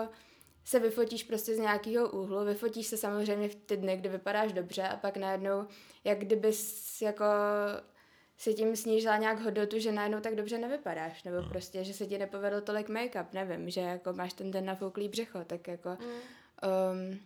se 0.65 0.79
vyfotíš 0.79 1.23
prostě 1.23 1.55
z 1.55 1.59
nějakého 1.59 2.09
úhlu, 2.09 2.45
vyfotíš 2.45 2.87
se 2.87 2.97
samozřejmě 2.97 3.49
v 3.49 3.55
ty 3.55 3.77
dny, 3.77 3.97
kdy 3.97 4.09
vypadáš 4.09 4.53
dobře 4.53 4.83
a 4.83 4.97
pak 4.97 5.17
najednou, 5.17 5.67
jak 6.03 6.19
kdybys 6.19 7.01
jako 7.01 7.25
si 8.37 8.53
tím 8.53 8.75
snížila 8.75 9.17
nějak 9.17 9.39
hodnotu, 9.39 9.79
že 9.79 9.91
najednou 9.91 10.19
tak 10.19 10.35
dobře 10.35 10.57
nevypadáš, 10.57 11.23
nebo 11.23 11.37
hmm. 11.37 11.49
prostě, 11.49 11.83
že 11.83 11.93
se 11.93 12.05
ti 12.05 12.17
nepovedl 12.17 12.61
tolik 12.61 12.89
make-up, 12.89 13.25
nevím, 13.33 13.69
že 13.69 13.81
jako 13.81 14.13
máš 14.13 14.33
ten 14.33 14.51
den 14.51 14.65
nafouklý 14.65 15.09
břicho, 15.09 15.39
tak 15.47 15.67
jako 15.67 15.89
um, 15.89 17.19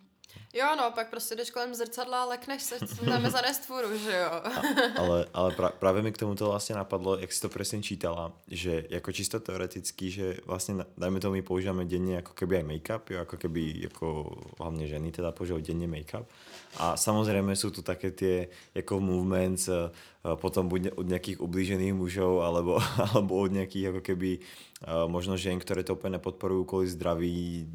Jo, 0.56 0.66
no, 0.78 0.92
pak 0.92 1.10
prostě 1.10 1.36
jdeš 1.36 1.50
kolem 1.50 1.76
zrcadla 1.76 2.22
a 2.22 2.26
lekneš 2.26 2.62
se 2.62 2.76
tam 3.06 3.30
za 3.30 3.54
stvůru, 3.54 3.98
že 3.98 4.18
jo. 4.18 4.32
A, 4.34 5.00
ale 5.00 5.26
ale 5.34 5.52
pra, 5.52 5.70
právě 5.70 6.02
mi 6.02 6.12
k 6.12 6.18
tomu 6.18 6.36
to 6.36 6.50
vlastně 6.50 6.76
napadlo, 6.76 7.18
jak 7.18 7.32
si 7.32 7.42
to 7.42 7.50
přesně 7.50 7.84
čítala, 7.84 8.34
že 8.48 8.86
jako 8.90 9.12
čisto 9.12 9.40
teoreticky, 9.40 10.12
že 10.12 10.38
vlastně, 10.46 10.76
dajme 10.98 11.20
tomu, 11.20 11.34
my 11.34 11.42
používáme 11.42 11.86
denně 11.86 12.16
jako 12.16 12.34
keby 12.34 12.58
aj 12.58 12.64
make-up, 12.64 13.02
jo, 13.10 13.18
jako 13.18 13.38
keby, 13.38 13.74
jako 13.76 14.38
hlavně 14.60 14.88
ženy 14.88 15.12
teda 15.12 15.32
používají 15.32 15.64
denně 15.64 15.88
make-up. 15.88 16.26
A 16.78 16.98
samozřejmě 16.98 17.56
jsou 17.56 17.70
tu 17.70 17.82
také 17.82 18.12
ty 18.12 18.48
jako 18.76 19.00
movements, 19.00 19.68
eh, 19.68 19.92
potom 20.36 20.68
buď 20.68 20.88
od 20.96 21.08
nějakých 21.08 21.42
ublížených 21.42 21.94
mužů, 21.94 22.42
alebo, 22.42 22.80
alebo 23.14 23.36
od 23.36 23.52
nějakých 23.52 23.84
jako 23.84 24.02
keby 24.02 24.40
eh, 24.40 24.88
možno 25.08 25.38
žen, 25.38 25.60
které 25.60 25.84
to 25.84 25.94
úplně 25.94 26.12
nepodporují 26.12 26.66
kvůli 26.66 26.88
zdraví, 26.88 27.68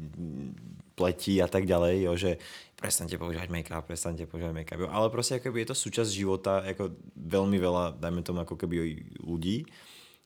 pletí 0.99 1.39
a 1.39 1.47
tak 1.47 1.63
ďalej, 1.63 1.95
jo, 2.03 2.13
že 2.19 2.31
prestaňte 2.75 3.15
používať 3.15 3.47
make-up, 3.47 3.87
prestaňte 3.87 4.27
používať 4.27 4.51
make-up, 4.51 4.79
jo, 4.83 4.87
ale 4.91 5.07
prostě 5.09 5.39
je 5.39 5.65
to 5.65 5.75
súčasť 5.75 6.11
života, 6.11 6.63
jako 6.65 6.91
veľmi 7.15 7.55
veľa, 7.55 7.95
dajme 7.95 8.19
tomu, 8.23 8.43
ako 8.43 8.59
keby 8.59 8.99
ľudí, 9.23 9.63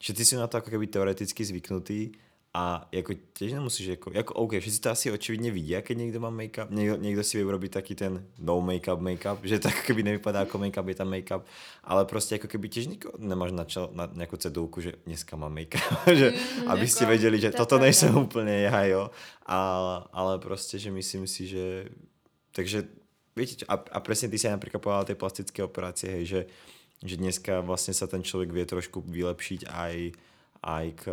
že 0.02 0.18
ty 0.18 0.26
si 0.26 0.34
na 0.36 0.50
to 0.50 0.58
ako 0.58 0.74
keby 0.74 0.90
teoreticky 0.90 1.46
zvyknutý 1.46 2.18
a 2.56 2.88
jako 2.92 3.13
těž 3.34 3.54
nemusíš, 3.54 3.88
jako, 3.88 4.12
jako 4.13 4.34
OK, 4.34 4.52
všichni 4.60 4.80
to 4.80 4.89
asi 4.89 5.12
očividně 5.12 5.52
vidí, 5.52 5.76
keď 5.82 5.98
někdo 5.98 6.20
má 6.20 6.30
make-up, 6.30 6.68
někdo, 6.70 6.96
někdo 6.96 7.24
si 7.24 7.44
vyrobí 7.44 7.70
taky 7.70 7.96
ten 7.96 8.26
no 8.39 8.62
make-up 8.62 9.00
make-up, 9.00 9.38
že 9.44 9.60
tak 9.60 9.86
keby 9.86 10.04
nevypadá 10.04 10.39
jako 10.39 10.58
make-up, 10.58 10.88
je 10.88 10.96
tam 10.96 11.12
make-up, 11.12 11.42
ale 11.84 12.06
prostě 12.06 12.36
jako 12.36 12.48
keby 12.48 12.70
těž 12.70 12.88
nikdo 12.88 13.12
nemáš 13.18 13.52
na, 13.52 13.63
čel, 13.63 13.89
na 13.94 14.10
nějakou 14.13 14.38
cedulku, 14.38 14.82
že 14.82 14.94
dneska 15.06 15.36
mám 15.36 15.56
make-up, 15.56 16.13
že, 16.13 16.32
mm, 16.32 16.72
abyste 16.72 17.04
jako, 17.04 17.10
věděli, 17.10 17.39
že 17.39 17.52
to 17.52 17.58
toto 17.58 17.80
nejsem 17.80 18.18
úplně 18.18 18.54
já, 18.54 18.84
jo, 18.84 19.10
a, 19.46 20.10
ale 20.13 20.39
prostě, 20.39 20.80
že 20.80 20.92
myslím 20.92 21.28
si, 21.28 21.48
že, 21.48 21.86
takže 22.52 22.84
víte, 23.36 23.66
a, 23.66 23.74
a 23.74 24.00
přesně 24.00 24.30
ty 24.30 24.39
si 24.39 24.50
například 24.50 24.80
povedala 24.80 25.06
ty 25.06 25.16
plastické 25.16 25.63
operace, 25.63 26.08
hej, 26.08 26.26
že, 26.26 26.46
že 27.06 27.18
dneska 27.18 27.62
vlastně 27.62 27.94
se 27.94 28.08
ten 28.08 28.24
člověk 28.24 28.52
vie 28.52 28.66
trošku 28.66 29.02
vylepšit 29.02 29.63
aj 30.63 30.84
aj 30.84 30.91
k, 30.91 31.04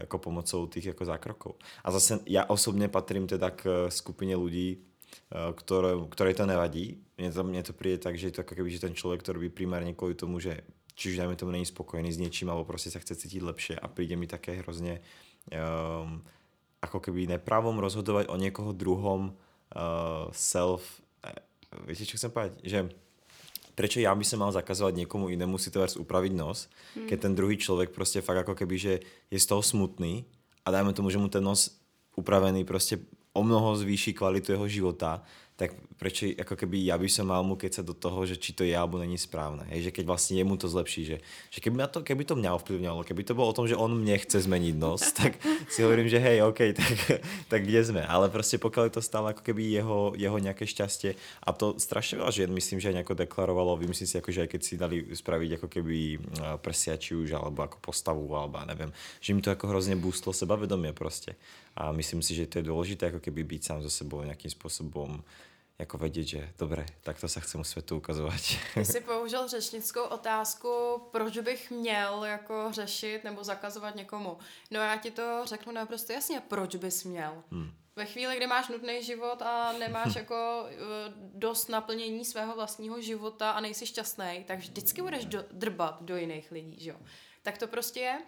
jako 0.00 0.18
pomocou 0.18 0.66
těch 0.66 0.86
jako 0.86 1.04
zákroků. 1.04 1.54
A 1.84 1.90
zase 1.90 2.20
já 2.26 2.44
osobně 2.44 2.88
patrím 2.88 3.26
teda 3.26 3.50
k 3.50 3.86
skupině 3.88 4.36
lidí, 4.36 4.78
které, 5.54 5.88
které 6.08 6.34
to 6.34 6.46
nevadí. 6.46 6.98
Mně 7.18 7.32
to, 7.32 7.44
mně 7.44 7.62
to 7.62 7.72
přijde 7.72 7.98
tak, 7.98 8.18
že 8.18 8.26
je 8.26 8.30
to 8.30 8.40
jako 8.40 8.68
že 8.68 8.80
ten 8.80 8.94
člověk 8.94 9.22
to 9.22 9.32
robí 9.32 9.48
primárně 9.48 9.94
kvůli 9.94 10.14
tomu, 10.14 10.40
že 10.40 10.60
čiže 10.94 11.18
dajme 11.18 11.36
tomu 11.36 11.52
není 11.52 11.66
spokojený 11.66 12.12
s 12.12 12.18
něčím, 12.18 12.50
alebo 12.50 12.64
prostě 12.64 12.90
se 12.90 13.00
chce 13.00 13.14
cítit 13.14 13.42
lepšie 13.42 13.78
a 13.78 13.88
přijde 13.88 14.16
mi 14.16 14.26
také 14.26 14.52
hrozně 14.52 15.00
um, 16.02 16.24
ako 16.82 17.00
keby 17.00 17.28
rozhodovat 17.80 18.26
o 18.28 18.36
někoho 18.36 18.72
druhom 18.72 19.36
uh, 19.76 20.32
self, 20.32 21.00
víte, 21.86 22.06
čo 22.06 22.16
chcem 22.16 22.30
povedať? 22.30 22.52
Že 22.62 22.78
prečo 23.74 24.00
ja 24.00 24.14
by 24.14 24.24
som 24.24 24.38
mal 24.38 24.52
zakazovať 24.54 25.04
niekomu 25.04 25.28
inému 25.28 25.58
si 25.58 25.70
to 25.70 25.82
upraviť 25.98 26.32
nos, 26.32 26.70
hmm. 26.94 27.06
keď 27.06 27.18
ten 27.20 27.34
druhý 27.34 27.56
človek 27.56 27.90
prostě 27.90 28.20
fakt 28.20 28.46
ako 28.46 28.54
keby, 28.54 28.78
že 28.78 29.00
je 29.30 29.38
z 29.40 29.46
toho 29.46 29.62
smutný 29.62 30.24
a 30.64 30.70
dajme 30.70 30.92
tomu, 30.92 31.10
že 31.10 31.18
mu 31.18 31.28
ten 31.28 31.44
nos 31.44 31.76
upravený 32.16 32.64
prostě 32.64 32.98
o 33.32 33.42
mnoho 33.42 33.76
zvýší 33.76 34.14
kvalitu 34.14 34.52
jeho 34.52 34.68
života, 34.68 35.22
tak 35.54 35.70
prečo 35.94 36.26
ako 36.34 36.58
keby 36.58 36.90
ja 36.90 36.98
by 36.98 37.06
som 37.06 37.30
mal 37.30 37.46
mu 37.46 37.54
kecať 37.54 37.86
do 37.86 37.94
toho, 37.94 38.26
že 38.26 38.34
či 38.34 38.50
to 38.50 38.66
je 38.66 38.74
alebo 38.74 38.98
není 38.98 39.14
správne. 39.14 39.62
Hej, 39.70 39.86
že 39.86 39.90
keď 39.94 40.04
vlastne 40.10 40.34
jemu 40.34 40.58
to 40.58 40.66
zlepší, 40.66 41.06
že, 41.06 41.16
že 41.54 41.58
keby, 41.62 41.78
to, 41.94 42.02
keby 42.02 42.26
to 42.26 42.34
mňa 42.34 42.58
ovplyvňovalo, 42.58 43.06
keby 43.06 43.22
to 43.22 43.38
bolo 43.38 43.54
o 43.54 43.56
tom, 43.56 43.70
že 43.70 43.78
on 43.78 43.94
mne 43.94 44.18
chce 44.18 44.50
zmeniť 44.50 44.74
nos, 44.74 45.14
tak 45.14 45.38
si 45.70 45.86
hovorím, 45.86 46.10
že 46.10 46.18
hej, 46.18 46.42
OK, 46.42 46.74
tak, 46.74 46.94
tak 47.46 47.60
kde 47.62 47.86
sme. 47.86 48.02
Ale 48.02 48.26
prostě 48.34 48.58
pokiaľ 48.58 48.84
je 48.90 48.94
to 48.98 49.02
stále 49.02 49.30
ako 49.30 49.46
keby 49.46 49.62
jeho, 49.70 50.12
jeho 50.18 50.38
nejaké 50.42 50.66
šťastie 50.66 51.14
a 51.46 51.52
to 51.54 51.78
strašne 51.78 52.18
veľa 52.18 52.34
žien 52.34 52.50
myslím, 52.50 52.82
že 52.82 52.90
aj 52.90 52.94
nejako 52.98 53.14
deklarovalo, 53.14 53.78
vymyslím 53.78 54.10
si, 54.10 54.18
ako, 54.18 54.34
že 54.34 54.42
aj 54.42 54.50
keď 54.50 54.60
si 54.62 54.74
dali 54.74 54.96
spraviť 55.14 55.50
ako 55.62 55.68
keby 55.70 55.98
prsia 56.58 56.98
či 56.98 57.14
už, 57.14 57.38
alebo 57.38 57.62
ako 57.62 57.78
postavu, 57.78 58.26
alebo 58.34 58.58
neviem, 58.66 58.90
že 59.22 59.30
mi 59.30 59.38
to 59.38 59.54
ako 59.54 59.70
hrozne 59.70 59.94
boostlo 59.94 60.34
sebavedomie 60.34 60.90
prostě. 60.90 61.38
A 61.76 61.92
myslím 61.92 62.22
si, 62.22 62.34
že 62.34 62.46
to 62.46 62.58
je 62.58 62.70
dôležité 62.70 63.10
ako 63.10 63.18
keby 63.18 63.42
byť 63.42 63.62
sám 63.62 63.78
so 63.82 63.90
sebou 63.90 64.22
nejakým 64.22 64.50
spôsobom 64.50 65.18
jako 65.78 65.98
vědět, 65.98 66.24
že 66.24 66.52
dobré, 66.58 66.86
tak 67.00 67.20
to 67.20 67.28
se 67.28 67.40
chcem 67.40 67.64
světu 67.64 67.96
ukazovat. 67.96 68.34
Ty 68.74 68.84
jsi 68.84 69.00
použil 69.06 69.48
řečnickou 69.48 70.02
otázku, 70.02 71.02
proč 71.10 71.38
bych 71.38 71.70
měl 71.70 72.24
jako 72.24 72.66
řešit 72.70 73.24
nebo 73.24 73.44
zakazovat 73.44 73.94
někomu. 73.94 74.38
No 74.70 74.80
já 74.80 74.96
ti 74.96 75.10
to 75.10 75.40
řeknu 75.44 75.72
naprosto 75.72 76.12
jasně, 76.12 76.40
proč 76.40 76.76
bys 76.76 77.04
měl. 77.04 77.42
Hmm. 77.50 77.70
Ve 77.96 78.06
chvíli, 78.06 78.36
kdy 78.36 78.46
máš 78.46 78.68
nutný 78.68 79.02
život 79.02 79.42
a 79.42 79.72
nemáš 79.72 80.14
jako 80.16 80.66
eh, 80.68 80.76
dost 81.16 81.68
naplnění 81.68 82.24
svého 82.24 82.54
vlastního 82.54 83.00
života 83.00 83.50
a 83.50 83.60
nejsi 83.60 83.86
šťastný, 83.86 84.44
tak 84.46 84.58
vždycky 84.58 85.02
budeš 85.02 85.24
do, 85.24 85.44
drbat 85.50 86.02
do 86.02 86.16
jiných 86.16 86.50
lidí, 86.50 86.76
že 86.80 86.90
jo. 86.90 86.96
Tak 87.42 87.58
to 87.58 87.66
prostě 87.66 88.00
je. 88.00 88.18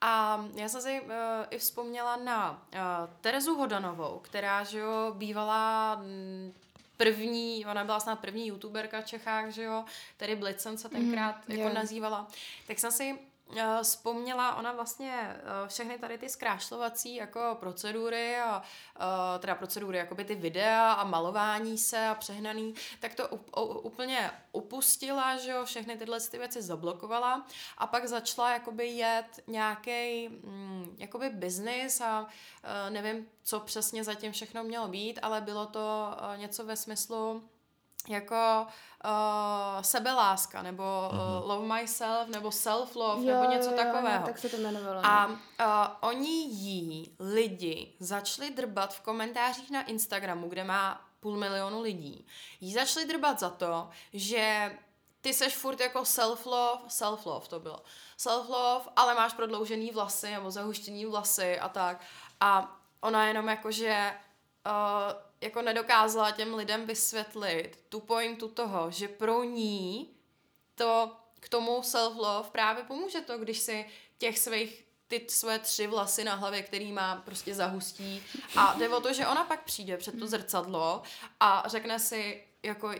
A 0.00 0.44
já 0.54 0.68
jsem 0.68 0.80
si 0.80 1.00
uh, 1.00 1.08
i 1.50 1.58
vzpomněla 1.58 2.16
na 2.16 2.50
uh, 2.74 2.78
Terezu 3.20 3.54
Hodanovou, 3.54 4.18
která, 4.18 4.64
že 4.64 4.78
jo, 4.78 5.14
bývala 5.16 5.94
mm, 5.94 6.52
první, 6.96 7.66
ona 7.66 7.84
byla 7.84 8.00
snad 8.00 8.18
první 8.18 8.46
youtuberka 8.48 9.00
v 9.00 9.06
Čechách, 9.06 9.50
že 9.50 9.62
jo, 9.62 9.84
tedy 10.16 10.36
Blitzen 10.36 10.78
se 10.78 10.88
tenkrát 10.88 11.36
mm, 11.36 11.42
jako 11.48 11.62
yeah. 11.62 11.74
nazývala, 11.74 12.28
tak 12.66 12.78
jsem 12.78 12.92
si 12.92 13.18
vzpomněla, 13.82 14.56
ona 14.56 14.72
vlastně 14.72 15.36
uh, 15.36 15.68
všechny 15.68 15.98
tady 15.98 16.18
ty 16.18 16.28
zkrášlovací 16.28 17.14
jako 17.14 17.56
procedury 17.60 18.36
a 18.36 18.58
uh, 18.58 19.40
teda 19.40 19.54
procedury, 19.54 19.98
jakoby 19.98 20.24
ty 20.24 20.34
videa 20.34 20.92
a 20.92 21.04
malování 21.04 21.78
se 21.78 22.06
a 22.06 22.14
přehnaný, 22.14 22.74
tak 23.00 23.14
to 23.14 23.28
úplně 23.82 24.30
upustila, 24.52 25.36
že 25.36 25.50
jo, 25.50 25.64
všechny 25.64 25.96
tyhle 25.96 26.20
ty 26.20 26.38
věci 26.38 26.62
zablokovala 26.62 27.46
a 27.78 27.86
pak 27.86 28.06
začala 28.06 28.52
jakoby 28.52 28.86
jet 28.86 29.40
nějaký 29.46 30.28
mm, 30.28 30.96
jakoby 30.98 31.30
business 31.30 32.00
a 32.00 32.26
nevím, 32.90 33.28
co 33.42 33.60
přesně 33.60 34.04
zatím 34.04 34.32
všechno 34.32 34.64
mělo 34.64 34.88
být, 34.88 35.18
ale 35.22 35.40
bylo 35.40 35.66
to 35.66 36.16
něco 36.36 36.64
ve 36.64 36.76
smyslu 36.76 37.48
jako 38.08 38.66
uh, 39.04 39.82
sebeláska, 39.82 40.62
nebo 40.62 40.82
uh, 41.12 41.48
love 41.50 41.80
myself, 41.80 42.28
nebo 42.28 42.48
self-love, 42.48 43.24
jo, 43.24 43.34
nebo 43.34 43.52
něco 43.52 43.70
jo, 43.70 43.76
takového. 43.76 44.20
Jo, 44.20 44.26
tak 44.26 44.38
se 44.38 44.48
to 44.48 44.56
jmenovalo. 44.56 45.00
A 45.04 45.26
uh, 45.26 45.34
oni 46.00 46.44
jí 46.44 47.16
lidi 47.18 47.92
začali 48.00 48.50
drbat 48.50 48.94
v 48.94 49.00
komentářích 49.00 49.70
na 49.70 49.82
Instagramu, 49.82 50.48
kde 50.48 50.64
má 50.64 51.00
půl 51.20 51.36
milionu 51.36 51.80
lidí. 51.80 52.26
Jí 52.60 52.72
začali 52.72 53.06
drbat 53.06 53.40
za 53.40 53.50
to, 53.50 53.88
že 54.12 54.76
ty 55.20 55.34
seš 55.34 55.56
furt 55.56 55.80
jako 55.80 56.02
self-love, 56.02 56.80
self-love 56.88 57.48
to 57.48 57.60
bylo, 57.60 57.82
self-love, 58.18 58.82
ale 58.96 59.14
máš 59.14 59.32
prodloužený 59.32 59.90
vlasy 59.90 60.30
nebo 60.30 60.50
zahuštěný 60.50 61.06
vlasy 61.06 61.58
a 61.58 61.68
tak. 61.68 62.00
A 62.40 62.76
ona 63.00 63.26
jenom 63.26 63.48
jako, 63.48 63.70
že 63.70 64.14
uh, 64.66 65.31
jako 65.42 65.62
nedokázala 65.62 66.30
těm 66.30 66.54
lidem 66.54 66.86
vysvětlit 66.86 67.78
tu 67.88 68.00
pointu 68.00 68.48
toho, 68.48 68.90
že 68.90 69.08
pro 69.08 69.44
ní 69.44 70.14
to 70.74 71.16
k 71.40 71.48
tomu 71.48 71.80
self-love 71.80 72.50
právě 72.50 72.84
pomůže 72.84 73.20
to, 73.20 73.38
když 73.38 73.58
si 73.58 73.86
těch 74.18 74.38
svých 74.38 74.84
ty 75.08 75.26
své 75.28 75.58
tři 75.58 75.86
vlasy 75.86 76.24
na 76.24 76.34
hlavě, 76.34 76.62
který 76.62 76.92
má 76.92 77.16
prostě 77.16 77.54
zahustí 77.54 78.22
a 78.56 78.74
jde 78.78 78.88
o 78.88 79.00
to, 79.00 79.12
že 79.12 79.26
ona 79.26 79.44
pak 79.44 79.64
přijde 79.64 79.96
před 79.96 80.18
to 80.18 80.26
zrcadlo 80.26 81.02
a 81.40 81.64
řekne 81.66 81.98
si 81.98 82.44
jako 82.62 82.92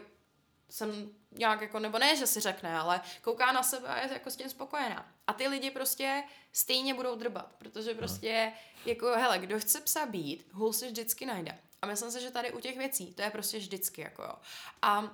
jsem 0.71 1.11
nějak 1.31 1.61
jako, 1.61 1.79
nebo 1.79 1.99
ne, 1.99 2.17
že 2.17 2.27
si 2.27 2.41
řekne, 2.41 2.79
ale 2.79 3.01
kouká 3.23 3.53
na 3.53 3.63
sebe 3.63 3.89
a 3.89 3.99
je 4.01 4.13
jako 4.13 4.31
s 4.31 4.37
tím 4.37 4.51
spokojená. 4.51 5.13
A 5.27 5.33
ty 5.33 5.49
lidi 5.49 5.71
prostě 5.71 6.23
stejně 6.53 6.95
budou 6.95 7.17
drbat, 7.17 7.55
protože 7.59 7.95
prostě 7.95 8.53
jako, 8.87 9.07
hele, 9.07 9.39
kdo 9.39 9.61
chce 9.61 9.81
psa 9.81 10.07
být, 10.07 10.49
hůl 10.53 10.73
si 10.73 10.87
vždycky 10.87 11.27
najde. 11.27 11.59
A 11.83 11.87
myslím 11.87 12.11
si, 12.11 12.21
že 12.21 12.31
tady 12.31 12.53
u 12.53 12.61
těch 12.61 12.79
věcí 12.79 13.15
to 13.15 13.23
je 13.23 13.31
prostě 13.31 13.59
vždycky 13.59 14.01
jako 14.01 14.23
jo. 14.23 14.35
A 14.83 15.11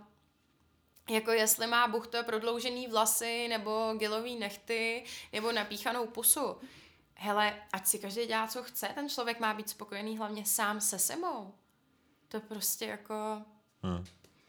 jako 1.11 1.31
jestli 1.31 1.67
má 1.67 1.89
buchto 1.89 2.25
prodloužený 2.25 2.87
vlasy, 2.87 3.49
nebo 3.49 3.95
gelový 3.97 4.37
nechty, 4.37 5.05
nebo 5.33 5.53
napíchanou 5.53 6.07
pusu. 6.07 6.57
Hele, 7.15 7.63
ať 7.73 7.87
si 7.87 7.99
každý 7.99 8.27
dělá, 8.27 8.47
co 8.47 8.63
chce, 8.63 8.89
ten 8.95 9.09
člověk 9.09 9.41
má 9.41 9.55
být 9.55 9.69
spokojený 9.69 10.19
hlavně 10.19 10.47
sám 10.47 10.81
se 10.81 10.99
sebou. 10.99 11.55
To 12.29 12.41
prostě 12.41 12.85
jako... 12.85 13.43
Hmm. 13.83 14.05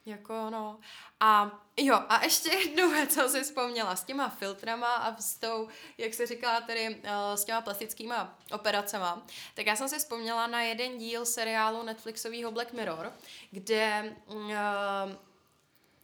Jako 0.10 0.50
no. 0.50 0.80
A 1.20 1.52
jo, 1.78 2.00
a 2.10 2.24
ještě 2.24 2.50
jednu 2.56 2.92
věc, 2.92 3.14
co 3.14 3.30
si 3.30 3.44
vzpomněla, 3.44 3.96
s 3.96 4.04
těma 4.04 4.30
filtrama 4.30 4.96
a 4.96 5.22
s 5.22 5.38
tou, 5.38 5.68
jak 5.98 6.14
se 6.14 6.26
říká 6.26 6.62
tedy, 6.62 6.90
uh, 6.90 7.36
s 7.36 7.46
těma 7.46 7.62
plastickýma 7.62 8.38
operacema, 8.52 9.26
tak 9.54 9.66
já 9.66 9.76
jsem 9.76 9.90
si 9.90 9.98
vzpomněla 9.98 10.48
na 10.48 10.62
jeden 10.62 10.98
díl 10.98 11.26
seriálu 11.26 11.84
Netflixového 11.84 12.52
Black 12.52 12.74
Mirror, 12.74 13.14
kde 13.52 14.16
uh, 14.28 14.52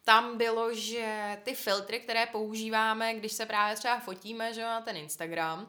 tam 0.06 0.38
bylo, 0.38 0.74
že 0.74 1.38
ty 1.44 1.56
filtry, 1.56 2.00
které 2.00 2.26
používáme, 2.26 3.14
když 3.14 3.32
se 3.32 3.46
právě 3.46 3.76
třeba 3.76 4.00
fotíme, 4.00 4.54
že 4.54 4.62
na 4.62 4.82
ten 4.82 4.98
Instagram, 4.98 5.62
uh, 5.62 5.68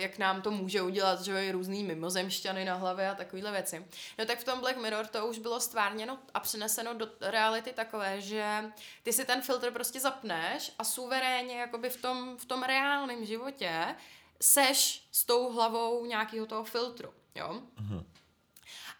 jak 0.00 0.18
nám 0.18 0.42
to 0.42 0.50
může 0.50 0.82
udělat, 0.82 1.20
že 1.22 1.52
různý 1.52 1.84
mimozemšťany 1.84 2.64
na 2.64 2.74
hlavě 2.74 3.10
a 3.10 3.14
takovéhle 3.14 3.52
věci. 3.52 3.86
No 4.18 4.26
tak 4.26 4.38
v 4.38 4.44
tom 4.44 4.60
Black 4.60 4.76
Mirror 4.76 5.06
to 5.06 5.26
už 5.26 5.38
bylo 5.38 5.60
stvárněno 5.60 6.18
a 6.34 6.40
přeneseno 6.40 6.94
do 6.94 7.08
reality 7.20 7.72
takové, 7.72 8.20
že 8.20 8.64
ty 9.02 9.12
si 9.12 9.24
ten 9.24 9.42
filtr 9.42 9.70
prostě 9.70 10.00
zapneš 10.00 10.72
a 10.78 10.84
suverénně 10.84 11.60
jakoby 11.60 11.90
v 11.90 12.02
tom, 12.02 12.36
v 12.36 12.44
tom 12.44 12.62
reálném 12.62 13.24
životě 13.24 13.96
seš 14.40 15.08
s 15.12 15.24
tou 15.24 15.52
hlavou 15.52 16.06
nějakého 16.06 16.46
toho 16.46 16.64
filtru, 16.64 17.14
jo. 17.34 17.62
Uh-huh. 17.82 18.04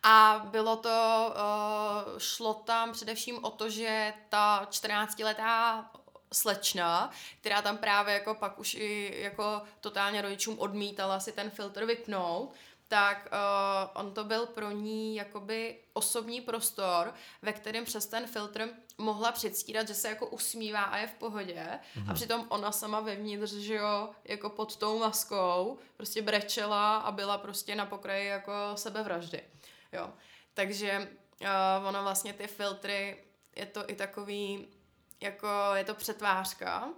A 0.03 0.47
bylo 0.51 0.77
to, 0.77 1.35
uh, 1.35 2.19
šlo 2.19 2.55
tam 2.55 2.93
především 2.93 3.45
o 3.45 3.51
to, 3.51 3.71
že 3.71 4.15
ta 4.29 4.67
14-letá 4.71 5.85
slečna, 6.33 7.11
která 7.41 7.63
tam 7.63 7.79
právě 7.79 8.15
jako 8.15 8.35
pak 8.35 8.59
už 8.59 8.75
i 8.75 9.15
jako 9.17 9.63
totálně 9.81 10.23
rodičům 10.23 10.59
odmítala 10.59 11.21
si 11.21 11.33
ten 11.33 11.51
filtr 11.51 11.85
vypnout, 11.85 12.53
tak 12.89 13.29
uh, 13.33 14.01
on 14.03 14.15
to 14.15 14.25
byl 14.25 14.47
pro 14.47 14.71
ní 14.71 15.17
jakoby 15.17 15.79
osobní 15.93 16.41
prostor, 16.41 17.15
ve 17.43 17.53
kterém 17.53 17.85
přes 17.85 18.07
ten 18.07 18.27
filtr 18.27 18.69
mohla 18.99 19.33
předstírat, 19.33 19.89
že 19.89 19.95
se 19.95 20.09
jako 20.09 20.27
usmívá 20.27 20.83
a 20.83 20.97
je 20.97 21.07
v 21.07 21.15
pohodě 21.15 21.55
mm-hmm. 21.55 22.01
a 22.01 22.05
mhm. 22.05 22.15
přitom 22.15 22.47
ona 22.49 22.73
sama 22.73 23.01
vevnitř, 23.01 23.53
že 23.53 23.75
jo, 23.75 24.11
jako 24.25 24.51
pod 24.51 24.77
tou 24.77 24.99
maskou 24.99 25.79
prostě 25.97 26.23
brečela 26.23 26.97
a 26.97 27.13
byla 27.13 27.39
prostě 27.39 27.75
na 27.75 27.87
pokraji 27.87 28.27
jako 28.27 28.53
sebevraždy. 28.75 29.43
Jo. 29.93 30.13
Takže 30.55 31.11
uh, 31.41 31.89
ono 31.89 32.03
vlastně 32.03 32.33
ty 32.33 32.47
filtry, 32.47 33.25
je 33.57 33.67
to 33.67 33.91
i 33.91 33.95
takový, 33.95 34.69
jako 35.21 35.49
je 35.75 35.85
to 35.85 35.95
přetvářka, 35.95 36.89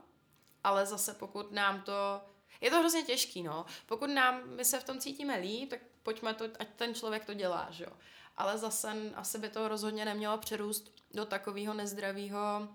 ale 0.64 0.86
zase 0.86 1.14
pokud 1.14 1.52
nám 1.52 1.82
to, 1.82 2.20
je 2.60 2.70
to 2.70 2.78
hrozně 2.78 3.02
těžký, 3.02 3.42
no. 3.42 3.66
Pokud 3.86 4.06
nám, 4.06 4.42
my 4.48 4.64
se 4.64 4.80
v 4.80 4.84
tom 4.84 4.98
cítíme 4.98 5.38
líp, 5.38 5.70
tak 5.70 5.80
pojďme 6.02 6.34
to, 6.34 6.44
ať 6.58 6.68
ten 6.76 6.94
člověk 6.94 7.24
to 7.24 7.34
dělá, 7.34 7.68
že 7.70 7.84
jo. 7.84 7.92
Ale 8.36 8.58
zase 8.58 8.92
asi 9.14 9.38
by 9.38 9.48
to 9.48 9.68
rozhodně 9.68 10.04
nemělo 10.04 10.38
přerůst 10.38 10.94
do 11.14 11.24
takového 11.24 11.74
nezdravého 11.74 12.68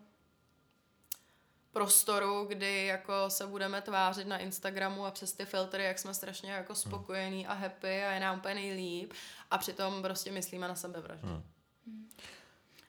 prostoru, 1.73 2.45
kdy 2.45 2.85
jako 2.85 3.13
se 3.27 3.47
budeme 3.47 3.81
tvářit 3.81 4.27
na 4.27 4.37
Instagramu 4.37 5.05
a 5.05 5.11
přes 5.11 5.33
ty 5.33 5.45
filtry, 5.45 5.83
jak 5.83 5.99
jsme 5.99 6.13
strašně 6.13 6.51
jako 6.51 6.73
hmm. 6.73 6.81
spokojení 6.81 7.47
a 7.47 7.53
happy 7.53 8.03
a 8.03 8.11
je 8.11 8.19
nám 8.19 8.37
úplně 8.37 8.55
nejlíp 8.55 9.13
a 9.51 9.57
přitom 9.57 10.01
prostě 10.01 10.31
myslíme 10.31 10.67
na 10.67 10.75
sebe 10.75 11.01
vraždu. 11.01 11.27
Hmm. 11.27 11.43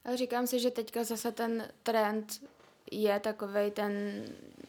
Ale 0.05 0.17
říkám 0.17 0.47
si, 0.47 0.61
že 0.61 0.71
teďka 0.71 1.05
zase 1.05 1.33
ten 1.33 1.69
trend 1.83 2.43
je 2.91 3.21
takový 3.21 3.71
ten 3.71 4.25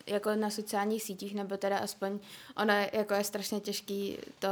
jako 0.07 0.35
na 0.35 0.49
sociálních 0.49 1.03
sítích, 1.03 1.35
nebo 1.35 1.57
teda 1.57 1.77
aspoň 1.77 2.19
ono 2.57 2.73
jako 2.93 3.13
je 3.13 3.23
strašně 3.23 3.59
těžký 3.59 4.17
to 4.39 4.49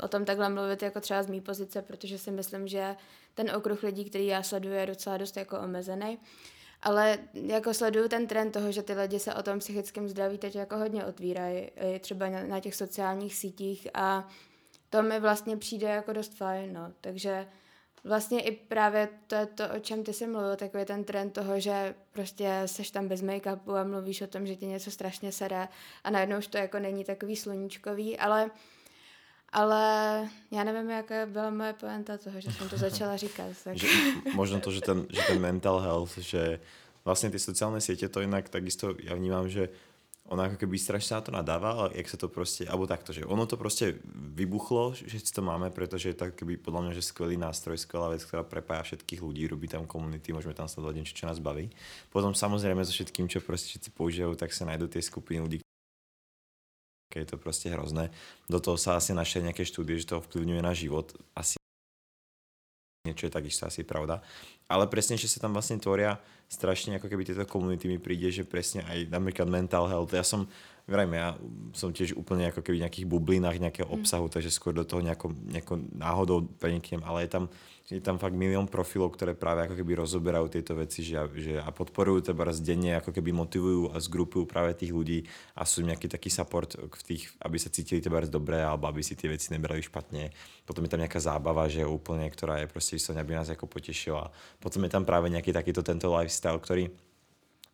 o 0.00 0.08
tom 0.08 0.24
takhle 0.24 0.48
mluvit 0.48 0.82
jako 0.82 1.00
třeba 1.00 1.22
z 1.22 1.26
mý 1.26 1.40
pozice, 1.40 1.82
protože 1.82 2.18
si 2.18 2.30
myslím, 2.30 2.68
že 2.68 2.96
ten 3.34 3.56
okruh 3.56 3.82
lidí, 3.82 4.04
který 4.04 4.26
já 4.26 4.42
sleduju, 4.42 4.74
je 4.74 4.86
docela 4.86 5.16
dost 5.16 5.36
jako 5.36 5.60
omezený. 5.60 6.18
Ale 6.82 7.18
jako 7.34 7.74
sleduju 7.74 8.08
ten 8.08 8.26
trend 8.26 8.50
toho, 8.50 8.72
že 8.72 8.82
ty 8.82 8.94
lidi 8.94 9.18
se 9.18 9.34
o 9.34 9.42
tom 9.42 9.58
psychickém 9.58 10.08
zdraví 10.08 10.38
teď 10.38 10.54
jako 10.54 10.76
hodně 10.76 11.04
otvírají, 11.04 11.70
třeba 12.00 12.28
na, 12.28 12.60
těch 12.60 12.74
sociálních 12.74 13.34
sítích 13.34 13.88
a 13.94 14.28
to 14.90 15.02
mi 15.02 15.20
vlastně 15.20 15.56
přijde 15.56 15.88
jako 15.88 16.12
dost 16.12 16.34
fajn, 16.34 16.72
no. 16.72 16.92
Takže 17.00 17.46
vlastně 18.04 18.40
i 18.40 18.52
právě 18.52 19.08
to 19.26 19.34
je 19.34 19.46
to, 19.46 19.64
o 19.76 19.78
čem 19.78 20.04
ty 20.04 20.12
jsi 20.12 20.26
mluvil, 20.26 20.56
takový 20.56 20.84
ten 20.84 21.04
trend 21.04 21.30
toho, 21.30 21.60
že 21.60 21.94
prostě 22.12 22.62
seš 22.66 22.90
tam 22.90 23.08
bez 23.08 23.22
make-upu 23.22 23.74
a 23.74 23.84
mluvíš 23.84 24.22
o 24.22 24.26
tom, 24.26 24.46
že 24.46 24.56
ti 24.56 24.66
něco 24.66 24.90
strašně 24.90 25.32
sere 25.32 25.68
a 26.04 26.10
najednou 26.10 26.38
už 26.38 26.46
to 26.46 26.58
jako 26.58 26.78
není 26.78 27.04
takový 27.04 27.36
sluníčkový, 27.36 28.18
ale 28.18 28.50
ale 29.52 29.82
já 30.50 30.64
nevím, 30.64 30.90
jaká 30.90 31.26
byla 31.26 31.50
moje 31.50 31.72
poenta 31.72 32.18
toho, 32.18 32.40
že 32.40 32.52
jsem 32.52 32.68
to 32.68 32.76
začala 32.76 33.16
říkat. 33.16 33.46
Tak. 33.64 33.76
Že, 33.76 33.86
možno 34.34 34.60
to, 34.60 34.72
že 34.72 34.80
ten, 34.80 35.06
že 35.10 35.20
ten 35.26 35.40
mental 35.40 35.80
health, 35.80 36.18
že 36.18 36.60
vlastně 37.04 37.30
ty 37.30 37.38
sociální 37.38 37.80
sítě 37.80 38.08
to 38.08 38.20
jinak 38.20 38.48
takisto 38.48 38.94
já 39.02 39.14
vnímám, 39.14 39.48
že 39.48 39.68
ona 40.30 40.46
ako 40.48 40.64
keby 40.64 40.78
strašne 40.78 41.18
na 41.18 41.22
to 41.22 41.30
nadáva, 41.34 41.70
ale 41.74 41.88
jak 41.98 42.08
sa 42.08 42.16
to 42.16 42.30
proste, 42.30 42.62
alebo 42.64 42.86
takto, 42.86 43.10
že 43.10 43.26
ono 43.26 43.42
to 43.44 43.58
proste 43.58 43.98
vybuchlo, 44.38 44.94
že 44.94 45.18
si 45.18 45.32
to 45.34 45.42
máme, 45.42 45.68
pretože 45.74 46.14
je 46.14 46.16
tak 46.16 46.38
keby 46.38 46.56
podľa 46.62 46.88
mňa, 46.88 46.92
že 46.94 47.04
skvelý 47.04 47.34
nástroj, 47.36 47.76
skvelá 47.76 48.08
vec, 48.08 48.22
ktorá 48.22 48.46
prepája 48.46 48.86
všetkých 48.86 49.20
ľudí, 49.20 49.44
robí 49.50 49.66
tam 49.66 49.84
komunity, 49.84 50.30
môžeme 50.30 50.54
tam 50.54 50.70
sledovať 50.70 50.94
niečo, 50.94 51.18
čo 51.18 51.26
nás 51.26 51.42
baví. 51.42 51.68
Potom 52.08 52.32
samozrejme 52.32 52.80
so 52.86 52.94
všetkým, 52.94 53.26
čo 53.26 53.42
proste 53.42 53.74
všetci 53.74 53.90
používajú, 53.92 54.32
tak 54.38 54.54
sa 54.54 54.64
nájdú 54.64 54.88
tie 54.88 55.02
skupiny 55.02 55.42
ľudí, 55.42 55.56
je 57.20 57.28
to 57.28 57.36
proste 57.36 57.68
hrozné. 57.68 58.08
Do 58.48 58.62
toho 58.62 58.80
sa 58.80 58.96
asi 58.96 59.12
našli 59.12 59.44
nejaké 59.44 59.66
štúdie, 59.68 60.00
že 60.00 60.08
to 60.08 60.24
ovplyvňuje 60.24 60.62
na 60.64 60.72
život. 60.72 61.12
Asi 61.36 61.60
niečo 63.02 63.26
je 63.26 63.34
takisto 63.34 63.66
asi 63.66 63.82
pravda. 63.82 64.22
Ale 64.70 64.86
presne, 64.86 65.18
že 65.18 65.26
sa 65.26 65.42
tam 65.42 65.52
vlastne 65.52 65.76
tvoria 65.82 66.16
strašne 66.46 66.96
ako 66.96 67.10
keby 67.10 67.26
tieto 67.26 67.44
komunity 67.44 67.90
mi 67.90 67.98
príde, 67.98 68.30
že 68.30 68.46
presne 68.46 68.86
aj 68.86 69.10
napríklad 69.10 69.50
mental 69.50 69.90
health. 69.90 70.14
Ja 70.14 70.22
som, 70.22 70.46
vrajme, 70.86 71.14
ja 71.14 71.34
som 71.72 71.94
tiež 71.94 72.18
úplne 72.18 72.50
ako 72.50 72.60
keby 72.62 72.82
v 72.82 72.84
nejakých 72.86 73.06
bublinách 73.06 73.58
nejakého 73.62 73.88
mm. 73.88 73.96
obsahu, 74.00 74.26
takže 74.26 74.50
skôr 74.50 74.74
do 74.74 74.82
toho 74.82 75.00
nejako, 75.00 75.34
nejako 75.50 75.74
náhodou 75.94 76.46
preniknem, 76.58 77.02
ale 77.06 77.26
je 77.26 77.30
tam 77.38 77.44
je 77.90 78.00
tam 78.00 78.16
fakt 78.16 78.32
milión 78.32 78.70
profilov, 78.70 79.12
ktoré 79.12 79.34
práve 79.34 79.66
ako 79.66 79.74
keby 79.76 79.98
rozoberajú 80.00 80.46
tieto 80.48 80.72
veci 80.78 81.02
že, 81.02 81.18
že 81.34 81.52
a 81.58 81.68
podporujú 81.68 82.32
teba 82.32 82.48
denne, 82.56 82.96
ako 82.96 83.10
keby 83.10 83.34
motivujú 83.34 83.92
a 83.92 83.98
zgrupujú 83.98 84.46
práve 84.46 84.72
tých 84.78 84.94
ľudí 84.94 85.26
a 85.58 85.66
sú 85.66 85.82
nejaký 85.82 86.06
taký 86.06 86.30
support 86.30 86.78
v 86.78 87.02
tých, 87.02 87.34
aby 87.42 87.56
sa 87.58 87.68
cítili 87.68 87.98
teba 87.98 88.22
dobre 88.24 88.62
alebo 88.62 88.86
aby 88.86 89.02
si 89.02 89.18
tie 89.18 89.28
veci 89.28 89.50
nebrali 89.50 89.82
špatne. 89.82 90.30
Potom 90.62 90.86
je 90.86 90.90
tam 90.94 91.02
nejaká 91.02 91.18
zábava, 91.18 91.66
že 91.66 91.82
úplne, 91.82 92.24
ktorá 92.30 92.62
je 92.62 92.70
proste 92.70 92.96
vyslovene, 92.96 93.20
aby 93.26 93.34
nás 93.34 93.50
ako 93.50 93.66
potešila. 93.66 94.30
Potom 94.62 94.80
je 94.86 94.90
tam 94.92 95.02
práve 95.02 95.28
nejaký 95.28 95.50
takýto 95.50 95.82
tento 95.82 96.06
lifestyle, 96.08 96.62
ktorý 96.62 96.88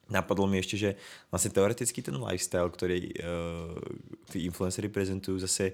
Napadlo 0.08 0.48
mi 0.48 0.58
ešte, 0.58 0.76
že 0.76 0.90
vlastne 1.28 1.52
teoreticky 1.52 2.00
ten 2.00 2.16
lifestyle, 2.16 2.72
ktorý 2.72 2.98
uh, 3.12 3.76
tí 4.32 4.48
influencery 4.48 4.88
prezentujú, 4.88 5.38
zase 5.38 5.72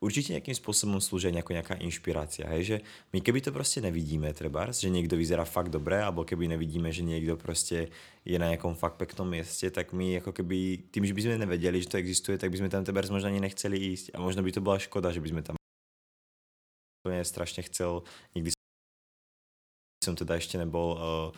určitě 0.00 0.32
nějakým 0.32 0.54
způsobem 0.54 1.00
slúžia 1.00 1.30
jako 1.30 1.52
nějaká 1.52 1.74
inšpirácia, 1.74 2.48
hej, 2.48 2.64
že 2.64 2.80
my 3.12 3.20
keby 3.20 3.40
to 3.40 3.52
prostě 3.52 3.80
nevidíme 3.80 4.32
třeba, 4.32 4.72
že 4.72 4.88
někdo 4.88 5.16
vyzerá 5.16 5.44
fakt 5.44 5.68
dobré, 5.68 6.02
alebo 6.02 6.24
keby 6.24 6.48
nevidíme, 6.48 6.92
že 6.92 7.02
někdo 7.02 7.36
prostě 7.36 7.88
je 8.24 8.38
na 8.38 8.46
nějakom 8.46 8.74
fakt 8.74 8.94
peknom 8.94 9.28
městě, 9.28 9.70
tak 9.70 9.92
my 9.92 10.12
jako 10.12 10.32
keby, 10.32 10.78
tím, 10.90 11.06
že 11.06 11.14
bychom 11.14 11.38
nevěděli, 11.38 11.82
že 11.82 11.88
to 11.88 11.96
existuje, 11.96 12.38
tak 12.38 12.50
bychom 12.50 12.68
tam 12.68 12.84
třeba 12.84 13.02
možná 13.10 13.28
ani 13.28 13.40
nechceli 13.40 13.78
jíst. 13.78 14.10
A 14.14 14.20
možná 14.20 14.42
by 14.42 14.52
to 14.52 14.60
byla 14.60 14.78
škoda, 14.78 15.12
že 15.12 15.20
bychom 15.20 15.42
tam 15.42 15.56
strašně 17.22 17.62
chcel, 17.62 18.02
nikdy 18.34 18.50
jsem 20.04 20.16
teda 20.16 20.34
ještě 20.34 20.58
nebol 20.58 20.92
uh, 20.92 21.36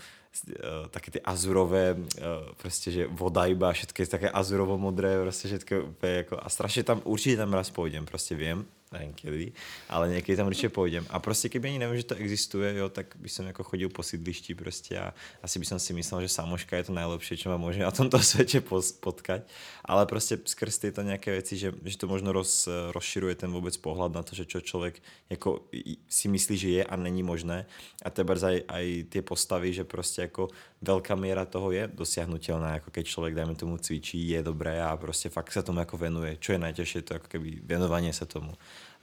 Eh, 0.51 0.89
také 0.91 1.11
ty 1.11 1.20
azurové, 1.20 1.97
eh, 1.99 2.22
prostě, 2.57 2.91
že 2.91 3.07
voda 3.07 3.47
iba, 3.47 3.72
všetko 3.72 4.03
je 4.03 4.07
také 4.07 4.30
azurovo-modré, 4.30 5.20
prostě 5.22 5.49
všetko 5.49 5.74
úplně 5.84 6.12
jako, 6.12 6.39
a 6.43 6.49
strašně 6.49 6.82
tam, 6.82 7.01
určitě 7.05 7.36
tam 7.36 7.53
raz 7.53 7.70
půjdem, 7.70 8.07
prostě 8.07 8.34
vím, 8.34 8.66
nevím 8.93 9.53
ale 9.89 10.09
někdy 10.09 10.36
tam 10.36 10.47
určitě 10.47 10.68
půjdem. 10.68 11.07
A 11.11 11.18
prostě 11.18 11.49
kdyby 11.49 11.68
ani 11.68 11.78
nevím, 11.78 11.97
že 11.97 12.03
to 12.03 12.14
existuje, 12.14 12.74
jo, 12.74 12.89
tak 12.89 13.07
by 13.16 13.28
som 13.28 13.47
jako 13.47 13.62
chodil 13.62 13.89
po 13.89 14.03
sídlišti 14.03 14.55
prostě 14.55 14.99
a 14.99 15.14
asi 15.43 15.59
by 15.59 15.64
som 15.64 15.78
si 15.78 15.93
myslel, 15.93 16.20
že 16.20 16.28
samoška 16.28 16.76
je 16.76 16.84
to 16.84 16.93
nejlepší, 16.93 17.36
čo 17.36 17.49
ma 17.49 17.57
může 17.57 17.82
na 17.82 17.91
tomto 17.91 18.18
světě 18.22 18.61
potkať. 19.01 19.43
Ale 19.84 20.07
prostě 20.07 20.39
skrz 20.45 20.78
tyto 20.78 21.03
nějaké 21.03 21.30
věci, 21.30 21.57
že, 21.57 21.72
že 21.84 21.99
to 21.99 22.07
možno 22.07 22.32
roz, 22.32 22.68
rozširuje 22.91 23.34
ten 23.34 23.53
vůbec 23.53 23.76
pohled 23.76 24.12
na 24.12 24.22
to, 24.22 24.34
že 24.34 24.45
čo 24.45 24.61
člověk 24.61 25.03
jako 25.30 25.61
si 26.09 26.28
myslí, 26.28 26.57
že 26.57 26.68
je 26.68 26.84
a 26.84 26.97
není 26.97 27.22
možné. 27.22 27.66
A 28.05 28.11
teba 28.11 28.34
aj, 28.34 28.62
aj 28.68 29.05
tie 29.09 29.22
postavy, 29.22 29.72
že 29.72 29.84
prostě 29.84 30.22
jako 30.22 30.49
velká 30.82 31.14
míra 31.14 31.45
toho 31.45 31.70
je 31.72 31.91
dosiahnutelná, 31.95 32.74
jako 32.74 32.91
keď 32.91 33.07
člověk, 33.07 33.34
dajme 33.34 33.55
tomu, 33.55 33.78
cvičí, 33.78 34.28
je 34.28 34.43
dobré 34.43 34.82
a 34.82 34.97
prostě 34.97 35.28
fakt 35.28 35.53
se 35.53 35.62
tomu 35.62 35.78
jako 35.78 35.97
venuje. 35.97 36.36
Čo 36.36 36.53
je 36.53 36.59
najtěžší, 36.59 37.03
to 37.03 37.14
jako 37.14 37.26
keby 37.28 37.61
věnovanie 37.62 38.12
se 38.12 38.26
tomu. 38.26 38.53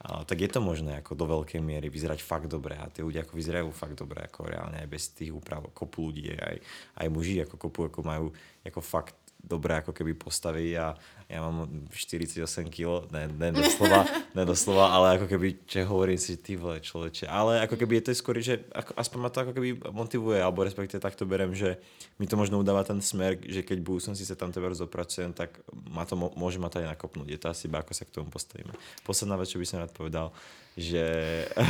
Tak 0.04 0.40
je 0.40 0.48
to 0.48 0.60
možné 0.60 0.92
jako 0.92 1.14
do 1.14 1.26
velké 1.26 1.60
míry 1.60 1.88
vyzerať 1.90 2.22
fakt 2.22 2.46
dobré. 2.46 2.76
A 2.76 2.86
ty 2.92 3.02
ľudia 3.02 3.24
jako 3.24 3.36
vyzerajú 3.36 3.70
fakt 3.70 3.94
dobré, 3.96 4.22
jako 4.22 4.44
reálně 4.44 4.78
aj 4.78 4.86
bez 4.86 5.08
tých 5.08 5.34
úprav, 5.34 5.66
kopu 5.72 6.12
ľudí, 6.12 6.36
aj, 6.36 6.56
aj 6.96 7.08
muži 7.08 7.36
jako 7.36 7.56
kopu, 7.56 7.82
jako 7.82 8.02
majú 8.02 8.32
jako 8.64 8.80
fakt 8.80 9.25
dobré 9.46 9.74
jako 9.74 9.92
keby 9.92 10.14
postavy 10.14 10.78
a 10.78 10.96
já 11.28 11.42
mám 11.42 11.68
48 11.90 12.70
kg, 12.70 13.10
ne, 13.10 13.28
ne 13.36 13.52
doslova, 13.52 14.06
ne 14.34 14.44
doslova, 14.44 14.86
ale 14.86 15.12
jako 15.12 15.26
keby, 15.26 15.54
če 15.66 15.84
hovorím 15.84 16.18
si, 16.18 16.36
ty 16.36 16.56
vole 16.56 16.80
člověče, 16.80 17.26
ale 17.26 17.58
jako 17.58 17.76
keby 17.76 17.94
je 17.96 18.00
to 18.00 18.14
skoro, 18.14 18.40
že 18.40 18.62
ako, 18.72 18.94
aspoň 18.96 19.18
ma 19.20 19.28
to 19.28 19.40
jako 19.40 19.52
keby 19.52 19.70
motivuje, 19.90 20.42
alebo 20.42 20.64
respektive 20.64 21.00
tak 21.00 21.14
to 21.14 21.26
berem, 21.26 21.54
že 21.54 21.76
mi 22.18 22.26
to 22.26 22.36
možno 22.36 22.58
udává 22.58 22.84
ten 22.84 23.02
smer, 23.02 23.38
že 23.42 23.62
keď 23.62 23.78
si 24.14 24.26
se 24.26 24.36
tam 24.36 24.52
tebe 24.52 24.70
dopracujem, 24.70 25.32
tak 25.32 25.58
má 25.90 26.06
to, 26.06 26.16
môže 26.16 26.58
ma 26.58 26.68
to 26.68 26.78
aj 26.78 26.86
nakopnúť. 26.94 27.28
Je 27.30 27.38
to 27.38 27.48
asi 27.48 27.66
iba, 27.66 27.78
ako 27.82 27.94
sa 27.94 28.04
k 28.04 28.14
tomu 28.14 28.30
postavíme. 28.30 28.70
Posledná 29.02 29.36
vec, 29.36 29.50
čo 29.50 29.58
by 29.58 29.66
som 29.66 29.82
rád 29.82 29.92
povedal, 29.92 30.30
že... 30.76 31.04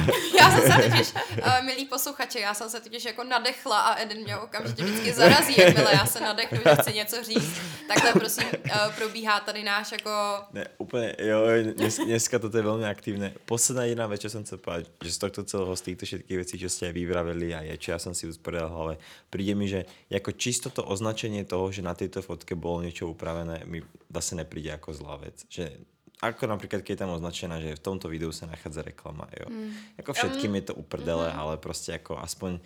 já 0.39 0.51
jsem 0.51 0.73
se 0.73 0.91
totiž, 0.91 1.13
uh, 1.15 1.65
milí 1.65 1.85
posluchači, 1.87 2.41
já 2.41 2.55
jsem 2.55 2.71
se 2.71 2.81
totiž 2.81 3.05
jako 3.05 3.25
nadechla 3.25 3.81
a 3.81 4.01
Eden 4.03 4.19
mě 4.19 4.37
okamžitě 4.37 4.85
vždycky 4.85 5.13
zarazí, 5.13 5.55
jakmile 5.59 5.91
já 5.93 6.07
se 6.07 6.21
nadechnu, 6.21 6.59
že 6.65 6.77
chci 6.77 6.93
něco 6.93 7.25
říct. 7.25 7.61
Takhle 7.89 8.13
prosím 8.13 8.45
uh, 8.45 8.95
probíhá 8.97 9.41
tady 9.41 9.63
náš 9.63 9.93
jako... 9.93 10.11
Ne, 10.53 10.67
úplně, 10.79 11.17
jo, 11.19 11.41
dnes, 11.73 11.97
dneska 11.97 12.39
to 12.39 12.57
je 12.57 12.63
velmi 12.63 12.87
aktivné. 12.87 13.33
Posledná 13.45 13.85
jedna 13.85 14.17
čo 14.17 14.31
jsem 14.31 14.45
chcel 14.45 14.59
povedať, 14.59 14.87
že 15.05 15.13
z 15.13 15.19
tohto 15.19 15.45
celého, 15.45 15.77
z 15.77 15.83
týchto 15.83 16.05
všetkých 16.07 16.39
vecí, 16.39 16.55
čo 16.59 16.69
ste 16.69 16.93
vyvravili 16.93 17.55
a 17.55 17.63
je, 17.63 17.79
čo 17.79 17.95
ja 17.95 17.99
som 18.03 18.11
si 18.11 18.27
usporiadal 18.27 18.71
v 18.71 18.75
hlave, 18.75 18.95
príde 19.31 19.55
mi, 19.55 19.69
že 19.69 19.87
jako 20.11 20.33
čisto 20.33 20.69
to 20.71 20.83
označenie 20.83 21.45
toho, 21.45 21.71
že 21.71 21.85
na 21.85 21.95
tejto 21.95 22.23
fotke 22.27 22.59
bolo 22.59 22.83
niečo 22.83 23.07
upravené, 23.07 23.63
mi 23.71 23.87
zase 24.11 24.35
nepríde 24.35 24.75
ako 24.75 24.91
zlá 24.97 25.17
vec. 25.21 25.47
Že 25.47 25.79
ako 26.23 26.49
napríklad, 26.49 26.81
keď 26.81 26.93
je 26.97 27.01
tam 27.05 27.13
označená, 27.13 27.61
že 27.61 27.77
v 27.77 27.85
tomto 27.85 28.09
videu 28.09 28.33
sa 28.33 28.49
nachádza 28.49 28.83
reklama, 28.83 29.29
jo. 29.37 29.47
Mm. 29.53 29.73
Jako 30.01 30.13
všetkým 30.13 30.55
je 30.55 30.63
to 30.63 30.75
uprdele, 30.75 31.33
mm. 31.33 31.39
ale 31.39 31.57
prostě 31.57 31.93
jako 31.93 32.19
aspoň 32.19 32.61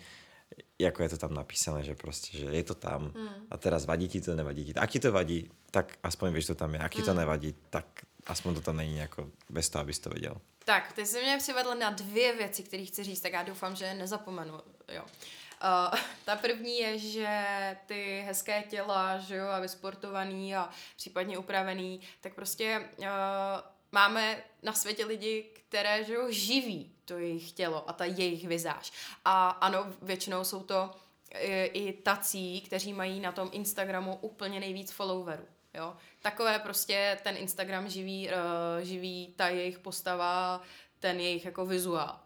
jako 0.79 1.03
je 1.03 1.09
to 1.09 1.17
tam 1.17 1.33
napísané, 1.33 1.83
že 1.83 1.95
prostě, 1.95 2.37
že 2.37 2.45
je 2.45 2.63
to 2.63 2.75
tam 2.75 3.11
mm. 3.15 3.47
a 3.51 3.57
teraz 3.57 3.85
vadí 3.85 4.07
ti 4.07 4.21
to, 4.21 4.35
nevadí 4.35 4.65
ti 4.65 4.73
to. 4.73 4.81
Ak 4.81 4.89
ti 4.89 4.99
to 4.99 5.11
vadí, 5.11 5.51
tak 5.71 5.97
aspoň 6.03 6.33
víš, 6.33 6.45
to 6.45 6.55
tam 6.55 6.73
je. 6.73 6.79
Ak 6.79 6.91
ti 6.91 7.01
mm. 7.01 7.05
to 7.05 7.13
nevadí, 7.13 7.55
tak 7.69 7.85
aspoň 8.27 8.55
to 8.55 8.61
tam 8.61 8.77
není 8.77 8.97
jako 8.97 9.29
bez 9.49 9.69
toho, 9.69 9.81
abys 9.81 9.99
to 9.99 10.09
věděl. 10.09 10.35
Tak, 10.65 10.93
ty 10.93 11.05
jsi 11.05 11.21
mě 11.21 11.37
přivedl 11.37 11.75
na 11.75 11.89
dvě 11.89 12.35
věci, 12.35 12.63
které 12.63 12.85
chci 12.85 13.03
říct, 13.03 13.21
tak 13.21 13.33
já 13.33 13.43
doufám, 13.43 13.75
že 13.75 13.93
nezapomenu. 13.93 14.53
Jo. 14.93 15.03
Uh, 15.03 15.07
ta 16.25 16.35
první 16.35 16.77
je, 16.79 16.97
že 16.97 17.37
ty 17.85 18.23
hezké 18.25 18.63
těla, 18.69 19.17
že 19.17 19.35
jo, 19.35 19.47
a 19.47 19.59
vysportovaný 19.59 20.55
a 20.55 20.69
případně 20.95 21.37
upravený, 21.37 22.01
tak 22.21 22.33
prostě 22.33 22.89
uh, 22.97 23.05
máme 23.91 24.43
na 24.63 24.73
světě 24.73 25.05
lidi, 25.05 25.45
které, 25.67 26.03
že 26.03 26.13
jo, 26.13 26.25
živí 26.29 26.91
to 27.05 27.17
jejich 27.17 27.51
tělo 27.51 27.89
a 27.89 27.93
ta 27.93 28.05
jejich 28.05 28.47
vizáž. 28.47 28.91
A 29.25 29.49
ano, 29.49 29.87
většinou 30.01 30.43
jsou 30.43 30.63
to 30.63 30.91
i, 31.39 31.63
i 31.63 31.93
tací, 31.93 32.61
kteří 32.61 32.93
mají 32.93 33.19
na 33.19 33.31
tom 33.31 33.49
Instagramu 33.51 34.15
úplně 34.21 34.59
nejvíc 34.59 34.91
followerů. 34.91 35.45
Jo? 35.73 35.93
Takové 36.21 36.59
prostě 36.59 37.19
ten 37.23 37.37
Instagram 37.37 37.89
živí, 37.89 38.29
uh, 38.29 38.83
živí 38.83 39.33
ta 39.35 39.47
jejich 39.47 39.79
postava, 39.79 40.61
ten 40.99 41.19
jejich 41.19 41.45
jako 41.45 41.65
vizuál. 41.65 42.19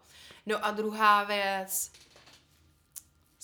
No 0.46 0.64
a 0.64 0.70
druhá 0.70 1.24
věc, 1.24 1.92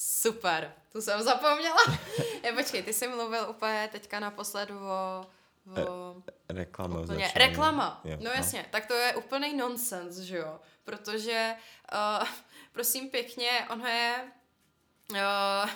Super, 0.05 0.75
tu 0.93 1.01
jsem 1.01 1.23
zapomněla. 1.23 1.77
je, 2.43 2.53
počkej, 2.53 2.83
ty 2.83 2.93
jsi 2.93 3.09
mluvil 3.09 3.47
úplně 3.51 3.89
teďka 3.93 4.21
naposled 4.21 4.71
o... 4.71 5.27
o 5.67 6.23
reklama. 6.49 7.01
Úplně, 7.01 7.33
reklama, 7.35 8.01
jo, 8.05 8.17
no, 8.17 8.25
no 8.25 8.31
jasně, 8.31 8.67
tak 8.71 8.87
to 8.87 8.95
je 8.95 9.15
úplný 9.15 9.57
nonsens, 9.57 10.17
že 10.17 10.37
jo, 10.37 10.61
protože 10.85 11.55
uh, 11.93 12.29
prosím 12.73 13.11
pěkně, 13.11 13.67
ono 13.71 13.87
je 13.87 14.33
uh, 15.11 15.71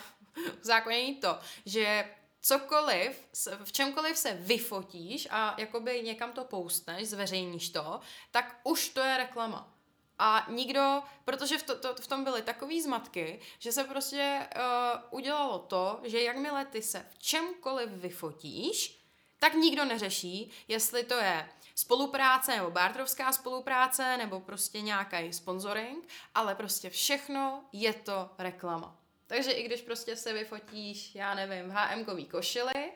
zákonění 0.62 1.14
to, 1.14 1.38
že 1.66 2.04
cokoliv, 2.40 3.26
v 3.64 3.72
čemkoliv 3.72 4.18
se 4.18 4.32
vyfotíš 4.32 5.28
a 5.30 5.54
jakoby 5.58 6.02
někam 6.02 6.32
to 6.32 6.44
postneš, 6.44 7.08
zveřejníš 7.08 7.70
to, 7.70 8.00
tak 8.30 8.60
už 8.64 8.88
to 8.88 9.00
je 9.00 9.16
reklama. 9.16 9.75
A 10.18 10.46
nikdo, 10.48 11.02
protože 11.24 11.58
v, 11.58 11.62
to, 11.62 11.78
to, 11.78 11.94
v 11.94 12.06
tom 12.06 12.24
byly 12.24 12.42
takový 12.42 12.82
zmatky, 12.82 13.40
že 13.58 13.72
se 13.72 13.84
prostě 13.84 14.48
uh, 14.56 15.18
udělalo 15.18 15.58
to, 15.58 16.00
že 16.04 16.22
jakmile 16.22 16.64
ty 16.64 16.82
se 16.82 17.06
v 17.10 17.18
čemkoliv 17.18 17.90
vyfotíš, 17.90 19.00
tak 19.38 19.54
nikdo 19.54 19.84
neřeší, 19.84 20.50
jestli 20.68 21.04
to 21.04 21.14
je 21.14 21.48
spolupráce 21.74 22.56
nebo 22.56 22.70
bartrovská 22.70 23.32
spolupráce 23.32 24.16
nebo 24.16 24.40
prostě 24.40 24.80
nějaký 24.80 25.32
sponsoring, 25.32 26.08
ale 26.34 26.54
prostě 26.54 26.90
všechno 26.90 27.64
je 27.72 27.92
to 27.92 28.30
reklama. 28.38 28.96
Takže 29.26 29.50
i 29.50 29.62
když 29.62 29.80
prostě 29.80 30.16
se 30.16 30.32
vyfotíš, 30.32 31.14
já 31.14 31.34
nevím, 31.34 31.70
HM-kový 31.70 32.26
košily, 32.26 32.92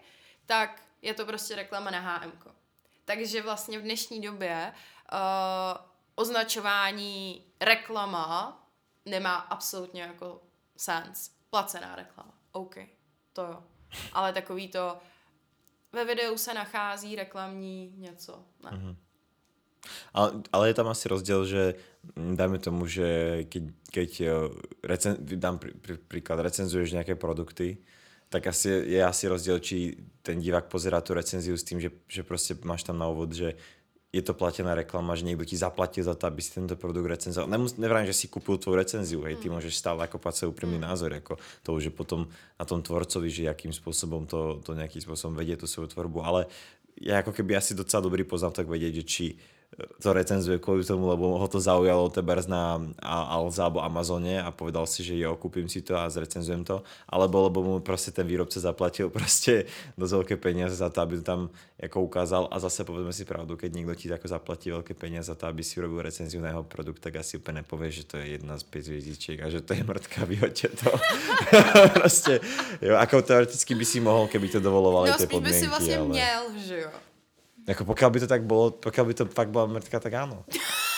tak 0.46 0.82
je 1.02 1.14
to 1.14 1.26
prostě 1.26 1.54
reklama 1.54 1.90
na 1.90 2.00
HM. 2.00 2.32
Takže 3.04 3.42
vlastně 3.42 3.78
v 3.78 3.82
dnešní 3.82 4.20
době 4.20 4.74
uh, 5.12 5.89
označování 6.20 7.44
reklama 7.60 8.62
nemá 9.06 9.34
absolutně 9.36 10.02
jako 10.02 10.40
sens. 10.76 11.30
Placená 11.50 11.96
reklama. 11.96 12.34
OK, 12.52 12.76
to 13.32 13.42
jo. 13.42 13.62
Ale 14.12 14.32
takový 14.32 14.68
to 14.68 14.98
ve 15.92 16.04
videu 16.04 16.38
se 16.38 16.54
nachází 16.54 17.16
reklamní 17.16 17.94
něco. 17.96 18.44
Ne. 18.64 18.70
Mm-hmm. 18.70 18.96
Ale, 20.14 20.32
ale 20.52 20.68
je 20.68 20.74
tam 20.74 20.88
asi 20.88 21.08
rozdiel, 21.08 21.46
že 21.46 21.74
mm, 22.16 22.36
dajme 22.36 22.58
tomu, 22.58 22.86
že 22.86 23.40
keď, 23.48 23.62
keď 23.90 24.10
eh, 24.20 24.30
recen, 24.84 25.16
dám 25.20 25.58
pr, 25.58 25.72
pr, 25.80 25.96
príklad, 25.96 26.40
recenzuješ 26.40 26.92
nejaké 26.92 27.16
produkty, 27.16 27.80
tak 28.28 28.46
asi 28.46 28.68
je 28.68 29.00
asi 29.04 29.26
rozdiel, 29.28 29.58
či 29.58 29.96
ten 30.22 30.38
divák 30.38 30.70
pozerá 30.70 31.00
tu 31.00 31.14
recenziu 31.14 31.56
s 31.56 31.64
tým, 31.64 31.80
že, 31.80 31.90
že 32.08 32.22
prostě 32.22 32.54
máš 32.64 32.82
tam 32.82 32.98
na 32.98 33.08
úvod, 33.08 33.32
že 33.32 33.54
je 34.10 34.22
to 34.26 34.34
platená 34.34 34.74
reklama, 34.74 35.14
že 35.14 35.22
niekto 35.22 35.46
ti 35.46 35.54
zaplatil 35.54 36.02
za 36.02 36.18
to, 36.18 36.26
aby 36.26 36.42
si 36.42 36.50
tento 36.58 36.74
produkt 36.74 37.06
recenzoval. 37.06 37.46
Nemus, 37.46 37.78
nevrám, 37.78 38.02
že 38.02 38.14
si 38.14 38.26
kúpil 38.26 38.58
tvoju 38.58 38.74
recenziu, 38.74 39.22
hej, 39.22 39.38
ty 39.38 39.46
mm. 39.46 39.54
môžeš 39.54 39.78
stále 39.78 40.02
ako 40.02 40.18
pať 40.18 40.34
svoj 40.42 40.50
úprimný 40.50 40.82
mm. 40.82 40.86
názor, 40.90 41.14
ako 41.14 41.38
to 41.62 41.70
už 41.70 41.82
je 41.88 41.92
potom 41.94 42.26
na 42.58 42.64
tom 42.66 42.82
tvorcovi, 42.82 43.30
že 43.30 43.46
akým 43.46 43.70
spôsobom 43.70 44.26
to, 44.26 44.58
to 44.66 44.74
nejakým 44.74 44.98
spôsobom 44.98 45.38
vedie 45.38 45.54
tú 45.54 45.70
svoju 45.70 45.94
tvorbu, 45.94 46.26
ale 46.26 46.50
ja 46.98 47.22
ako 47.22 47.30
keby 47.30 47.54
asi 47.54 47.78
docela 47.78 48.02
dobrý 48.02 48.26
poznám 48.26 48.58
tak 48.58 48.66
vedieť, 48.66 48.92
že 49.00 49.04
či 49.06 49.26
to 50.02 50.10
recenzuje 50.12 50.58
kvôli 50.58 50.82
tomu, 50.82 51.06
lebo 51.06 51.38
ho 51.38 51.46
to 51.48 51.62
zaujalo 51.62 52.10
tebers 52.10 52.50
na 52.50 52.82
Alza 53.06 53.70
alebo 53.70 53.80
Amazone 53.80 54.42
a 54.42 54.50
povedal 54.50 54.84
si, 54.84 55.06
že 55.06 55.14
jo, 55.16 55.38
kúpim 55.38 55.70
si 55.70 55.80
to 55.80 55.94
a 55.94 56.10
zrecenzujem 56.10 56.66
to, 56.66 56.82
alebo 57.06 57.46
lebo 57.46 57.58
mu 57.62 57.74
proste 57.78 58.10
ten 58.10 58.26
výrobca 58.26 58.58
zaplatil 58.60 59.08
proste 59.16 59.70
dosť 59.94 60.12
veľké 60.12 60.34
peniaze 60.36 60.74
za 60.74 60.90
to, 60.90 61.00
aby 61.00 61.22
to 61.22 61.24
tam 61.24 61.40
jako 61.80 62.02
ukázal 62.02 62.48
a 62.50 62.58
zase 62.58 62.84
povedzme 62.84 63.12
si 63.14 63.24
pravdu, 63.24 63.56
keď 63.56 63.70
niekto 63.72 63.94
ti 63.94 64.06
tako 64.10 64.28
zaplatí 64.28 64.68
veľké 64.68 64.92
peniaze 64.92 65.32
za 65.32 65.38
to, 65.38 65.48
aby 65.48 65.64
si 65.64 65.80
urobil 65.80 66.02
recenziu 66.04 66.42
na 66.42 66.52
jeho 66.52 66.66
produkt, 66.66 67.00
tak 67.00 67.16
asi 67.16 67.40
úplne 67.40 67.64
nepovie, 67.64 67.88
že 67.94 68.04
to 68.04 68.18
je 68.20 68.36
jedna 68.36 68.58
z 68.58 68.64
5 68.68 68.90
hviezdičiek 68.90 69.38
a 69.40 69.48
že 69.48 69.64
to 69.64 69.72
je 69.72 69.82
mrtka, 69.86 70.24
vyhoďte 70.28 70.68
to. 70.76 70.90
prostě, 72.00 72.40
jo, 72.82 72.96
ako 72.96 73.22
teoreticky 73.22 73.74
by 73.74 73.84
si 73.84 74.00
mohl, 74.00 74.28
keby 74.28 74.48
to 74.48 74.60
dovolovali 74.60 75.10
no, 75.10 75.16
tie 75.16 75.26
podmienky. 75.26 75.46
No, 75.46 75.56
by 75.56 75.64
si 75.64 75.66
vlastně 75.68 75.96
ale... 75.96 76.08
měl, 76.08 76.42
že 76.58 76.76
jo. 76.80 76.90
Jako 77.70 77.84
pokud 77.84 78.10
by 78.10 78.20
to 78.20 78.26
tak 78.26 78.42
bylo, 78.42 78.70
pokud 78.70 79.04
by 79.04 79.14
to 79.14 79.24
fakt 79.26 79.48
byla 79.48 79.66
mrtka, 79.66 80.00
tak 80.00 80.14
ano. 80.14 80.44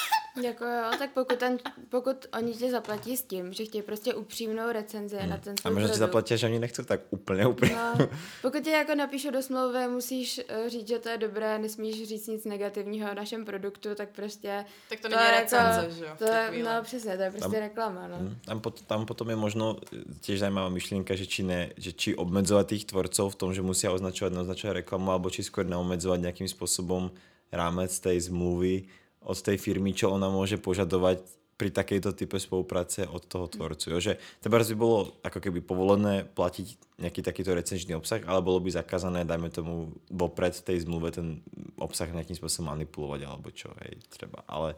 Jako 0.42 0.64
jo, 0.64 0.90
tak 0.98 1.10
pokud, 1.10 1.38
ten, 1.38 1.58
pokud 1.88 2.26
oni 2.38 2.54
tě 2.54 2.70
zaplatí 2.70 3.16
s 3.16 3.22
tím, 3.22 3.52
že 3.52 3.64
chtějí 3.64 3.82
prostě 3.82 4.14
upřímnou 4.14 4.72
recenzi 4.72 5.16
hmm. 5.16 5.30
na 5.30 5.36
ten 5.36 5.56
svůj 5.56 5.70
A 5.70 5.74
možná 5.74 5.88
ti 5.88 5.98
zaplatí, 5.98 6.38
že 6.38 6.46
oni 6.46 6.58
nechcou 6.58 6.84
tak 6.84 7.00
úplně, 7.10 7.46
úplně. 7.46 7.74
No, 7.74 8.08
pokud 8.42 8.62
tě 8.64 8.70
jako 8.70 8.94
napíšu 8.94 9.30
do 9.30 9.42
smlouvy, 9.42 9.88
musíš 9.88 10.40
uh, 10.62 10.68
říct, 10.68 10.88
že 10.88 10.98
to 10.98 11.08
je 11.08 11.18
dobré, 11.18 11.58
nesmíš 11.58 12.08
říct 12.08 12.26
nic 12.26 12.44
negativního 12.44 13.10
o 13.10 13.14
našem 13.14 13.44
produktu, 13.44 13.94
tak 13.94 14.08
prostě... 14.08 14.64
Tak 14.88 15.00
to, 15.00 15.08
to 15.08 15.16
není 15.16 15.30
recenze, 15.40 15.80
jako, 15.80 15.94
že 15.94 16.04
jo? 16.04 16.10
To 16.18 16.24
je, 16.24 16.64
no 16.64 16.70
přesně, 16.82 17.16
to 17.16 17.22
je 17.22 17.30
prostě 17.30 17.50
tam, 17.50 17.60
reklama, 17.60 18.08
no. 18.08 18.16
Hmm, 18.16 18.36
tam, 18.44 18.60
pot, 18.60 18.82
tam 18.82 19.06
potom 19.06 19.30
je 19.30 19.36
možno 19.36 19.76
tiež 20.20 20.40
zajímavá 20.40 20.68
myšlienka, 20.68 21.14
že 21.14 21.26
či, 21.26 21.42
ne, 21.42 21.70
že 21.76 21.92
či 21.92 22.16
obmedzovat 22.16 22.66
tých 22.72 22.84
tvorcov 22.88 23.32
v 23.32 23.36
tom, 23.36 23.50
že 23.54 23.62
musí 23.62 23.88
označovat, 23.88 24.32
neoznačovat 24.32 24.80
reklamu, 24.80 25.12
alebo 25.12 25.30
či 25.30 25.42
skôr 25.42 25.66
neobmedzovat 25.66 26.20
nějakým 26.20 26.48
způsobem 26.48 27.10
rámec 27.52 28.00
tej 28.00 28.20
zmluvy, 28.20 28.88
od 29.26 29.38
tej 29.38 29.56
firmy, 29.58 29.94
čo 29.94 30.10
ona 30.10 30.26
môže 30.28 30.58
požadovať 30.58 31.22
pri 31.62 31.70
takejto 31.70 32.18
type 32.18 32.42
spolupráce 32.42 33.06
od 33.06 33.22
toho 33.22 33.46
tvorcu. 33.46 33.94
Jo? 33.94 33.98
Že 34.02 34.18
teba 34.42 34.58
by 34.58 34.74
bolo 34.74 35.14
ako 35.22 35.38
keby 35.38 35.62
povolené 35.62 36.26
platiť 36.26 36.98
nejaký 36.98 37.22
takýto 37.22 37.54
recenžný 37.54 37.94
obsah, 37.94 38.18
ale 38.26 38.42
bolo 38.42 38.58
by 38.58 38.74
zakázané, 38.74 39.22
dajme 39.22 39.46
tomu, 39.54 39.94
vopred 40.10 40.58
tej 40.58 40.82
zmluve 40.82 41.14
ten 41.14 41.38
obsah 41.78 42.10
nejakým 42.10 42.34
spôsobom 42.34 42.74
manipulovať 42.74 43.20
alebo 43.30 43.54
čo, 43.54 43.70
hej, 43.86 44.02
treba. 44.10 44.42
Ale 44.50 44.74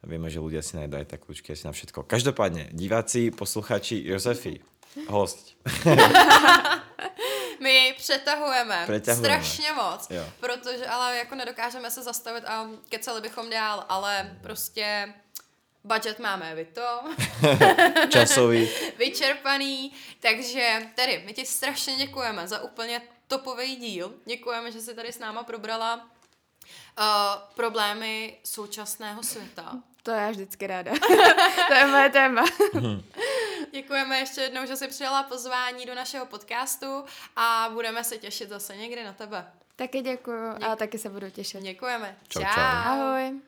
vieme, 0.00 0.32
že 0.32 0.40
ľudia 0.40 0.64
si 0.64 0.80
najdajú 0.80 1.04
tak 1.04 1.20
kľúčky 1.28 1.52
asi 1.52 1.68
na 1.68 1.76
všetko. 1.76 2.08
Každopádne, 2.08 2.72
diváci, 2.72 3.28
posluchači, 3.28 4.00
Josefi, 4.00 4.64
host. 5.12 5.60
My 7.60 7.94
přetahujeme, 7.96 8.82
přetahujeme. 8.84 9.44
strašně 9.44 9.72
moc, 9.72 10.06
jo. 10.10 10.24
protože 10.40 10.86
ale 10.86 11.16
jako 11.16 11.34
nedokážeme 11.34 11.90
se 11.90 12.02
zastavit 12.02 12.44
a 12.44 12.68
keceli 12.88 13.20
bychom 13.20 13.50
dál, 13.50 13.84
ale 13.88 14.38
prostě 14.42 15.14
budget 15.84 16.18
máme, 16.18 16.54
vy 16.54 16.64
to. 16.64 17.00
Časový. 18.08 18.68
Vyčerpaný, 18.98 19.92
takže 20.20 20.90
tedy 20.94 21.22
my 21.26 21.32
ti 21.32 21.46
strašně 21.46 21.96
děkujeme 21.96 22.48
za 22.48 22.62
úplně 22.62 23.02
topový 23.26 23.76
díl. 23.76 24.14
Děkujeme, 24.24 24.72
že 24.72 24.80
jsi 24.80 24.94
tady 24.94 25.12
s 25.12 25.18
náma 25.18 25.42
probrala 25.42 25.96
uh, 25.96 27.04
problémy 27.54 28.38
současného 28.44 29.22
světa. 29.22 29.72
To 30.02 30.10
já 30.10 30.30
vždycky 30.30 30.66
ráda. 30.66 30.92
to 31.68 31.74
je 31.74 31.86
moje 31.86 32.10
téma. 32.10 32.44
Děkujeme 33.74 34.18
ještě 34.18 34.40
jednou, 34.40 34.66
že 34.66 34.76
jsi 34.76 34.88
přijala 34.88 35.22
pozvání 35.22 35.86
do 35.86 35.94
našeho 35.94 36.26
podcastu 36.26 37.04
a 37.36 37.70
budeme 37.72 38.04
se 38.04 38.18
těšit 38.18 38.48
zase 38.48 38.76
někdy 38.76 39.04
na 39.04 39.12
tebe. 39.12 39.46
Taky 39.76 40.00
děkuju 40.00 40.54
a 40.68 40.76
taky 40.76 40.98
se 40.98 41.08
budu 41.08 41.30
těšit. 41.30 41.62
Děkujeme. 41.62 42.16
Čau, 42.28 42.40
čau. 42.40 42.48
čau. 42.54 42.60
Ahoj. 42.60 43.40